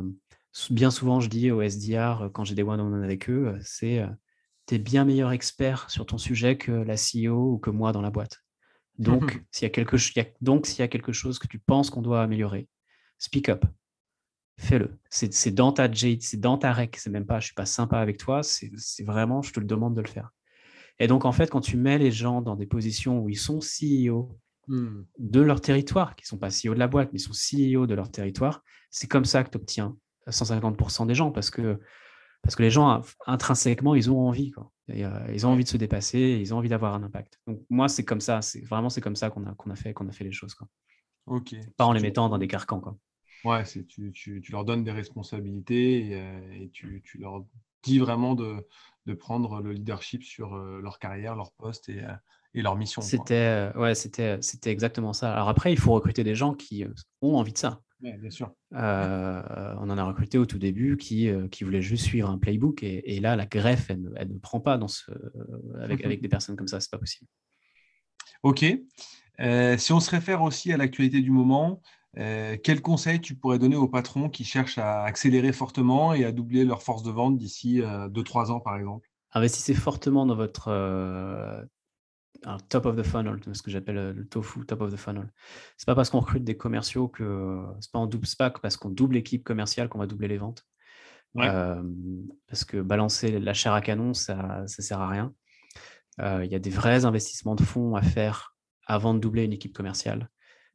bien 0.69 0.91
souvent, 0.91 1.19
je 1.19 1.27
dis 1.27 1.49
au 1.49 1.61
SDR, 1.61 2.21
euh, 2.21 2.29
quand 2.29 2.43
j'ai 2.43 2.53
des 2.53 2.61
one-on-one 2.61 3.03
avec 3.03 3.29
eux, 3.31 3.47
euh, 3.47 3.59
c'est 3.63 3.99
euh, 3.99 4.07
tu 4.67 4.75
es 4.75 4.77
bien 4.77 5.05
meilleur 5.05 5.31
expert 5.31 5.89
sur 5.89 6.05
ton 6.05 6.19
sujet 6.19 6.55
que 6.55 6.71
la 6.71 6.95
CEO 6.97 7.53
ou 7.53 7.57
que 7.57 7.71
moi 7.71 7.93
dans 7.93 8.01
la 8.01 8.11
boîte. 8.11 8.43
Donc, 8.99 9.41
s'il 9.51 9.65
y, 9.65 9.65
a 9.65 9.69
quelque, 9.69 9.97
donc, 10.39 10.67
s'il 10.67 10.79
y 10.79 10.83
a 10.83 10.87
quelque 10.87 11.13
chose 11.13 11.39
que 11.39 11.47
tu 11.47 11.57
penses 11.57 11.89
qu'on 11.89 12.03
doit 12.03 12.21
améliorer, 12.21 12.67
speak 13.17 13.49
up. 13.49 13.65
Fais-le. 14.59 14.99
C'est, 15.09 15.51
dans 15.51 15.71
ta 15.71 15.89
J, 15.89 16.19
c'est 16.21 16.39
dans 16.39 16.57
ta 16.57 16.73
rec. 16.73 16.97
C'est 16.97 17.09
même 17.09 17.25
pas, 17.25 17.39
je 17.39 17.45
suis 17.45 17.55
pas 17.55 17.65
sympa 17.65 17.97
avec 17.97 18.17
toi. 18.17 18.43
C'est, 18.43 18.69
vraiment, 19.05 19.41
je 19.41 19.53
te 19.53 19.59
le 19.61 19.65
demande 19.65 19.95
de 19.95 20.01
le 20.01 20.07
faire. 20.07 20.31
Et 20.99 21.07
donc, 21.07 21.23
en 21.23 21.31
fait, 21.31 21.49
quand 21.49 21.61
tu 21.61 21.77
mets 21.77 21.97
les 21.97 22.11
gens 22.11 22.41
dans 22.41 22.57
des 22.57 22.65
positions 22.65 23.21
où 23.21 23.29
ils 23.29 23.37
sont 23.37 23.59
CEO 23.59 24.37
mmh. 24.67 25.01
de 25.17 25.39
leur 25.39 25.61
territoire, 25.61 26.13
qui 26.17 26.25
ne 26.25 26.27
sont 26.27 26.37
pas 26.37 26.49
CEO 26.49 26.73
de 26.73 26.79
la 26.79 26.89
boîte, 26.89 27.09
mais 27.13 27.19
ils 27.19 27.21
sont 27.21 27.31
CEO 27.31 27.87
de 27.87 27.95
leur 27.95 28.11
territoire, 28.11 28.61
c'est 28.91 29.07
comme 29.07 29.23
ça 29.23 29.45
que 29.45 29.49
tu 29.49 29.55
obtiens 29.55 29.95
150% 30.27 31.07
des 31.07 31.15
gens 31.15 31.31
parce 31.31 31.49
que, 31.49 31.79
parce 32.41 32.57
que 32.57 32.63
les 32.63 32.69
gens, 32.69 33.01
intrinsèquement, 33.27 33.95
ils 33.95 34.11
ont 34.11 34.19
envie. 34.19 34.51
Quoi. 34.51 34.69
Euh, 34.89 35.31
ils 35.33 35.47
ont 35.47 35.51
envie 35.51 35.63
de 35.63 35.69
se 35.69 35.77
dépasser, 35.77 36.37
ils 36.41 36.53
ont 36.53 36.57
envie 36.57 36.69
d'avoir 36.69 36.95
un 36.95 37.03
impact. 37.03 37.39
Donc, 37.47 37.61
moi, 37.69 37.87
c'est 37.87 38.03
comme 38.03 38.21
ça. 38.21 38.41
C'est 38.41 38.65
vraiment 38.65 38.89
c'est 38.89 39.01
comme 39.01 39.15
ça 39.15 39.29
qu'on 39.29 39.45
a, 39.45 39.53
qu'on 39.55 39.69
a, 39.69 39.75
fait, 39.75 39.93
qu'on 39.93 40.09
a 40.09 40.11
fait 40.11 40.25
les 40.25 40.33
choses. 40.33 40.53
Quoi. 40.53 40.67
Pas 41.77 41.85
en 41.85 41.93
les 41.93 42.01
mettant 42.01 42.27
dans 42.27 42.37
des 42.37 42.49
carcans. 42.49 42.81
Quoi. 42.81 42.97
Ouais, 43.45 43.65
c'est, 43.65 43.85
tu, 43.85 44.11
tu, 44.11 44.41
tu, 44.41 44.51
leur 44.51 44.65
donnes 44.65 44.83
des 44.83 44.91
responsabilités 44.91 46.07
et, 46.07 46.15
euh, 46.15 46.67
tu, 46.73 47.01
tu, 47.03 47.17
leur 47.19 47.45
dis 47.83 47.99
vraiment 47.99 48.35
de, 48.35 48.67
de, 49.05 49.13
prendre 49.13 49.61
le 49.61 49.71
leadership 49.71 50.23
sur 50.23 50.55
euh, 50.55 50.81
leur 50.81 50.99
carrière, 50.99 51.35
leur 51.35 51.51
poste 51.53 51.89
et, 51.89 52.03
et 52.53 52.61
leur 52.61 52.75
mission. 52.75 53.01
C'était, 53.01 53.71
ouais, 53.75 53.95
c'était, 53.95 54.41
c'était 54.41 54.71
exactement 54.71 55.13
ça. 55.13 55.33
Alors 55.33 55.49
après, 55.49 55.71
il 55.71 55.79
faut 55.79 55.93
recruter 55.93 56.23
des 56.23 56.35
gens 56.35 56.53
qui 56.53 56.85
ont 57.21 57.35
envie 57.35 57.53
de 57.53 57.57
ça 57.57 57.81
bien 58.01 58.29
sûr. 58.29 58.53
Euh, 58.73 59.75
on 59.79 59.89
en 59.89 59.97
a 59.97 60.03
recruté 60.03 60.37
au 60.37 60.45
tout 60.45 60.57
début 60.57 60.97
qui, 60.97 61.27
euh, 61.27 61.47
qui 61.47 61.63
voulaient 61.63 61.81
juste 61.81 62.05
suivre 62.05 62.29
un 62.29 62.37
playbook 62.37 62.83
et, 62.83 63.19
là, 63.19 63.35
la 63.35 63.45
greffe, 63.45 63.89
elle, 63.89 64.01
ne 64.01 64.39
prend 64.39 64.59
pas 64.59 64.77
dans 64.77 64.87
ce, 64.87 65.11
avec, 65.81 66.03
avec 66.05 66.21
des 66.21 66.29
personnes 66.29 66.55
comme 66.55 66.67
ça, 66.67 66.79
c'est 66.79 66.91
pas 66.91 66.97
possible. 66.97 67.29
Ok. 68.43 68.65
Euh, 69.41 69.77
si 69.77 69.93
on 69.93 69.99
se 69.99 70.11
réfère 70.11 70.41
aussi 70.41 70.71
à 70.71 70.77
l'actualité 70.77 71.21
du 71.21 71.31
moment, 71.31 71.81
quel 72.15 72.81
conseil 72.81 73.21
tu 73.21 73.35
pourrais 73.35 73.59
donner 73.59 73.75
aux 73.75 73.87
patrons 73.87 74.29
qui 74.29 74.43
cherchent 74.43 74.77
à 74.77 75.03
accélérer 75.03 75.53
fortement 75.53 76.13
et 76.13 76.25
à 76.25 76.31
doubler 76.31 76.65
leur 76.65 76.83
force 76.83 77.03
de 77.03 77.11
vente 77.11 77.37
d'ici 77.37 77.81
2-3 77.81 78.51
ans, 78.51 78.59
par 78.59 78.77
exemple? 78.77 79.09
Investissez 79.31 79.75
fortement 79.75 80.25
dans 80.25 80.35
votre 80.35 80.69
un 82.43 82.57
top 82.57 82.85
of 82.85 82.95
the 82.95 83.03
funnel, 83.03 83.39
ce 83.51 83.61
que 83.61 83.71
j'appelle 83.71 83.97
euh, 83.97 84.13
le 84.13 84.27
tofu 84.27 84.65
top 84.65 84.81
of 84.81 84.91
the 84.91 84.97
funnel. 84.97 85.31
C'est 85.77 85.85
pas 85.85 85.95
parce 85.95 86.09
qu'on 86.09 86.19
recrute 86.19 86.43
des 86.43 86.57
commerciaux 86.57 87.07
que 87.07 87.63
c'est 87.81 87.91
pas 87.91 87.99
en 87.99 88.07
double 88.07 88.25
SPAC 88.25 88.59
parce 88.59 88.77
qu'on 88.77 88.89
double 88.89 89.15
l'équipe 89.15 89.43
commerciale 89.43 89.89
qu'on 89.89 89.99
va 89.99 90.07
doubler 90.07 90.27
les 90.27 90.37
ventes. 90.37 90.65
parce 91.35 92.65
que 92.65 92.81
balancer 92.81 93.39
la 93.39 93.53
chair 93.53 93.73
à 93.73 93.81
canon, 93.81 94.13
ça 94.13 94.61
ne 94.61 94.67
sert 94.67 94.99
à 94.99 95.07
rien. 95.07 95.33
Euh, 96.21 96.43
il 96.43 96.51
y 96.51 96.55
a 96.55 96.59
des 96.59 96.69
vrais 96.69 97.05
investissements 97.05 97.55
de 97.55 97.63
fonds 97.63 97.95
à 97.95 98.01
faire 98.01 98.55
avant 98.85 99.13
de 99.13 99.19
doubler 99.19 99.43
une 99.43 99.53
équipe 99.53 99.73
commerciale. 99.73 100.29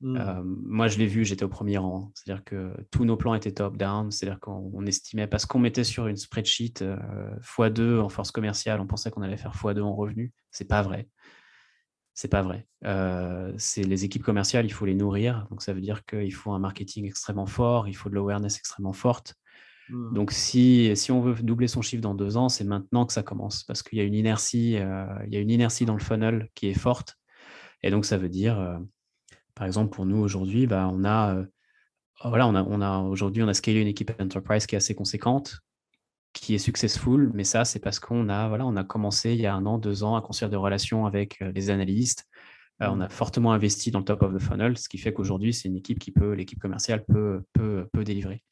Mmh. 0.05 0.43
moi, 0.67 0.87
je 0.87 0.99
l'ai 0.99 1.07
vu, 1.07 1.25
j'étais 1.25 1.45
au 1.45 1.49
premier 1.49 1.79
rang. 1.79 2.13
C'est-à-dire 2.15 2.45
que 2.45 2.75
tous 2.91 3.07
nos 3.07 3.17
plans 3.17 3.35
étaient 3.35 3.53
top-down. 3.53 4.11
C'est-à-dire 4.11 4.39
qu'on 4.39 4.85
estimait, 4.85 5.27
parce 5.27 5.47
qu'on 5.47 5.59
mettait 5.59 5.83
sur 5.83 6.09
une 6.09 6.17
spreadsheet 6.17 6.85
x2 7.41 8.01
en 8.01 8.11
force 8.11 8.31
commerciale, 8.31 8.81
on 8.81 8.87
pensait 8.87 9.11
qu'on 9.11 9.23
allait 9.23 9.39
faire 9.39 9.53
x2 9.53 9.81
en 9.81 9.95
revenus. 9.95 10.31
C'est 10.51 10.69
pas 10.69 10.83
vrai. 10.83 11.09
C'est 12.15 12.29
pas 12.29 12.43
vrai. 12.43 12.67
Euh, 12.85 13.53
c'est 13.59 13.83
les 13.83 14.05
équipes 14.05 14.23
commerciales, 14.23 14.65
il 14.67 14.73
faut 14.73 14.87
les 14.87 14.95
nourrir. 14.95 15.47
Donc 15.51 15.63
ça 15.63 15.73
veut 15.73 15.81
dire 15.81 16.05
qu'il 16.05 16.33
faut 16.33 16.53
un 16.53 16.61
marketing 16.61 17.07
extrêmement 17.07 17.47
fort, 17.47 17.89
il 17.89 17.95
faut 17.95 18.09
de 18.09 18.15
l'awareness 18.15 18.57
extrêmement 18.59 18.93
forte. 18.93 19.35
Mmh. 19.89 20.15
Donc 20.15 20.31
si, 20.31 20.93
si 20.95 21.11
on 21.11 21.21
veut 21.21 21.35
doubler 21.43 21.67
son 21.67 21.83
chiffre 21.83 22.03
dans 22.03 22.15
deux 22.15 22.37
ans, 22.37 22.49
c'est 22.49 22.65
maintenant 22.65 23.05
que 23.05 23.13
ça 23.13 23.25
commence 23.25 23.65
parce 23.65 23.83
qu'il 23.83 23.99
y 23.99 24.01
a 24.01 24.05
une 24.05 24.15
inertie, 24.15 24.77
euh, 24.77 25.07
il 25.27 25.35
y 25.35 25.37
a 25.37 25.41
une 25.41 25.51
inertie 25.51 25.87
dans 25.87 25.95
le 25.95 26.01
funnel 26.01 26.49
qui 26.55 26.69
est 26.69 26.79
forte. 26.79 27.17
Et 27.83 27.91
donc 27.91 28.05
ça 28.05 28.17
veut 28.17 28.29
dire, 28.29 28.61
euh, 28.61 28.79
par 29.55 29.67
exemple 29.67 29.95
pour 29.95 30.07
nous 30.07 30.19
aujourd'hui, 30.19 30.67
bah, 30.67 30.91
on 30.93 31.05
a 31.05 31.45
voilà, 32.25 32.47
on 32.47 32.55
a, 32.55 32.63
on 32.63 32.81
a 32.81 33.01
aujourd'hui 33.01 33.43
on 33.43 33.49
a 33.49 33.55
scalé 33.55 33.81
une 33.81 33.89
équipe 33.89 34.13
enterprise 34.21 34.67
qui 34.67 34.75
est 34.75 34.79
assez 34.79 34.95
conséquente 34.95 35.61
qui 36.35 36.55
est 36.55 36.59
successful, 36.59 37.31
mais 37.33 37.45
ça, 37.45 37.65
c'est 37.65 37.79
parce 37.79 37.99
qu'on 37.99 38.29
a, 38.29 38.49
voilà, 38.49 38.67
on 38.67 38.77
a 38.77 38.85
commencé 38.85 39.33
il 39.33 39.41
y 39.41 39.47
a 39.47 39.55
un 39.55 39.65
an, 39.65 39.79
deux 39.79 40.03
ans 40.03 40.17
à 40.17 40.21
construire 40.21 40.51
des 40.51 40.57
relations 40.57 41.07
avec 41.07 41.41
euh, 41.41 41.51
les 41.55 41.71
analystes. 41.71 42.27
Euh, 42.83 42.89
on 42.91 43.01
a 43.01 43.09
fortement 43.09 43.53
investi 43.53 43.93
dans 43.93 44.01
le 44.01 44.05
top 44.05 44.23
of 44.23 44.35
the 44.35 44.41
funnel, 44.41 44.77
ce 44.77 44.89
qui 44.89 44.99
fait 44.99 45.13
qu'aujourd'hui, 45.13 45.55
c'est 45.55 45.69
une 45.69 45.77
équipe 45.77 46.01
qui 46.01 46.11
peut, 46.11 46.33
l'équipe 46.33 46.59
commerciale 46.59 47.05
peut, 47.05 47.45
peut, 47.53 47.87
peut 47.93 48.03
délivrer. 48.05 48.43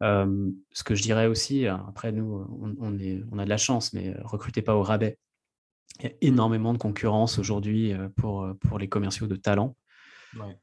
ce 0.00 0.82
que 0.82 0.94
je 0.94 1.02
dirais 1.02 1.26
aussi, 1.26 1.66
après 1.66 2.12
nous, 2.12 2.46
on, 2.60 2.74
on 2.80 3.38
a 3.38 3.44
de 3.44 3.48
la 3.48 3.58
chance, 3.58 3.92
mais 3.92 4.14
recrutez 4.22 4.62
pas 4.62 4.74
au 4.74 4.82
rabais. 4.82 5.18
Il 5.98 6.06
y 6.06 6.08
a 6.08 6.12
énormément 6.22 6.72
de 6.72 6.78
concurrence 6.78 7.38
aujourd'hui 7.38 7.92
euh, 7.92 8.08
pour, 8.16 8.48
pour 8.62 8.78
les 8.78 8.88
commerciaux 8.88 9.26
de 9.26 9.36
talent. 9.36 9.76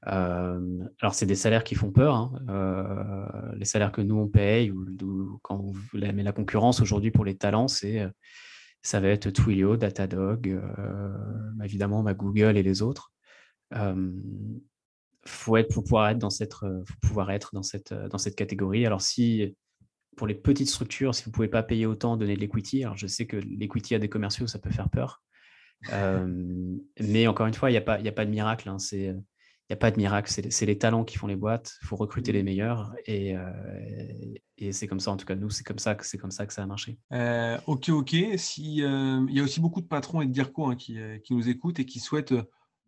Alors, 0.04 1.14
c'est 1.14 1.26
des 1.26 1.36
salaires 1.36 1.64
qui 1.64 1.76
font 1.76 1.92
peur. 1.92 2.16
Hein. 2.16 3.54
les 3.58 3.66
salaires 3.66 3.92
que 3.92 4.02
nous, 4.02 4.16
on 4.16 4.28
paye, 4.28 4.72
ou, 4.72 5.40
quand 5.42 5.72
mais 5.94 6.24
la 6.24 6.32
concurrence 6.32 6.82
aujourd'hui 6.82 7.12
pour 7.12 7.26
les 7.26 7.38
talents, 7.38 7.68
c'est 7.68 8.08
ça 8.82 9.00
va 9.02 9.10
être 9.10 9.30
Twilio, 9.30 9.76
Datadog, 9.76 10.62
évidemment 11.64 12.04
ma 12.04 12.14
Google 12.14 12.58
et 12.58 12.64
les 12.64 12.82
autres. 12.82 13.12
Faut, 15.26 15.58
être, 15.58 15.74
pouvoir 15.74 16.10
être 16.10 16.20
dans 16.20 16.30
cette, 16.30 16.54
faut 16.54 16.84
pouvoir 17.02 17.32
être 17.32 17.50
dans 17.54 17.64
cette, 17.64 17.94
dans 17.94 18.18
cette 18.18 18.36
catégorie. 18.36 18.86
Alors, 18.86 19.02
si 19.02 19.54
pour 20.18 20.28
les 20.28 20.36
petites 20.36 20.68
structures, 20.68 21.16
si 21.16 21.24
vous 21.24 21.30
ne 21.30 21.34
pouvez 21.34 21.48
pas 21.48 21.64
payer 21.64 21.86
autant, 21.86 22.18
donner 22.18 22.36
de 22.36 22.42
l'equity. 22.42 22.84
Alors, 22.84 22.98
je 22.98 23.08
sais 23.08 23.26
que 23.26 23.38
l'equity 23.38 23.96
à 23.96 24.00
des 24.00 24.10
commerciaux, 24.10 24.48
ça 24.48 24.60
peut 24.60 24.72
faire 24.72 24.90
peur. 24.90 25.22
mais 27.00 27.28
encore 27.28 27.46
une 27.46 27.54
fois, 27.54 27.70
il 27.70 27.74
n'y 27.74 27.78
a, 27.78 27.82
pas, 27.82 28.00
a 28.04 28.12
pas 28.12 28.26
de 28.26 28.32
miracle. 28.32 28.68
Hein. 28.68 28.78
N'y 29.70 29.74
a 29.74 29.78
pas 29.78 29.92
de 29.92 29.98
miracle, 29.98 30.32
c'est 30.50 30.66
les 30.66 30.78
talents 30.78 31.04
qui 31.04 31.18
font 31.18 31.28
les 31.28 31.36
boîtes, 31.36 31.78
il 31.82 31.88
faut 31.88 31.98
recruter 31.98 32.32
les 32.32 32.42
mmh. 32.42 32.46
meilleurs 32.46 32.94
et, 33.06 33.36
euh, 33.36 33.52
et 34.58 34.72
c'est 34.72 34.88
comme 34.88 35.00
ça, 35.00 35.12
en 35.12 35.18
tout 35.18 35.26
cas, 35.26 35.36
nous, 35.36 35.50
c'est 35.50 35.64
comme 35.64 35.80
ça 35.80 35.96
que 35.96 36.06
c'est 36.06 36.18
comme 36.18 36.32
ça 36.32 36.46
que 36.46 36.54
ça 36.54 36.64
a 36.64 36.66
marché. 36.66 36.98
Euh, 37.12 37.58
ok, 37.68 37.90
ok. 37.90 38.16
Si, 38.38 38.82
euh, 38.82 39.26
il 39.28 39.36
y 39.36 39.40
a 39.40 39.44
aussi 39.44 39.60
beaucoup 39.60 39.82
de 39.82 39.88
patrons 39.88 40.22
et 40.22 40.26
de 40.26 40.32
DIRCO 40.32 40.68
hein, 40.68 40.76
qui, 40.76 40.98
qui, 41.24 41.34
nous 41.34 41.50
écoutent 41.50 41.80
et 41.80 41.86
qui 41.86 42.00
souhaitent 42.00 42.34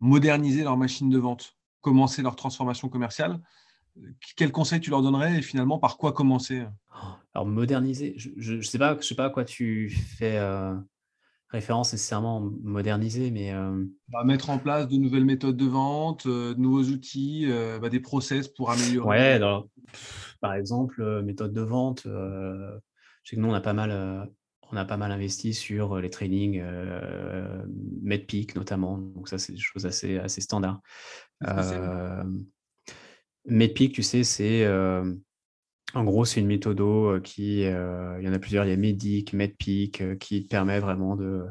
moderniser 0.00 0.64
leur 0.64 0.76
machine 0.76 1.10
de 1.10 1.18
vente, 1.18 1.56
commencer 1.80 2.22
leur 2.22 2.34
transformation 2.34 2.88
commerciale. 2.88 3.40
Quel 4.36 4.50
conseil 4.50 4.80
tu 4.80 4.88
leur 4.90 5.02
donnerais 5.02 5.38
et 5.38 5.42
finalement 5.42 5.78
par 5.78 5.98
quoi 5.98 6.12
commencer? 6.12 6.64
Alors 7.34 7.46
moderniser, 7.46 8.14
je 8.16 8.54
ne 8.54 8.62
sais, 8.62 8.78
pas, 8.78 8.96
je 8.98 9.06
sais 9.06 9.14
pas 9.14 9.26
à 9.26 9.30
quoi 9.30 9.44
tu 9.44 9.90
fais 9.90 10.38
référence 11.50 11.92
nécessairement 11.92 12.40
modernisée, 12.62 13.30
mais 13.30 13.52
bah, 14.08 14.24
mettre 14.24 14.50
en 14.50 14.58
place 14.58 14.88
de 14.88 14.96
nouvelles 14.96 15.24
méthodes 15.24 15.56
de 15.56 15.66
vente, 15.66 16.26
de 16.26 16.54
nouveaux 16.54 16.84
outils, 16.84 17.48
bah, 17.80 17.88
des 17.88 18.00
process 18.00 18.48
pour 18.48 18.70
améliorer. 18.70 19.38
Ouais, 19.38 19.40
par 20.40 20.54
exemple, 20.54 21.22
méthode 21.22 21.52
de 21.52 21.60
vente. 21.60 22.02
je 22.04 22.78
sais 23.24 23.36
que 23.36 23.40
nous 23.40 23.48
on 23.48 23.54
a 23.54 23.60
pas 23.60 23.72
mal 23.72 24.30
on 24.72 24.76
a 24.76 24.84
pas 24.84 24.96
mal 24.96 25.10
investi 25.12 25.54
sur 25.54 26.00
les 26.00 26.10
trainings 26.10 26.60
euh, 26.62 27.62
MedPeak 28.02 28.54
notamment. 28.54 28.98
Donc 28.98 29.28
ça, 29.28 29.38
c'est 29.38 29.52
des 29.52 29.58
choses 29.58 29.86
assez, 29.86 30.18
assez 30.18 30.40
standards. 30.40 30.80
Euh, 31.48 32.22
MedPeak, 33.46 33.92
tu 33.92 34.02
sais, 34.02 34.22
c'est 34.22 34.64
en 35.94 36.04
gros, 36.04 36.24
c'est 36.24 36.40
une 36.40 36.46
méthode 36.46 37.22
qui, 37.22 37.60
il 37.60 38.22
y 38.22 38.28
en 38.28 38.32
a 38.32 38.38
plusieurs, 38.38 38.64
il 38.64 38.70
y 38.70 38.72
a 38.72 38.76
Medic, 38.76 39.32
MedPeak, 39.32 40.18
qui 40.18 40.42
permet 40.42 40.80
vraiment 40.80 41.16
de 41.16 41.44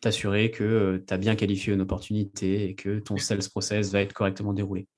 t'assurer 0.00 0.50
que 0.50 1.02
tu 1.06 1.14
as 1.14 1.18
bien 1.18 1.36
qualifié 1.36 1.74
une 1.74 1.82
opportunité 1.82 2.68
et 2.68 2.74
que 2.74 2.98
ton 2.98 3.16
sales 3.16 3.48
process 3.50 3.92
va 3.92 4.00
être 4.00 4.12
correctement 4.12 4.52
déroulé. 4.52 4.88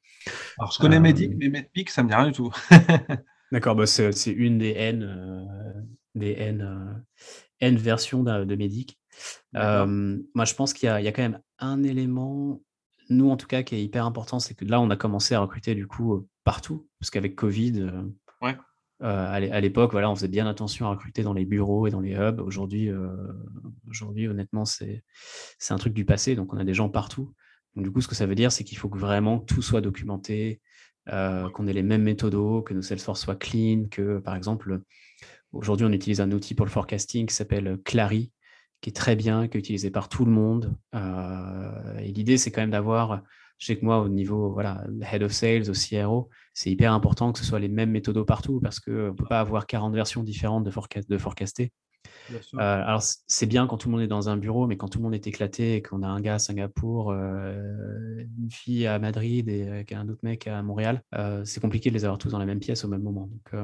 Alors, 0.59 0.73
je 0.73 0.79
connais 0.79 1.01
Medic, 1.01 1.33
mais 1.37 1.49
MedPeak, 1.49 1.91
ça 1.91 2.03
ne 2.03 2.07
me 2.07 2.11
dit 2.11 2.17
rien 2.17 2.27
du 2.29 2.33
tout. 2.33 2.53
D'accord, 3.53 3.75
bah 3.75 3.87
c'est 3.87 4.13
une 4.27 4.59
des 4.59 4.71
N, 4.71 5.47
des 6.15 6.33
N, 6.33 7.05
N 7.61 7.77
versions 7.77 8.23
de 8.23 8.55
Medic. 8.55 8.99
moi, 9.53 10.45
je 10.45 10.55
pense 10.55 10.73
qu'il 10.73 10.89
y, 10.89 11.05
y, 11.05 11.09
a 11.09 11.13
quand 11.13 11.23
même 11.23 11.41
un 11.59 11.83
élément 11.83 12.61
nous, 13.13 13.31
en 13.31 13.37
tout 13.37 13.47
cas, 13.47 13.63
qui 13.63 13.75
est 13.75 13.83
hyper 13.83 14.07
important, 14.07 14.41
c'est 14.41 14.55
que 14.55 14.65
là, 14.65 14.81
on 14.81 14.91
a 14.91 14.97
commencé 14.97 15.35
à 15.35 15.41
recruter 15.41 15.75
du 15.75 15.87
coup 15.87 16.15
euh, 16.15 16.29
partout, 16.45 16.89
parce 16.99 17.11
qu'avec 17.11 17.35
Covid, 17.35 17.81
euh, 17.81 18.03
ouais. 18.41 18.57
Euh, 19.03 19.33
à 19.33 19.61
l'époque, 19.61 19.91
voilà, 19.91 20.09
on 20.11 20.15
faisait 20.15 20.29
bien 20.29 20.47
attention 20.47 20.87
à 20.87 20.91
recruter 20.91 21.25
dans 21.25 21.33
les 21.33 21.45
bureaux 21.45 21.89
et 21.89 21.91
dans 21.91 22.01
les 22.01 22.15
hubs. 22.15 22.39
Aujourd'hui, 22.39 22.89
aujourd'hui 23.89 24.29
honnêtement, 24.29 24.65
c'est 24.65 25.03
un 25.71 25.77
truc 25.77 25.93
du 25.93 26.05
passé, 26.05 26.37
donc 26.37 26.55
on 26.55 26.57
a 26.57 26.63
des 26.63 26.75
gens 26.75 26.89
partout. 26.89 27.35
Donc, 27.75 27.85
du 27.85 27.91
coup, 27.91 28.01
ce 28.01 28.07
que 28.07 28.15
ça 28.15 28.27
veut 28.27 28.37
dire, 28.37 28.53
c'est 28.53 28.63
qu'il 28.63 28.79
faut 28.79 28.89
que 28.89 28.99
vraiment 28.99 29.41
tout 29.41 29.61
soit 29.61 29.81
documenté, 29.81 30.61
qu'on 31.09 31.67
ait 31.67 31.73
les 31.73 31.83
mêmes 31.83 32.05
méthodos, 32.05 32.63
que 32.63 32.75
nos 32.75 32.83
Salesforce 32.83 33.21
soient 33.21 33.35
clean, 33.35 33.87
que 33.91 34.21
par 34.21 34.37
exemple, 34.37 34.83
aujourd'hui, 35.51 35.85
on 35.85 35.93
utilise 35.93 36.21
un 36.21 36.31
outil 36.31 36.55
pour 36.55 36.65
le 36.65 36.71
forecasting 36.71 37.27
qui 37.27 37.35
s'appelle 37.35 37.81
Clary, 37.85 38.31
qui 38.83 38.91
est 38.91 38.93
très 38.95 39.17
bien, 39.17 39.49
qui 39.49 39.57
est 39.57 39.61
utilisé 39.61 39.91
par 39.91 40.09
tout 40.09 40.27
le 40.27 40.33
monde. 40.33 40.77
Euh, 40.95 41.99
et 41.99 42.13
l'idée, 42.13 42.37
c'est 42.37 42.51
quand 42.51 42.61
même 42.61 42.73
d'avoir, 42.73 43.23
je 43.63 43.69
sais 43.69 43.77
que 43.77 43.85
moi, 43.85 44.01
au 44.01 44.09
niveau 44.09 44.51
voilà, 44.51 44.83
head 45.13 45.23
of 45.23 45.31
sales, 45.31 45.71
au 45.71 45.73
CRO, 45.73 46.29
c'est 46.53 46.69
hyper 46.69 46.93
important 46.93 47.31
que 47.31 47.39
ce 47.39 47.45
soit 47.45 47.61
les 47.61 47.69
mêmes 47.69 47.93
méthodos 47.93 48.25
partout 48.25 48.59
parce 48.61 48.81
qu'on 48.81 48.91
ne 48.91 49.11
peut 49.11 49.25
pas 49.25 49.39
avoir 49.39 49.69
40 49.69 49.95
versions 49.95 50.25
différentes 50.25 50.65
de, 50.65 50.71
forecast, 50.73 51.09
de 51.09 51.17
forecaster. 51.17 51.71
Euh, 52.33 52.59
alors, 52.59 53.03
c'est 53.03 53.47
bien 53.47 53.69
quand 53.69 53.77
tout 53.77 53.89
le 53.89 53.93
monde 53.93 54.03
est 54.03 54.09
dans 54.09 54.29
un 54.29 54.37
bureau, 54.37 54.67
mais 54.67 54.77
quand 54.77 54.89
tout 54.89 54.99
le 54.99 55.05
monde 55.05 55.15
est 55.15 55.29
éclaté 55.29 55.77
et 55.77 55.83
qu'on 55.83 56.03
a 56.03 56.09
un 56.09 56.21
gars 56.21 56.35
à 56.35 56.39
Singapour, 56.41 57.13
euh, 57.13 58.25
une 58.37 58.51
fille 58.51 58.85
à 58.89 58.99
Madrid 58.99 59.49
et 59.49 59.85
un 59.95 60.09
autre 60.09 60.25
mec 60.25 60.49
à 60.49 60.61
Montréal, 60.65 61.05
c'est 61.45 61.61
compliqué 61.61 61.91
de 61.91 61.95
les 61.95 62.05
avoir 62.05 62.19
tous 62.19 62.31
dans 62.31 62.41
la 62.41 62.47
même 62.47 62.59
pièce 62.59 62.85
au 62.85 62.89
même 62.89 63.03
moment. 63.03 63.31
Donc, 63.31 63.63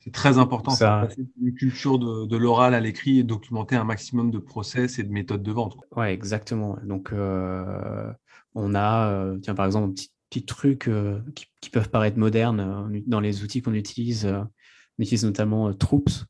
c'est 0.00 0.12
très 0.12 0.38
important, 0.38 0.70
ça, 0.70 1.08
une 1.40 1.54
culture 1.54 1.98
de, 1.98 2.36
l'oral 2.36 2.72
à 2.72 2.80
l'écrit 2.80 3.18
et 3.18 3.24
documenter 3.24 3.74
un 3.74 3.84
maximum 3.84 4.30
de 4.30 4.38
process 4.38 4.98
et 4.98 5.02
de 5.02 5.10
méthodes 5.10 5.42
de 5.42 5.52
vente. 5.52 5.76
Ouais, 5.96 6.14
exactement. 6.14 6.78
Donc, 6.84 7.12
euh, 7.12 8.12
on 8.54 8.74
a, 8.74 9.10
euh, 9.10 9.38
tiens, 9.38 9.54
par 9.54 9.66
exemple, 9.66 9.94
petit, 9.94 10.10
petit 10.30 10.44
truc 10.44 10.88
euh, 10.88 11.20
qui, 11.60 11.70
peuvent 11.70 11.90
paraître 11.90 12.18
modernes 12.18 12.90
dans 13.06 13.20
les 13.20 13.42
outils 13.42 13.62
qu'on 13.62 13.74
utilise. 13.74 14.26
on 14.26 15.02
utilise 15.02 15.24
notamment 15.24 15.72
Troops, 15.74 16.24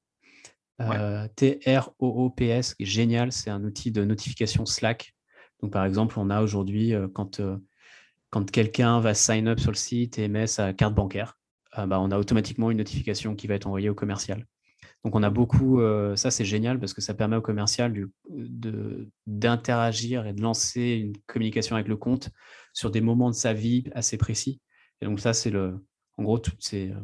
T-R-O-O-P-S, 1.37 2.75
qui 2.75 2.83
est 2.83 2.87
génial. 2.87 3.33
C'est 3.33 3.51
un 3.51 3.65
outil 3.65 3.91
de 3.91 4.05
notification 4.05 4.67
Slack. 4.67 5.15
Donc, 5.63 5.73
par 5.73 5.85
exemple, 5.85 6.19
on 6.19 6.31
a 6.31 6.43
aujourd'hui, 6.43 6.95
quand, 7.15 7.41
quand 8.31 8.51
quelqu'un 8.51 9.01
va 9.01 9.15
sign 9.15 9.49
up 9.49 9.61
sur 9.61 9.71
le 9.71 9.77
site 9.77 10.19
et 10.19 10.29
met 10.29 10.47
sa 10.47 10.73
carte 10.73 10.95
bancaire, 10.95 11.39
ah 11.73 11.87
bah, 11.87 12.01
on 12.01 12.11
a 12.11 12.19
automatiquement 12.19 12.71
une 12.71 12.79
notification 12.79 13.35
qui 13.37 13.47
va 13.47 13.55
être 13.55 13.67
envoyée 13.67 13.89
au 13.89 13.95
commercial. 13.95 14.47
Donc 15.05 15.15
on 15.15 15.23
a 15.23 15.31
beaucoup, 15.31 15.81
euh, 15.81 16.17
ça 16.17 16.31
c'est 16.31 16.45
génial 16.45 16.81
parce 16.81 16.93
que 16.93 17.01
ça 17.01 17.15
permet 17.15 17.37
au 17.37 17.41
commercial 17.41 17.95
d'interagir 19.27 20.27
et 20.27 20.33
de 20.33 20.43
lancer 20.43 20.97
une 21.05 21.17
communication 21.27 21.77
avec 21.77 21.89
le 21.89 21.97
compte 21.97 22.31
sur 22.73 22.91
des 22.91 23.01
moments 23.01 23.31
de 23.31 23.35
sa 23.35 23.53
vie 23.53 23.85
assez 23.95 24.17
précis. 24.17 24.61
Et 25.01 25.07
donc 25.07 25.21
ça 25.21 25.33
c'est 25.33 25.51
le, 25.51 25.85
en 26.17 26.25
gros 26.25 26.41
c'est 26.59 26.91
euh, 26.91 27.01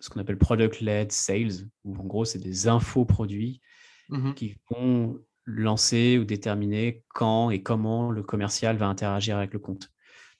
ce 0.00 0.10
qu'on 0.10 0.20
appelle 0.20 0.38
product-led 0.38 1.12
sales, 1.12 1.68
où 1.84 1.96
en 1.96 2.04
gros 2.04 2.24
c'est 2.24 2.38
des 2.38 2.68
infos 2.68 3.04
produits 3.04 3.60
mmh 4.08 4.34
qui 4.34 4.56
vont 4.70 5.18
lancer 5.46 6.18
ou 6.18 6.24
déterminer 6.24 7.04
quand 7.08 7.50
et 7.50 7.62
comment 7.62 8.10
le 8.10 8.22
commercial 8.22 8.76
va 8.76 8.86
interagir 8.86 9.36
avec 9.36 9.52
le 9.52 9.58
compte. 9.58 9.90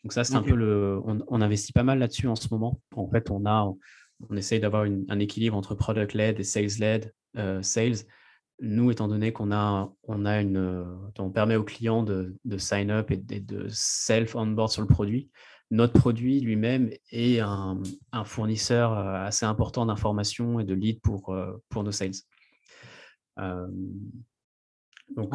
Donc 0.07 0.13
ça, 0.13 0.23
c'est 0.23 0.37
un 0.37 0.43
peu 0.43 0.55
le. 0.55 1.01
On, 1.05 1.41
investit 1.41 1.73
pas 1.73 1.83
mal 1.83 1.99
là-dessus 1.99 2.29
en 2.29 2.37
ce 2.37 2.47
moment. 2.53 2.81
En 2.95 3.09
fait, 3.09 3.29
on 3.29 3.45
a, 3.45 3.73
on 4.29 4.37
essaye 4.37 4.61
d'avoir 4.61 4.85
un 4.85 5.19
équilibre 5.19 5.57
entre 5.57 5.75
product-led 5.75 6.41
et 6.41 6.45
sales-led 6.45 7.13
euh, 7.37 7.63
sales. 7.63 8.07
Nous, 8.61 8.91
étant 8.91 9.09
donné 9.09 9.33
qu'on 9.33 9.53
a, 9.53 9.93
on 10.05 10.25
a 10.25 10.41
une, 10.41 11.11
on 11.19 11.31
permet 11.31 11.57
aux 11.57 11.65
clients 11.65 12.03
de, 12.03 12.35
sign 12.57 12.91
up 12.91 13.11
et 13.11 13.17
de, 13.17 13.67
self 13.69 14.35
onboard 14.35 14.71
sur 14.71 14.81
le 14.81 14.89
produit. 14.89 15.31
Notre 15.71 15.93
produit 15.93 16.41
lui-même 16.41 16.91
est 17.11 17.41
un, 17.41 17.83
fournisseur 18.25 18.97
euh, 18.97 19.27
assez 19.27 19.45
important 19.45 19.85
d'informations 19.85 20.61
et 20.61 20.65
de 20.65 20.75
leads 20.75 21.01
pour, 21.03 21.35
euh, 21.35 21.63
pour 21.69 21.85
nos 21.85 21.93
sales. 21.93 22.13
donc, 25.15 25.35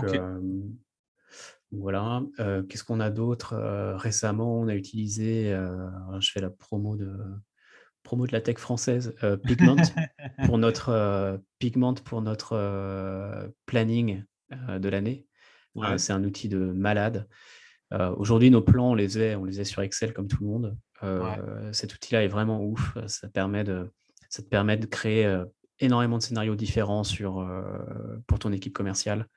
voilà. 1.71 2.23
Qu'est-ce 2.67 2.84
qu'on 2.84 2.99
a 2.99 3.11
d'autre? 3.11 3.55
Récemment, 3.97 4.59
on 4.59 4.67
a 4.67 4.75
utilisé, 4.75 5.55
je 6.19 6.32
fais 6.32 6.41
la 6.41 6.49
promo 6.49 6.97
de, 6.97 7.15
promo 8.04 8.28
de 8.28 8.32
la 8.32 8.41
tech 8.41 8.58
française, 8.58 9.16
Pigment, 9.45 9.82
pour 10.45 10.58
notre, 10.58 11.41
Pigment 11.60 11.95
pour 11.95 12.22
notre 12.22 13.52
planning 13.66 14.24
de 14.52 14.89
l'année. 14.89 15.26
c'est 15.97 16.14
un 16.14 16.24
outil 16.24 16.49
de 16.49 16.58
malade. 16.58 17.28
Aujourd'hui, 18.18 18.49
nos 18.52 18.62
plans, 18.62 18.91
on 18.91 18.95
les, 18.95 19.20
est, 19.20 19.36
on 19.36 19.43
les 19.43 19.64
sur 19.64 19.82
Excel 19.82 20.14
comme 20.14 20.28
tout 20.28 20.43
le 20.43 20.47
monde. 20.47 20.78
Cet 21.74 21.93
outil-là 21.93 22.24
est 22.24 22.28
vraiment 22.28 22.64
ouf. 22.64 22.97
Ça, 23.08 23.28
permet 23.30 23.64
de, 23.64 23.91
ça 24.30 24.41
te 24.41 24.47
permet 24.47 24.78
de 24.78 24.86
créer 24.86 25.41
énormément 25.80 26.18
de 26.18 26.24
scénarios 26.24 26.56
différents 26.56 27.04
sur, 27.04 27.47
pour 28.28 28.39
ton 28.39 28.52
équipe 28.52 28.74
commerciale. 28.74 29.28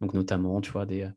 Donc, 0.00 0.14
notamment, 0.14 0.60
tu 0.60 0.70
vois, 0.70 0.86
des, 0.86 1.08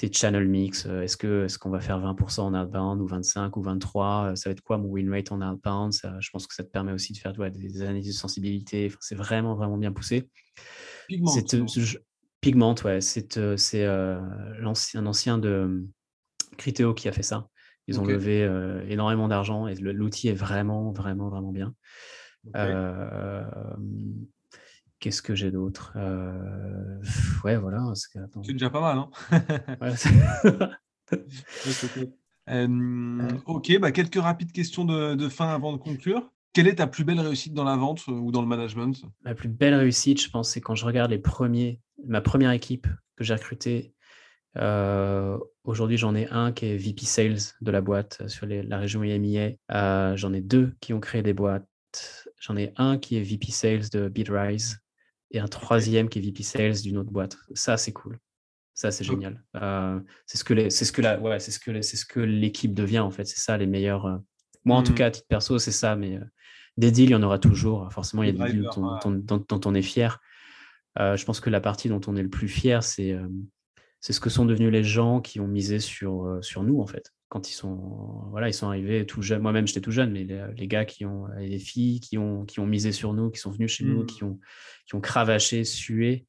tes 0.00 0.10
channel 0.10 0.48
mix. 0.48 0.86
Euh, 0.86 1.02
est-ce 1.02 1.18
que 1.18 1.44
est-ce 1.44 1.58
qu'on 1.58 1.68
va 1.68 1.80
faire 1.80 2.00
20% 2.00 2.40
en 2.40 2.54
outbound 2.54 3.02
ou 3.02 3.06
25 3.06 3.54
ou 3.58 3.62
23 3.62 4.30
euh, 4.30 4.34
Ça 4.34 4.48
va 4.48 4.52
être 4.52 4.62
quoi 4.62 4.78
mon 4.78 4.88
win 4.88 5.10
rate 5.10 5.30
en 5.30 5.42
outbound? 5.42 5.92
Je 5.92 6.30
pense 6.30 6.46
que 6.46 6.54
ça 6.54 6.64
te 6.64 6.70
permet 6.70 6.92
aussi 6.92 7.12
de 7.12 7.18
faire 7.18 7.34
des 7.34 7.82
analyses 7.82 8.06
de 8.06 8.12
sensibilité. 8.12 8.90
c'est 9.00 9.14
vraiment, 9.14 9.54
vraiment 9.54 9.76
bien 9.76 9.92
poussé. 9.92 10.30
Pigment. 11.06 11.30
Pigment, 12.40 12.74
ouais. 12.84 13.02
C'est 13.02 13.36
euh, 13.36 14.20
un 14.62 15.06
ancien 15.06 15.36
de 15.36 15.86
Criteo 16.56 16.94
qui 16.94 17.06
a 17.08 17.12
fait 17.12 17.22
ça. 17.22 17.46
Ils 17.86 18.00
ont 18.00 18.04
levé 18.04 18.48
énormément 18.88 19.26
d'argent 19.28 19.66
et 19.66 19.74
l'outil 19.74 20.28
est 20.28 20.34
vraiment, 20.34 20.92
vraiment, 20.92 21.28
vraiment 21.28 21.50
bien. 21.50 21.74
Qu'est-ce 25.00 25.22
que 25.22 25.34
j'ai 25.34 25.50
d'autre 25.50 25.94
euh, 25.96 27.00
Ouais, 27.42 27.56
voilà. 27.56 27.82
C'est 27.94 28.52
déjà 28.52 28.68
pas 28.68 28.82
mal, 28.82 28.98
hein 28.98 29.08
Ok, 33.46 33.78
bah, 33.78 33.92
quelques 33.92 34.20
rapides 34.20 34.52
questions 34.52 34.84
de, 34.84 35.28
fin 35.30 35.48
avant 35.48 35.72
de 35.72 35.78
conclure. 35.78 36.30
Quelle 36.52 36.68
est 36.68 36.76
ta 36.76 36.86
plus 36.86 37.04
belle 37.04 37.20
réussite 37.20 37.54
dans 37.54 37.64
la 37.64 37.76
vente 37.76 38.02
euh, 38.08 38.12
ou 38.12 38.30
dans 38.30 38.42
le 38.42 38.46
management? 38.46 39.06
Ma 39.24 39.34
plus 39.34 39.48
belle 39.48 39.74
réussite, 39.74 40.20
je 40.20 40.28
pense, 40.28 40.50
c'est 40.50 40.60
quand 40.60 40.74
je 40.74 40.84
regarde 40.84 41.12
les 41.12 41.18
premiers, 41.18 41.80
ma 42.06 42.20
première 42.20 42.50
équipe 42.50 42.86
que 43.16 43.24
j'ai 43.24 43.34
recrutée. 43.34 43.94
Euh, 44.56 45.38
aujourd'hui, 45.64 45.96
j'en 45.96 46.14
ai 46.14 46.28
un 46.28 46.52
qui 46.52 46.66
est 46.66 46.76
VP 46.76 47.06
Sales 47.06 47.38
de 47.60 47.70
la 47.70 47.80
boîte 47.80 48.28
sur 48.28 48.46
la 48.46 48.78
région 48.78 49.02
EMEA. 49.02 49.56
j'en 50.16 50.32
ai 50.34 50.40
deux 50.42 50.74
qui 50.80 50.92
ont 50.92 51.00
créé 51.00 51.22
des 51.22 51.32
boîtes. 51.32 51.66
J'en 52.40 52.56
ai 52.56 52.74
un 52.76 52.98
qui 52.98 53.16
est 53.16 53.22
VP 53.22 53.50
Sales 53.50 53.88
de 53.90 54.08
BeatRise 54.08 54.80
et 55.30 55.38
un 55.38 55.48
troisième 55.48 56.08
qui 56.08 56.18
est 56.18 56.22
VP 56.22 56.42
Sales 56.42 56.80
d'une 56.82 56.98
autre 56.98 57.10
boîte. 57.10 57.36
Ça, 57.54 57.76
c'est 57.76 57.92
cool. 57.92 58.18
Ça, 58.74 58.90
c'est 58.90 59.04
génial. 59.04 59.42
Euh, 59.56 60.00
c'est 60.26 60.38
ce 60.38 60.44
que 60.44 60.70
c'est 60.70 60.84
ce 60.84 60.92
que 60.92 61.02
la, 61.02 61.20
ouais, 61.20 61.38
c'est 61.38 61.50
ce 61.50 61.58
que 61.58 61.82
c'est 61.82 61.96
ce 61.96 62.06
que 62.06 62.20
l'équipe 62.20 62.72
devient 62.72 63.00
en 63.00 63.10
fait. 63.10 63.24
C'est 63.24 63.38
ça 63.38 63.56
les 63.58 63.66
meilleurs. 63.66 64.06
Euh, 64.06 64.16
moi, 64.64 64.76
en 64.76 64.82
tout 64.82 64.92
mmh. 64.92 64.96
cas, 64.96 65.06
à 65.06 65.10
titre 65.10 65.26
perso, 65.28 65.58
c'est 65.58 65.72
ça. 65.72 65.96
Mais 65.96 66.16
euh, 66.16 66.24
des 66.76 66.90
deals, 66.90 67.10
il 67.10 67.12
y 67.12 67.14
en 67.14 67.22
aura 67.22 67.38
toujours. 67.38 67.92
Forcément, 67.92 68.22
il 68.22 68.34
y 68.34 68.42
a 68.42 68.46
des 68.46 68.52
deals 68.52 68.68
dont, 68.74 69.60
on 69.66 69.74
est 69.74 69.82
fier. 69.82 70.20
je 70.96 71.24
pense 71.24 71.40
que 71.40 71.50
la 71.50 71.60
partie 71.60 71.88
dont 71.88 72.00
on 72.06 72.16
est 72.16 72.22
le 72.22 72.30
plus 72.30 72.48
fier, 72.48 72.82
c'est 72.82 73.16
c'est 74.00 74.14
ce 74.14 74.20
que 74.20 74.30
sont 74.30 74.46
devenus 74.46 74.72
les 74.72 74.84
gens 74.84 75.20
qui 75.20 75.40
ont 75.40 75.48
misé 75.48 75.78
sur 75.78 76.38
sur 76.40 76.62
nous 76.62 76.80
en 76.80 76.86
fait 76.86 77.12
quand 77.30 77.48
ils 77.48 77.54
sont, 77.54 77.76
voilà, 78.30 78.48
ils 78.48 78.54
sont 78.54 78.66
arrivés 78.66 79.06
tout 79.06 79.22
jeunes. 79.22 79.40
Moi-même, 79.40 79.66
j'étais 79.66 79.80
tout 79.80 79.92
jeune, 79.92 80.10
mais 80.10 80.24
les, 80.24 80.66
gars 80.66 80.84
qui 80.84 81.06
ont, 81.06 81.28
les 81.38 81.60
filles 81.60 82.00
qui 82.00 82.18
ont, 82.18 82.44
qui 82.44 82.58
ont 82.58 82.66
misé 82.66 82.90
sur 82.90 83.14
nous, 83.14 83.30
qui 83.30 83.38
sont 83.38 83.52
venus 83.52 83.72
chez 83.72 83.84
nous, 83.84 84.02
mmh. 84.02 84.06
qui 84.06 84.24
ont, 84.24 84.40
qui 84.86 84.96
ont 84.96 85.00
cravaché, 85.00 85.62
sué, 85.62 86.26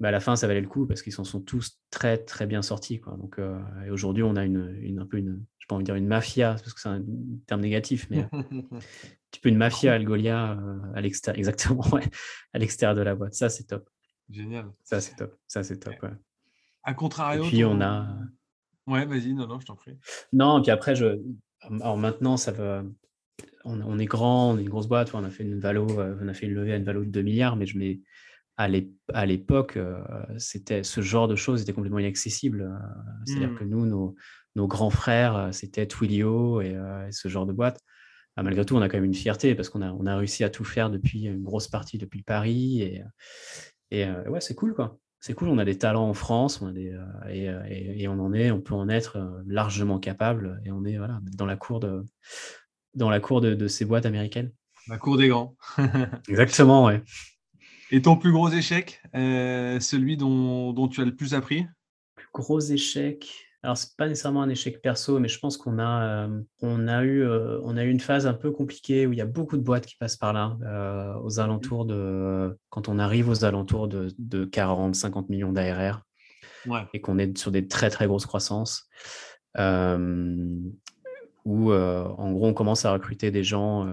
bah, 0.00 0.08
à 0.08 0.10
la 0.10 0.18
fin, 0.18 0.34
ça 0.34 0.48
valait 0.48 0.60
le 0.60 0.66
coup 0.66 0.84
parce 0.84 1.00
qu'ils 1.00 1.12
s'en 1.12 1.22
sont 1.22 1.40
tous 1.40 1.78
très, 1.90 2.18
très 2.18 2.46
bien 2.46 2.60
sortis. 2.60 3.00
Quoi. 3.00 3.16
Donc, 3.16 3.40
aujourd'hui, 3.88 4.24
on 4.24 4.34
a 4.34 4.44
une, 4.44 4.76
une, 4.82 4.98
un 4.98 5.06
peu 5.06 5.18
une, 5.18 5.44
je 5.60 5.66
pas 5.68 5.76
envie 5.76 5.84
de 5.84 5.86
dire 5.86 5.94
une 5.94 6.08
mafia, 6.08 6.54
parce 6.54 6.74
que 6.74 6.80
c'est 6.80 6.88
un 6.88 7.04
terme 7.46 7.60
négatif, 7.60 8.08
mais 8.10 8.26
tu 9.30 9.40
peux 9.40 9.48
une 9.48 9.56
mafia 9.56 9.94
Algolia 9.94 10.58
à 10.92 11.00
l'extérieur, 11.00 11.38
exactement, 11.38 11.86
à 12.52 12.58
l'extérieur 12.58 12.96
de 12.96 13.02
la 13.02 13.14
boîte. 13.14 13.34
Ça, 13.34 13.48
c'est 13.48 13.62
top. 13.62 13.88
Génial. 14.28 14.72
Ça, 14.82 15.00
c'est 15.00 15.14
top. 15.14 15.36
Ça, 15.46 15.62
c'est 15.62 15.78
top. 15.78 15.94
Ouais. 16.02 16.10
À 16.82 16.94
contrario. 16.94 17.44
Et 17.44 17.48
puis, 17.48 17.64
on 17.64 17.80
a. 17.80 18.08
Ouais, 18.86 19.06
vas-y, 19.06 19.34
non, 19.34 19.46
non, 19.46 19.60
je 19.60 19.66
t'en 19.66 19.76
prie. 19.76 19.96
Non, 20.32 20.58
et 20.58 20.62
puis 20.62 20.70
après, 20.70 20.94
je... 20.94 21.20
alors 21.80 21.96
maintenant, 21.96 22.36
ça 22.36 22.52
va. 22.52 22.84
On, 23.64 23.98
est 23.98 24.06
grand, 24.06 24.52
on 24.52 24.58
est 24.58 24.62
une 24.62 24.68
grosse 24.68 24.88
boîte, 24.88 25.14
on 25.14 25.22
a 25.22 25.30
fait 25.30 25.44
une 25.44 25.60
valo, 25.60 25.86
on 25.88 26.26
a 26.26 26.34
fait 26.34 26.46
une 26.46 26.54
levée 26.54 26.72
à 26.72 26.76
une 26.76 26.84
valo 26.84 27.04
de 27.04 27.10
2 27.10 27.22
milliards, 27.22 27.54
mais 27.54 27.66
je 27.66 27.78
mets 27.78 28.00
à 28.56 29.26
l'époque, 29.26 29.78
c'était 30.36 30.82
ce 30.82 31.00
genre 31.00 31.28
de 31.28 31.36
choses 31.36 31.62
était 31.62 31.72
complètement 31.72 31.98
inaccessible. 31.98 32.78
C'est-à-dire 33.24 33.54
que 33.56 33.64
mmh. 33.64 33.68
nous, 33.68 34.14
nos, 34.54 34.68
grands 34.68 34.90
frères, 34.90 35.48
c'était 35.52 35.86
Twilio 35.86 36.60
et, 36.60 36.76
ce 37.10 37.28
genre 37.28 37.46
de 37.46 37.52
boîte. 37.52 37.80
Ah, 38.36 38.42
malgré 38.42 38.64
tout, 38.64 38.76
on 38.76 38.82
a 38.82 38.88
quand 38.88 38.96
même 38.96 39.04
une 39.04 39.14
fierté 39.14 39.54
parce 39.54 39.68
qu'on 39.68 39.82
a, 39.82 39.92
on 39.92 40.06
a 40.06 40.16
réussi 40.16 40.42
à 40.42 40.50
tout 40.50 40.64
faire 40.64 40.90
depuis 40.90 41.24
une 41.24 41.42
grosse 41.42 41.68
partie 41.68 41.98
depuis 41.98 42.22
Paris. 42.22 42.82
Et, 42.82 43.02
et 43.90 44.10
ouais, 44.26 44.40
c'est 44.40 44.54
cool, 44.54 44.74
quoi. 44.74 44.98
C'est 45.24 45.34
cool, 45.34 45.48
on 45.48 45.58
a 45.58 45.64
des 45.64 45.78
talents 45.78 46.08
en 46.08 46.14
France, 46.14 46.60
on 46.60 46.66
a 46.66 46.72
des, 46.72 46.98
et, 47.30 48.08
on 48.08 48.18
en 48.18 48.34
est, 48.34 48.50
on 48.50 48.60
peut 48.60 48.74
en 48.74 48.88
être 48.88 49.40
largement 49.46 50.00
capable, 50.00 50.60
et 50.66 50.72
on 50.72 50.84
est 50.84 50.98
voilà, 50.98 51.20
dans 51.36 51.46
la 51.46 51.54
cour 51.54 51.78
de, 51.78 52.04
dans 52.94 53.08
la 53.08 53.20
cour 53.20 53.40
de, 53.40 53.54
de 53.54 53.68
ces 53.68 53.84
boîtes 53.84 54.04
américaines. 54.04 54.52
La 54.88 54.98
cour 54.98 55.16
des 55.16 55.28
grands. 55.28 55.56
Exactement, 56.28 56.86
ouais. 56.86 57.04
Et 57.92 58.02
ton 58.02 58.16
plus 58.16 58.32
gros 58.32 58.48
échec, 58.48 59.00
euh, 59.14 59.78
celui 59.78 60.16
dont, 60.16 60.72
dont, 60.72 60.88
tu 60.88 61.02
as 61.02 61.04
le 61.04 61.14
plus 61.14 61.34
appris? 61.34 61.66
Plus 62.16 62.26
gros 62.32 62.58
échec. 62.58 63.30
Alors, 63.62 63.76
c'est 63.76 63.96
pas 63.96 64.08
nécessairement 64.08 64.42
un 64.42 64.48
échec 64.48 64.82
perso, 64.82 65.20
mais 65.20 65.28
je 65.28 65.38
pense 65.38 65.56
qu'on 65.56 65.78
a, 65.78 66.26
euh, 66.26 66.40
on 66.62 66.88
a, 66.88 67.04
eu, 67.04 67.22
euh, 67.22 67.60
on 67.62 67.76
a 67.76 67.84
eu 67.84 67.90
une 67.90 68.00
phase 68.00 68.26
un 68.26 68.34
peu 68.34 68.50
compliquée 68.50 69.06
où 69.06 69.12
il 69.12 69.18
y 69.18 69.22
a 69.22 69.26
beaucoup 69.26 69.56
de 69.56 69.62
boîtes 69.62 69.86
qui 69.86 69.96
passent 69.96 70.16
par 70.16 70.32
là, 70.32 70.56
aux 71.22 71.38
alentours 71.38 71.84
de. 71.84 72.58
Quand 72.70 72.88
on 72.88 72.98
arrive 72.98 73.28
aux 73.28 73.44
alentours 73.44 73.86
de, 73.88 74.08
de 74.18 74.44
40, 74.44 74.94
50 74.94 75.28
millions 75.28 75.52
d'ARR 75.52 76.02
et 76.92 77.00
qu'on 77.00 77.18
est 77.18 77.36
sur 77.38 77.50
des 77.50 77.68
très, 77.68 77.90
très 77.90 78.06
grosses 78.06 78.26
croissances. 78.26 78.88
où 81.44 81.72
en 81.72 82.32
gros 82.32 82.46
on 82.46 82.54
commence 82.54 82.84
à 82.84 82.92
recruter 82.92 83.30
des 83.30 83.44
gens, 83.44 83.92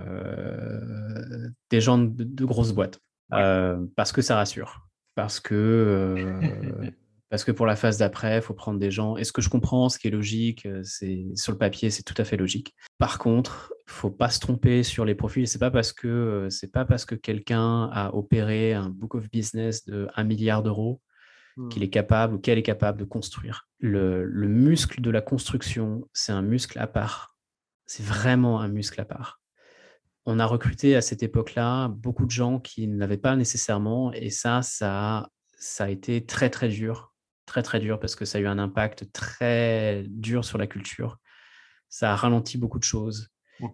des 1.69 1.81
gens 1.81 1.97
de 1.99 2.45
grosses 2.45 2.73
boîtes. 2.73 2.99
Euh, 3.33 3.85
parce 3.95 4.11
que 4.11 4.21
ça 4.21 4.35
rassure. 4.35 4.87
Parce 5.15 5.39
que, 5.39 5.55
euh, 5.55 6.41
parce 7.29 7.43
que 7.43 7.51
pour 7.51 7.65
la 7.65 7.75
phase 7.75 7.97
d'après, 7.97 8.37
il 8.37 8.41
faut 8.41 8.53
prendre 8.53 8.79
des 8.79 8.91
gens. 8.91 9.17
Et 9.17 9.23
ce 9.23 9.31
que 9.31 9.41
je 9.41 9.49
comprends, 9.49 9.89
ce 9.89 9.99
qui 9.99 10.07
est 10.07 10.11
logique, 10.11 10.65
euh, 10.65 10.81
c'est 10.83 11.25
sur 11.35 11.51
le 11.51 11.57
papier, 11.57 11.89
c'est 11.89 12.03
tout 12.03 12.15
à 12.17 12.23
fait 12.23 12.37
logique. 12.37 12.75
Par 12.97 13.19
contre, 13.19 13.73
il 13.87 13.91
faut 13.91 14.11
pas 14.11 14.29
se 14.29 14.39
tromper 14.39 14.83
sur 14.83 15.05
les 15.05 15.15
profils. 15.15 15.47
C'est 15.47 15.59
pas 15.59 15.71
parce 15.71 15.93
que 15.93 16.47
c'est 16.49 16.71
pas 16.71 16.85
parce 16.85 17.05
que 17.05 17.15
quelqu'un 17.15 17.89
a 17.91 18.13
opéré 18.13 18.73
un 18.73 18.89
book 18.89 19.15
of 19.15 19.29
business 19.29 19.85
de 19.85 20.07
1 20.15 20.23
milliard 20.23 20.63
d'euros 20.63 21.01
qu'il 21.69 21.81
mmh. 21.81 21.85
est 21.85 21.89
capable 21.89 22.35
ou 22.35 22.39
qu'elle 22.39 22.57
est 22.57 22.63
capable 22.63 22.99
de 22.99 23.05
construire. 23.05 23.67
Le, 23.79 24.23
le 24.23 24.47
muscle 24.47 25.01
de 25.01 25.09
la 25.09 25.21
construction, 25.21 26.07
c'est 26.13 26.31
un 26.31 26.41
muscle 26.41 26.79
à 26.79 26.87
part. 26.87 27.35
C'est 27.85 28.05
vraiment 28.05 28.61
un 28.61 28.69
muscle 28.69 29.01
à 29.01 29.05
part 29.05 29.39
on 30.29 30.39
a 30.39 30.45
recruté 30.45 30.95
à 30.95 31.01
cette 31.01 31.23
époque-là 31.23 31.87
beaucoup 31.87 32.25
de 32.25 32.31
gens 32.31 32.59
qui 32.59 32.87
ne 32.87 32.97
l'avaient 32.97 33.17
pas 33.17 33.35
nécessairement. 33.35 34.13
Et 34.13 34.29
ça, 34.29 34.61
ça, 34.61 35.29
ça 35.57 35.85
a 35.85 35.89
été 35.89 36.23
très, 36.25 36.49
très 36.49 36.69
dur. 36.69 37.08
Très, 37.49 37.63
très 37.63 37.79
dur 37.79 37.99
parce 37.99 38.15
que 38.15 38.25
ça 38.25 38.37
a 38.37 38.41
eu 38.41 38.45
un 38.45 38.59
impact 38.59 39.11
très 39.11 40.03
dur 40.07 40.45
sur 40.45 40.59
la 40.59 40.67
culture. 40.67 41.17
Ça 41.89 42.13
a 42.13 42.15
ralenti 42.15 42.59
beaucoup 42.59 42.77
de 42.77 42.83
choses. 42.83 43.29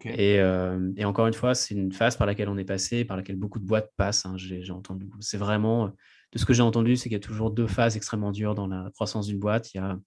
Euh, 0.05 0.93
et, 0.95 1.03
encore 1.03 1.27
une 1.27 1.33
fois, 1.33 1.53
c'est 1.55 1.75
une 1.75 1.91
phase 1.91 2.15
par 2.15 2.25
laquelle 2.25 2.47
on 2.47 2.57
est 2.57 2.63
passé, 2.63 3.03
par 3.03 3.17
laquelle 3.17 3.35
beaucoup 3.35 3.59
de 3.59 3.65
boîtes 3.65 3.91
passent. 3.97 4.25
Hein, 4.25 4.35
j'ai 4.37 4.71
entendu. 4.71 5.09
C'est 5.19 5.35
vraiment, 5.35 5.87
de 6.31 6.39
ce 6.39 6.45
que 6.45 6.53
j'ai 6.53 6.61
entendu, 6.61 6.95
c'est 6.95 7.09
qu'il 7.09 7.17
y 7.17 7.17
a 7.17 7.19
toujours 7.19 7.51
deux 7.51 7.67
phases 7.67 7.97
extrêmement 7.97 8.31
dures 8.31 8.55
dans 8.55 8.67
la 8.67 8.89
croissance 8.93 9.27
d'une 9.27 9.39
boîte. 9.39 9.73
Il 9.73 9.77
y 9.77 9.81
a 9.81 9.99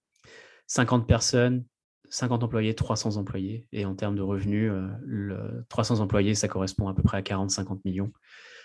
50 0.66 1.06
personnes 1.06 1.62
50 2.10 2.42
employés, 2.42 2.74
300 2.74 3.18
employés. 3.18 3.66
Et 3.72 3.84
en 3.84 3.94
termes 3.94 4.16
de 4.16 4.22
revenus, 4.22 4.70
euh, 4.72 4.88
le 5.04 5.66
300 5.68 6.00
employés, 6.00 6.34
ça 6.34 6.48
correspond 6.48 6.88
à 6.88 6.94
peu 6.94 7.02
près 7.02 7.18
à 7.18 7.22
40-50 7.22 7.80
millions. 7.84 8.10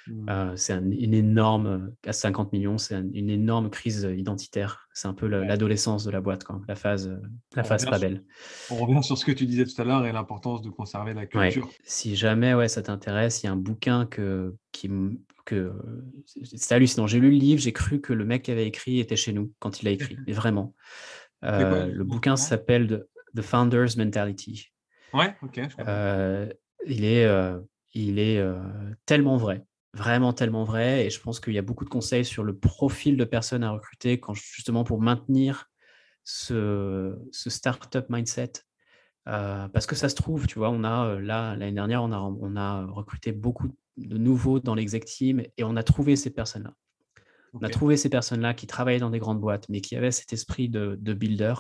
Mmh. 0.08 0.30
Euh, 0.30 0.56
c'est 0.56 0.74
une 0.74 1.14
énorme, 1.14 1.92
à 2.06 2.14
50 2.14 2.52
millions, 2.52 2.78
c'est 2.78 2.96
une 2.96 3.30
énorme 3.30 3.70
crise 3.70 4.08
identitaire. 4.16 4.88
C'est 4.94 5.08
un 5.08 5.14
peu 5.14 5.28
l'adolescence 5.28 6.04
de 6.04 6.12
la 6.12 6.22
boîte, 6.22 6.44
quand, 6.44 6.62
la 6.68 6.76
phase, 6.76 7.18
la 7.56 7.64
phase 7.64 7.86
pas 7.86 8.00
belle. 8.00 8.24
On 8.70 8.76
revient 8.76 9.02
sur 9.02 9.18
ce 9.18 9.26
que 9.26 9.32
tu 9.32 9.46
disais 9.46 9.66
tout 9.66 9.82
à 9.82 9.86
l'heure 9.86 10.06
et 10.06 10.12
l'importance 10.12 10.62
de 10.62 10.70
conserver 10.70 11.14
la 11.14 11.26
culture. 11.26 11.70
Si 11.84 12.16
jamais 12.16 12.54
ouais, 12.54 12.68
ça 12.68 12.82
t'intéresse, 12.82 13.44
il 13.44 13.46
y 13.46 13.50
a 13.50 13.54
un 13.54 13.58
bouquin 13.58 14.06
que, 14.06 14.56
qui, 14.72 14.90
que 15.46 15.74
c'est 16.44 16.76
hallucinant. 16.76 17.08
J'ai 17.08 17.20
lu 17.20 17.32
le 17.32 17.38
livre, 17.38 17.62
j'ai 17.62 17.74
cru 17.74 18.02
que 18.02 18.14
le 18.14 18.26
mec 18.26 18.44
qui 18.44 18.52
avait 18.52 18.68
écrit 18.68 19.00
était 19.00 19.16
chez 19.16 19.34
nous 19.34 19.52
quand 19.60 19.82
il 19.82 19.88
a 19.88 19.92
écrit, 19.92 20.18
mais 20.28 20.34
vraiment. 20.34 20.74
Euh, 21.46 21.88
le 21.88 22.06
bouquin 22.06 22.38
s'appelle 22.38 23.04
The 23.36 23.42
Founder's 23.42 23.98
Mentality. 23.98 24.72
Ouais, 25.14 25.36
ok. 25.42 25.62
Euh, 25.88 26.52
il 26.88 27.06
est, 27.06 27.26
euh, 27.26 27.60
il 27.94 28.20
est 28.20 28.40
euh, 28.40 28.60
tellement 29.06 29.38
vrai, 29.38 29.64
vraiment 29.94 30.34
tellement 30.34 30.64
vrai. 30.64 31.06
Et 31.06 31.10
je 31.10 31.20
pense 31.20 31.40
qu'il 31.40 31.54
y 31.54 31.58
a 31.58 31.62
beaucoup 31.62 31.86
de 31.86 31.90
conseils 31.90 32.26
sur 32.26 32.44
le 32.44 32.58
profil 32.58 33.18
de 33.18 33.26
personnes 33.26 33.64
à 33.64 33.72
recruter 33.72 34.20
quand 34.20 34.34
justement 34.34 34.84
pour 34.84 35.02
maintenir 35.02 35.70
ce, 36.24 37.18
ce 37.32 37.50
startup 37.50 38.06
mindset. 38.10 38.54
parce 39.26 39.86
que 39.86 39.96
ça 39.96 40.10
se 40.10 40.16
trouve, 40.16 40.48
tu 40.48 40.60
vois, 40.60 40.70
on 40.70 40.84
a 40.84 41.20
là 41.20 41.56
l'année 41.56 41.74
dernière, 41.74 42.04
on 42.04 42.12
a, 42.12 42.20
on 42.20 42.56
a 42.56 42.86
recruté 42.86 43.32
beaucoup 43.32 43.70
de 43.98 44.18
nouveaux 44.18 44.60
dans 44.60 44.76
l'exec 44.76 45.06
team 45.06 45.42
et 45.58 45.64
on 45.64 45.76
a 45.76 45.84
trouvé 45.84 46.16
ces 46.16 46.32
personnes-là. 46.32 46.74
On 47.54 47.62
a 47.62 47.70
trouvé 47.70 47.98
ces 47.98 48.10
personnes-là 48.10 48.56
qui 48.56 48.66
travaillaient 48.66 49.00
dans 49.00 49.12
des 49.12 49.20
grandes 49.20 49.40
boîtes, 49.40 49.70
mais 49.70 49.80
qui 49.80 49.96
avaient 49.96 50.10
cet 50.10 50.34
esprit 50.34 50.70
de, 50.70 50.98
de 51.00 51.14
builder 51.14 51.54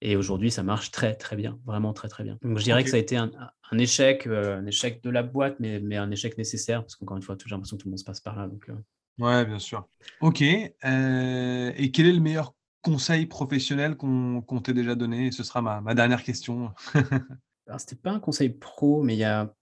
et 0.00 0.16
aujourd'hui, 0.16 0.50
ça 0.50 0.62
marche 0.62 0.90
très, 0.90 1.14
très 1.14 1.36
bien, 1.36 1.58
vraiment 1.64 1.92
très, 1.92 2.08
très 2.08 2.22
bien. 2.22 2.38
Donc, 2.42 2.58
je 2.58 2.64
dirais 2.64 2.84
que 2.84 2.90
ça 2.90 2.96
a 2.96 3.00
été 3.00 3.16
un, 3.16 3.30
échec, 3.78 4.26
euh, 4.26 4.58
un 4.58 4.66
échec 4.66 5.02
de 5.02 5.10
la 5.10 5.22
boîte, 5.22 5.56
mais, 5.58 5.80
mais 5.80 5.96
un 5.96 6.10
échec 6.10 6.38
nécessaire, 6.38 6.82
parce 6.82 6.96
qu'encore 6.96 7.16
une 7.16 7.22
fois, 7.22 7.36
j'ai 7.44 7.50
l'impression 7.50 7.76
que 7.76 7.82
tout 7.82 7.88
le 7.88 7.92
monde 7.92 7.98
se 7.98 8.04
passe 8.04 8.20
par 8.20 8.36
là. 8.36 8.46
Donc, 8.46 8.68
euh. 8.68 8.74
Ouais, 9.18 9.44
bien 9.44 9.58
sûr. 9.58 9.88
Ok. 10.20 10.42
Euh, 10.42 11.72
et 11.76 11.90
quel 11.90 12.06
est 12.06 12.12
le 12.12 12.20
meilleur 12.20 12.54
conseil 12.82 13.26
professionnel 13.26 13.96
qu'on 13.96 14.60
t'ait 14.62 14.74
déjà 14.74 14.94
donné? 14.94 15.32
Ce 15.32 15.42
sera 15.42 15.62
ma, 15.62 15.80
ma 15.80 15.94
dernière 15.94 16.22
question. 16.22 16.72
Alors, 17.66 17.80
c'était 17.80 17.96
pas 17.96 18.12
un 18.12 18.20
conseil 18.20 18.50
pro, 18.50 19.02
mais 19.02 19.14
il 19.14 19.18
y 19.18 19.24
a, 19.24 19.52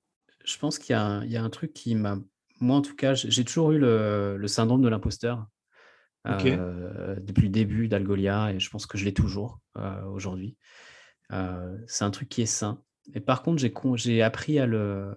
je 0.44 0.58
pense 0.58 0.78
qu'il 0.78 0.94
y, 0.94 1.30
y, 1.30 1.36
a 1.36 1.42
un 1.42 1.50
truc 1.50 1.72
qui 1.72 1.94
m'a. 1.94 2.18
Moi, 2.60 2.76
en 2.76 2.82
tout 2.82 2.96
cas, 2.96 3.14
j'ai 3.14 3.44
toujours 3.44 3.72
eu 3.72 3.78
le, 3.78 4.36
le 4.36 4.48
syndrome 4.48 4.82
de 4.82 4.88
l'imposteur. 4.88 5.46
Euh, 6.26 7.16
depuis 7.20 7.42
le 7.42 7.48
début 7.50 7.86
d'Algolia 7.86 8.50
et 8.50 8.58
je 8.58 8.70
pense 8.70 8.86
que 8.86 8.96
je 8.96 9.04
l'ai 9.04 9.12
toujours 9.12 9.60
aujourd'hui. 10.10 10.56
C'est 11.30 12.04
un 12.04 12.10
truc 12.10 12.28
qui 12.28 12.42
est 12.42 12.46
sain. 12.46 12.82
Et 13.12 13.20
par 13.20 13.42
contre, 13.42 13.62
j'ai 13.96 14.22
appris, 14.22 14.58
à 14.58 14.66
le, 14.66 15.14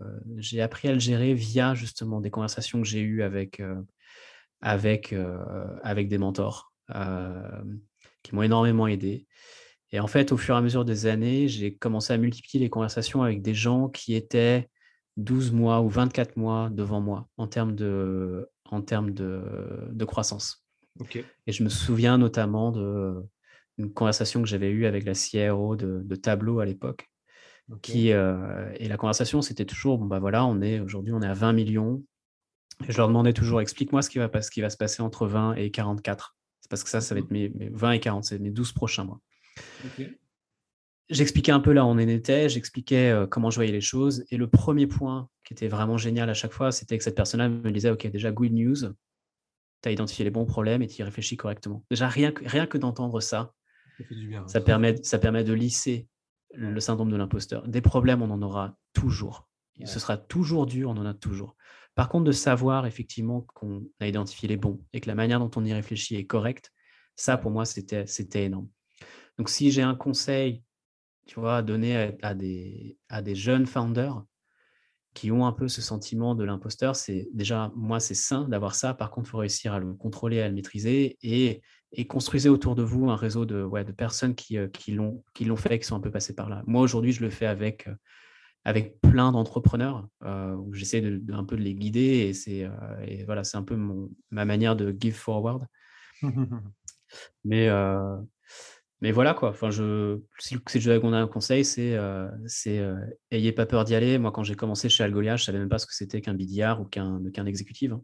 appris 0.59 0.87
à 0.89 0.93
le 0.93 0.99
gérer 0.99 1.33
via 1.33 1.73
justement 1.73 2.19
des 2.19 2.29
conversations 2.29 2.81
que 2.81 2.87
j'ai 2.87 3.01
eues 3.01 3.23
avec, 3.23 3.61
avec, 4.61 5.15
avec 5.83 6.09
des 6.09 6.17
mentors 6.17 6.73
qui 8.23 8.35
m'ont 8.35 8.43
énormément 8.43 8.87
aidé. 8.87 9.25
Et 9.91 10.01
en 10.01 10.07
fait, 10.07 10.33
au 10.33 10.37
fur 10.37 10.55
et 10.55 10.57
à 10.57 10.61
mesure 10.61 10.83
des 10.83 11.05
années, 11.05 11.47
j'ai 11.47 11.75
commencé 11.75 12.11
à 12.11 12.17
multiplier 12.17 12.61
les 12.61 12.69
conversations 12.69 13.23
avec 13.23 13.41
des 13.41 13.53
gens 13.53 13.87
qui 13.87 14.15
étaient 14.15 14.69
12 15.15 15.53
mois 15.53 15.81
ou 15.81 15.87
24 15.87 16.35
mois 16.35 16.69
devant 16.69 16.99
moi 16.99 17.29
en 17.37 17.47
termes 17.47 17.73
de, 17.73 18.49
en 18.65 18.81
termes 18.81 19.11
de, 19.11 19.41
de 19.89 20.05
croissance. 20.05 20.65
Et 21.45 21.51
je 21.51 21.63
me 21.63 21.69
souviens 21.69 22.17
notamment 22.17 22.71
d'une 22.71 23.93
conversation 23.93 24.41
que 24.41 24.47
j'avais 24.47 24.69
eue 24.69 24.85
avec 24.85 25.05
la 25.05 25.13
CRO 25.13 25.75
de, 25.75 26.15
Tableau 26.15 26.59
à 26.59 26.65
l'époque. 26.65 27.09
Qui, 27.81 28.13
euh, 28.13 28.71
et 28.77 28.87
la 28.87 28.95
conversation, 28.95 29.41
c'était 29.41 29.65
toujours, 29.65 29.97
bon, 29.97 30.05
bah 30.05 30.19
voilà, 30.19 30.45
on 30.45 30.61
est 30.61 30.79
aujourd'hui, 30.79 31.13
on 31.13 31.21
est 31.21 31.27
à 31.27 31.33
20 31.33 31.51
millions. 31.51 32.01
Et 32.87 32.91
je 32.91 32.97
leur 32.97 33.07
demandais 33.07 33.33
toujours, 33.33 33.59
explique-moi 33.59 34.01
ce 34.01 34.09
qui 34.09 34.19
va, 34.19 34.41
ce 34.41 34.51
qui 34.51 34.61
va 34.61 34.69
se 34.69 34.77
passer 34.77 35.01
entre 35.01 35.27
20 35.27 35.55
et 35.55 35.69
44. 35.69 36.37
C'est 36.61 36.69
parce 36.69 36.83
que 36.83 36.89
ça, 36.89 37.01
ça 37.01 37.13
va 37.13 37.19
être 37.19 37.31
mes, 37.31 37.51
20 37.71 37.91
et 37.91 37.99
40, 37.99 38.23
c'est 38.23 38.39
mes 38.39 38.51
12 38.51 38.71
prochains 38.71 39.03
mois. 39.03 39.19
J'expliquais 41.09 41.51
un 41.51 41.59
peu 41.59 41.73
là 41.73 41.83
où 41.83 41.87
on 41.87 41.91
en 41.91 41.97
était, 41.99 42.47
j'expliquais 42.47 43.09
euh, 43.09 43.27
comment 43.27 43.49
je 43.49 43.55
voyais 43.55 43.71
les 43.71 43.81
choses. 43.81 44.25
Et 44.31 44.37
le 44.37 44.47
premier 44.47 44.87
point 44.87 45.29
qui 45.43 45.53
était 45.53 45.67
vraiment 45.67 45.97
génial 45.97 46.29
à 46.29 46.33
chaque 46.33 46.53
fois, 46.53 46.71
c'était 46.71 46.97
que 46.97 47.03
cette 47.03 47.15
personne-là 47.15 47.49
me 47.49 47.71
disait, 47.71 47.89
OK, 47.89 48.07
déjà, 48.07 48.31
good 48.31 48.51
news, 48.53 48.75
tu 49.81 49.89
as 49.89 49.91
identifié 49.91 50.23
les 50.23 50.31
bons 50.31 50.45
problèmes 50.45 50.81
et 50.81 50.87
tu 50.87 51.01
y 51.01 51.03
réfléchis 51.03 51.37
correctement. 51.37 51.83
Déjà, 51.89 52.07
rien 52.07 52.31
que, 52.31 52.47
rien 52.47 52.65
que 52.65 52.77
d'entendre 52.77 53.19
ça, 53.21 53.53
ça, 54.47 54.61
permet, 54.61 55.01
ça 55.03 55.19
permet 55.19 55.43
de 55.43 55.53
lisser 55.53 56.07
le 56.53 56.79
syndrome 56.79 57.11
de 57.11 57.15
l'imposteur. 57.15 57.67
Des 57.67 57.81
problèmes, 57.81 58.21
on 58.21 58.31
en 58.31 58.41
aura 58.41 58.77
toujours. 58.93 59.47
Ce 59.85 59.99
sera 59.99 60.17
toujours 60.17 60.65
dur, 60.65 60.89
on 60.89 60.97
en 60.97 61.05
a 61.05 61.13
toujours. 61.13 61.55
Par 61.93 62.09
contre, 62.09 62.25
de 62.25 62.31
savoir 62.31 62.85
effectivement 62.85 63.41
qu'on 63.41 63.85
a 63.99 64.07
identifié 64.07 64.47
les 64.47 64.57
bons 64.57 64.83
et 64.93 65.01
que 65.01 65.07
la 65.07 65.15
manière 65.15 65.39
dont 65.39 65.51
on 65.55 65.65
y 65.65 65.73
réfléchit 65.73 66.15
est 66.15 66.25
correcte, 66.25 66.71
ça, 67.15 67.37
pour 67.37 67.51
moi, 67.51 67.65
c'était 67.65 68.05
énorme. 68.43 68.69
Donc, 69.37 69.49
si 69.49 69.71
j'ai 69.71 69.83
un 69.83 69.95
conseil, 69.95 70.63
tu 71.27 71.39
vois, 71.39 71.57
à 71.57 71.61
donner 71.61 72.15
à, 72.21 72.33
des, 72.33 72.97
à 73.09 73.21
des 73.21 73.35
jeunes 73.35 73.65
founders 73.65 74.23
qui 75.13 75.31
ont 75.31 75.45
un 75.45 75.51
peu 75.51 75.67
ce 75.67 75.81
sentiment 75.81 76.35
de 76.35 76.43
l'imposteur, 76.43 76.95
c'est 76.95 77.27
déjà, 77.33 77.71
moi, 77.75 77.99
c'est 77.99 78.13
sain 78.13 78.47
d'avoir 78.47 78.75
ça. 78.75 78.93
Par 78.93 79.11
contre, 79.11 79.29
il 79.29 79.31
faut 79.31 79.37
réussir 79.39 79.73
à 79.73 79.79
le 79.79 79.93
contrôler, 79.93 80.41
à 80.41 80.47
le 80.47 80.53
maîtriser 80.53 81.17
et, 81.21 81.61
et 81.97 82.05
construisez 82.05 82.47
autour 82.47 82.75
de 82.75 82.83
vous 82.83 83.09
un 83.09 83.15
réseau 83.15 83.45
de, 83.45 83.63
ouais, 83.63 83.83
de 83.83 83.91
personnes 83.91 84.35
qui, 84.35 84.57
euh, 84.57 84.67
qui 84.67 84.91
l'ont 84.91 85.23
fait, 85.57 85.79
qui 85.79 85.85
sont 85.85 85.95
un 85.95 85.99
peu 85.99 86.11
passées 86.11 86.35
par 86.35 86.47
là. 86.47 86.63
Moi, 86.67 86.83
aujourd'hui, 86.83 87.11
je 87.11 87.21
le 87.21 87.31
fais 87.31 87.47
avec, 87.47 87.87
euh, 87.87 87.95
avec 88.63 89.01
plein 89.01 89.31
d'entrepreneurs 89.31 90.07
euh, 90.23 90.53
où 90.53 90.73
j'essaie 90.73 91.01
de, 91.01 91.21
un 91.33 91.43
peu 91.43 91.57
de 91.57 91.63
les 91.63 91.73
guider 91.73 92.27
et 92.27 92.33
c'est 92.33 92.69
voilà, 93.25 93.43
c'est 93.43 93.57
un 93.57 93.63
peu 93.63 93.75
mon, 93.75 94.11
ma 94.29 94.45
manière 94.45 94.75
de 94.75 94.95
give 94.97 95.15
forward. 95.15 95.65
mais, 97.43 97.69
mais 99.01 99.11
voilà 99.11 99.33
quoi. 99.33 99.49
Enfin, 99.49 99.71
je, 99.71 100.19
si, 100.37 100.57
si 100.67 100.79
je 100.79 100.91
dois 100.91 101.17
un 101.17 101.27
conseil, 101.27 101.65
c'est 101.65 101.97
ayez 103.31 103.51
pas 103.53 103.65
peur 103.65 103.85
d'y 103.85 103.95
aller. 103.95 104.19
Moi, 104.19 104.31
quand 104.31 104.43
j'ai 104.43 104.55
commencé 104.55 104.87
chez 104.89 105.03
Algolia, 105.03 105.35
je 105.35 105.45
savais 105.45 105.59
même 105.59 105.69
pas 105.69 105.79
ce 105.79 105.87
que 105.87 105.95
c'était 105.95 106.21
qu'un 106.21 106.35
BDR 106.35 106.79
ou 106.79 106.85
qu'un 106.85 107.21
qu'un 107.33 107.45
exécutif. 107.45 107.91
Hein. 107.93 108.03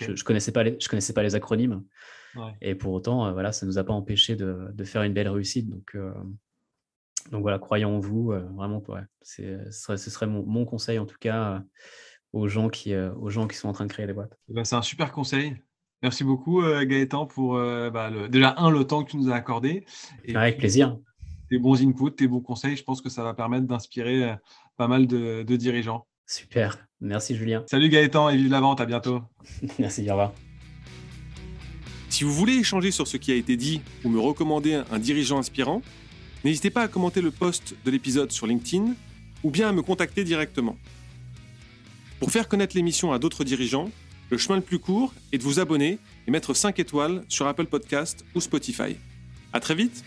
Je, 0.00 0.14
je 0.14 0.24
connaissais 0.24 0.52
pas 0.52 0.62
les, 0.62 0.76
je 0.80 0.88
connaissais 0.88 1.12
pas 1.12 1.22
les 1.22 1.34
acronymes. 1.34 1.82
Et 2.60 2.74
pour 2.74 2.92
autant, 2.92 3.32
voilà, 3.32 3.52
ça 3.52 3.66
nous 3.66 3.78
a 3.78 3.84
pas 3.84 3.92
empêché 3.92 4.36
de, 4.36 4.68
de 4.72 4.84
faire 4.84 5.02
une 5.02 5.12
belle 5.12 5.28
réussite. 5.28 5.68
Donc 5.68 5.96
donc 7.30 7.42
voilà, 7.42 7.58
croyons 7.58 7.96
en 7.96 8.00
vous, 8.00 8.32
vraiment, 8.54 8.82
ouais, 8.88 9.02
ce 9.22 9.70
serait, 9.70 9.98
ce 9.98 10.10
serait 10.10 10.26
mon, 10.26 10.44
mon, 10.44 10.64
conseil 10.64 10.98
en 10.98 11.06
tout 11.06 11.18
cas 11.20 11.62
aux 12.32 12.48
gens 12.48 12.68
qui, 12.68 12.96
aux 12.96 13.28
gens 13.28 13.46
qui 13.46 13.56
sont 13.56 13.68
en 13.68 13.72
train 13.72 13.86
de 13.86 13.92
créer 13.92 14.06
des 14.06 14.12
boîtes. 14.12 14.38
Eh 14.48 14.54
ben, 14.54 14.64
c'est 14.64 14.76
un 14.76 14.82
super 14.82 15.12
conseil. 15.12 15.56
Merci 16.02 16.24
beaucoup 16.24 16.62
Gaëtan 16.62 17.26
pour 17.26 17.54
bah, 17.54 18.10
le, 18.10 18.28
déjà 18.28 18.54
un 18.56 18.70
le 18.70 18.84
temps 18.84 19.04
que 19.04 19.10
tu 19.10 19.16
nous 19.16 19.30
as 19.30 19.34
accordé. 19.34 19.84
Et 20.24 20.34
Avec 20.34 20.58
plaisir. 20.58 20.98
Tes 21.50 21.58
bons 21.58 21.82
inputs, 21.82 22.14
tes 22.14 22.28
bons 22.28 22.40
conseils, 22.40 22.76
je 22.76 22.84
pense 22.84 23.00
que 23.00 23.08
ça 23.08 23.24
va 23.24 23.34
permettre 23.34 23.66
d'inspirer 23.66 24.36
pas 24.76 24.88
mal 24.88 25.06
de, 25.06 25.42
de, 25.42 25.56
dirigeants. 25.56 26.06
Super, 26.30 26.78
merci 27.00 27.34
Julien. 27.34 27.64
Salut 27.66 27.88
Gaëtan 27.88 28.28
et 28.28 28.36
vive 28.36 28.52
la 28.52 28.60
vente, 28.60 28.80
à 28.80 28.86
bientôt. 28.86 29.20
merci, 29.80 30.02
au 30.02 30.12
revoir. 30.12 30.32
Si 32.08 32.22
vous 32.22 32.32
voulez 32.32 32.52
échanger 32.52 32.92
sur 32.92 33.08
ce 33.08 33.16
qui 33.16 33.32
a 33.32 33.34
été 33.34 33.56
dit 33.56 33.80
ou 34.04 34.10
me 34.10 34.20
recommander 34.20 34.74
un 34.74 34.98
dirigeant 35.00 35.40
inspirant, 35.40 35.82
n'hésitez 36.44 36.70
pas 36.70 36.82
à 36.82 36.88
commenter 36.88 37.20
le 37.20 37.32
post 37.32 37.74
de 37.84 37.90
l'épisode 37.90 38.30
sur 38.30 38.46
LinkedIn 38.46 38.94
ou 39.42 39.50
bien 39.50 39.70
à 39.70 39.72
me 39.72 39.82
contacter 39.82 40.22
directement. 40.22 40.76
Pour 42.20 42.30
faire 42.30 42.46
connaître 42.46 42.76
l'émission 42.76 43.12
à 43.12 43.18
d'autres 43.18 43.42
dirigeants, 43.42 43.90
le 44.30 44.38
chemin 44.38 44.54
le 44.54 44.62
plus 44.62 44.78
court 44.78 45.12
est 45.32 45.38
de 45.38 45.42
vous 45.42 45.58
abonner 45.58 45.98
et 46.28 46.30
mettre 46.30 46.54
5 46.54 46.78
étoiles 46.78 47.24
sur 47.26 47.48
Apple 47.48 47.66
Podcast 47.66 48.24
ou 48.36 48.40
Spotify. 48.40 48.94
À 49.52 49.58
très 49.58 49.74
vite 49.74 50.04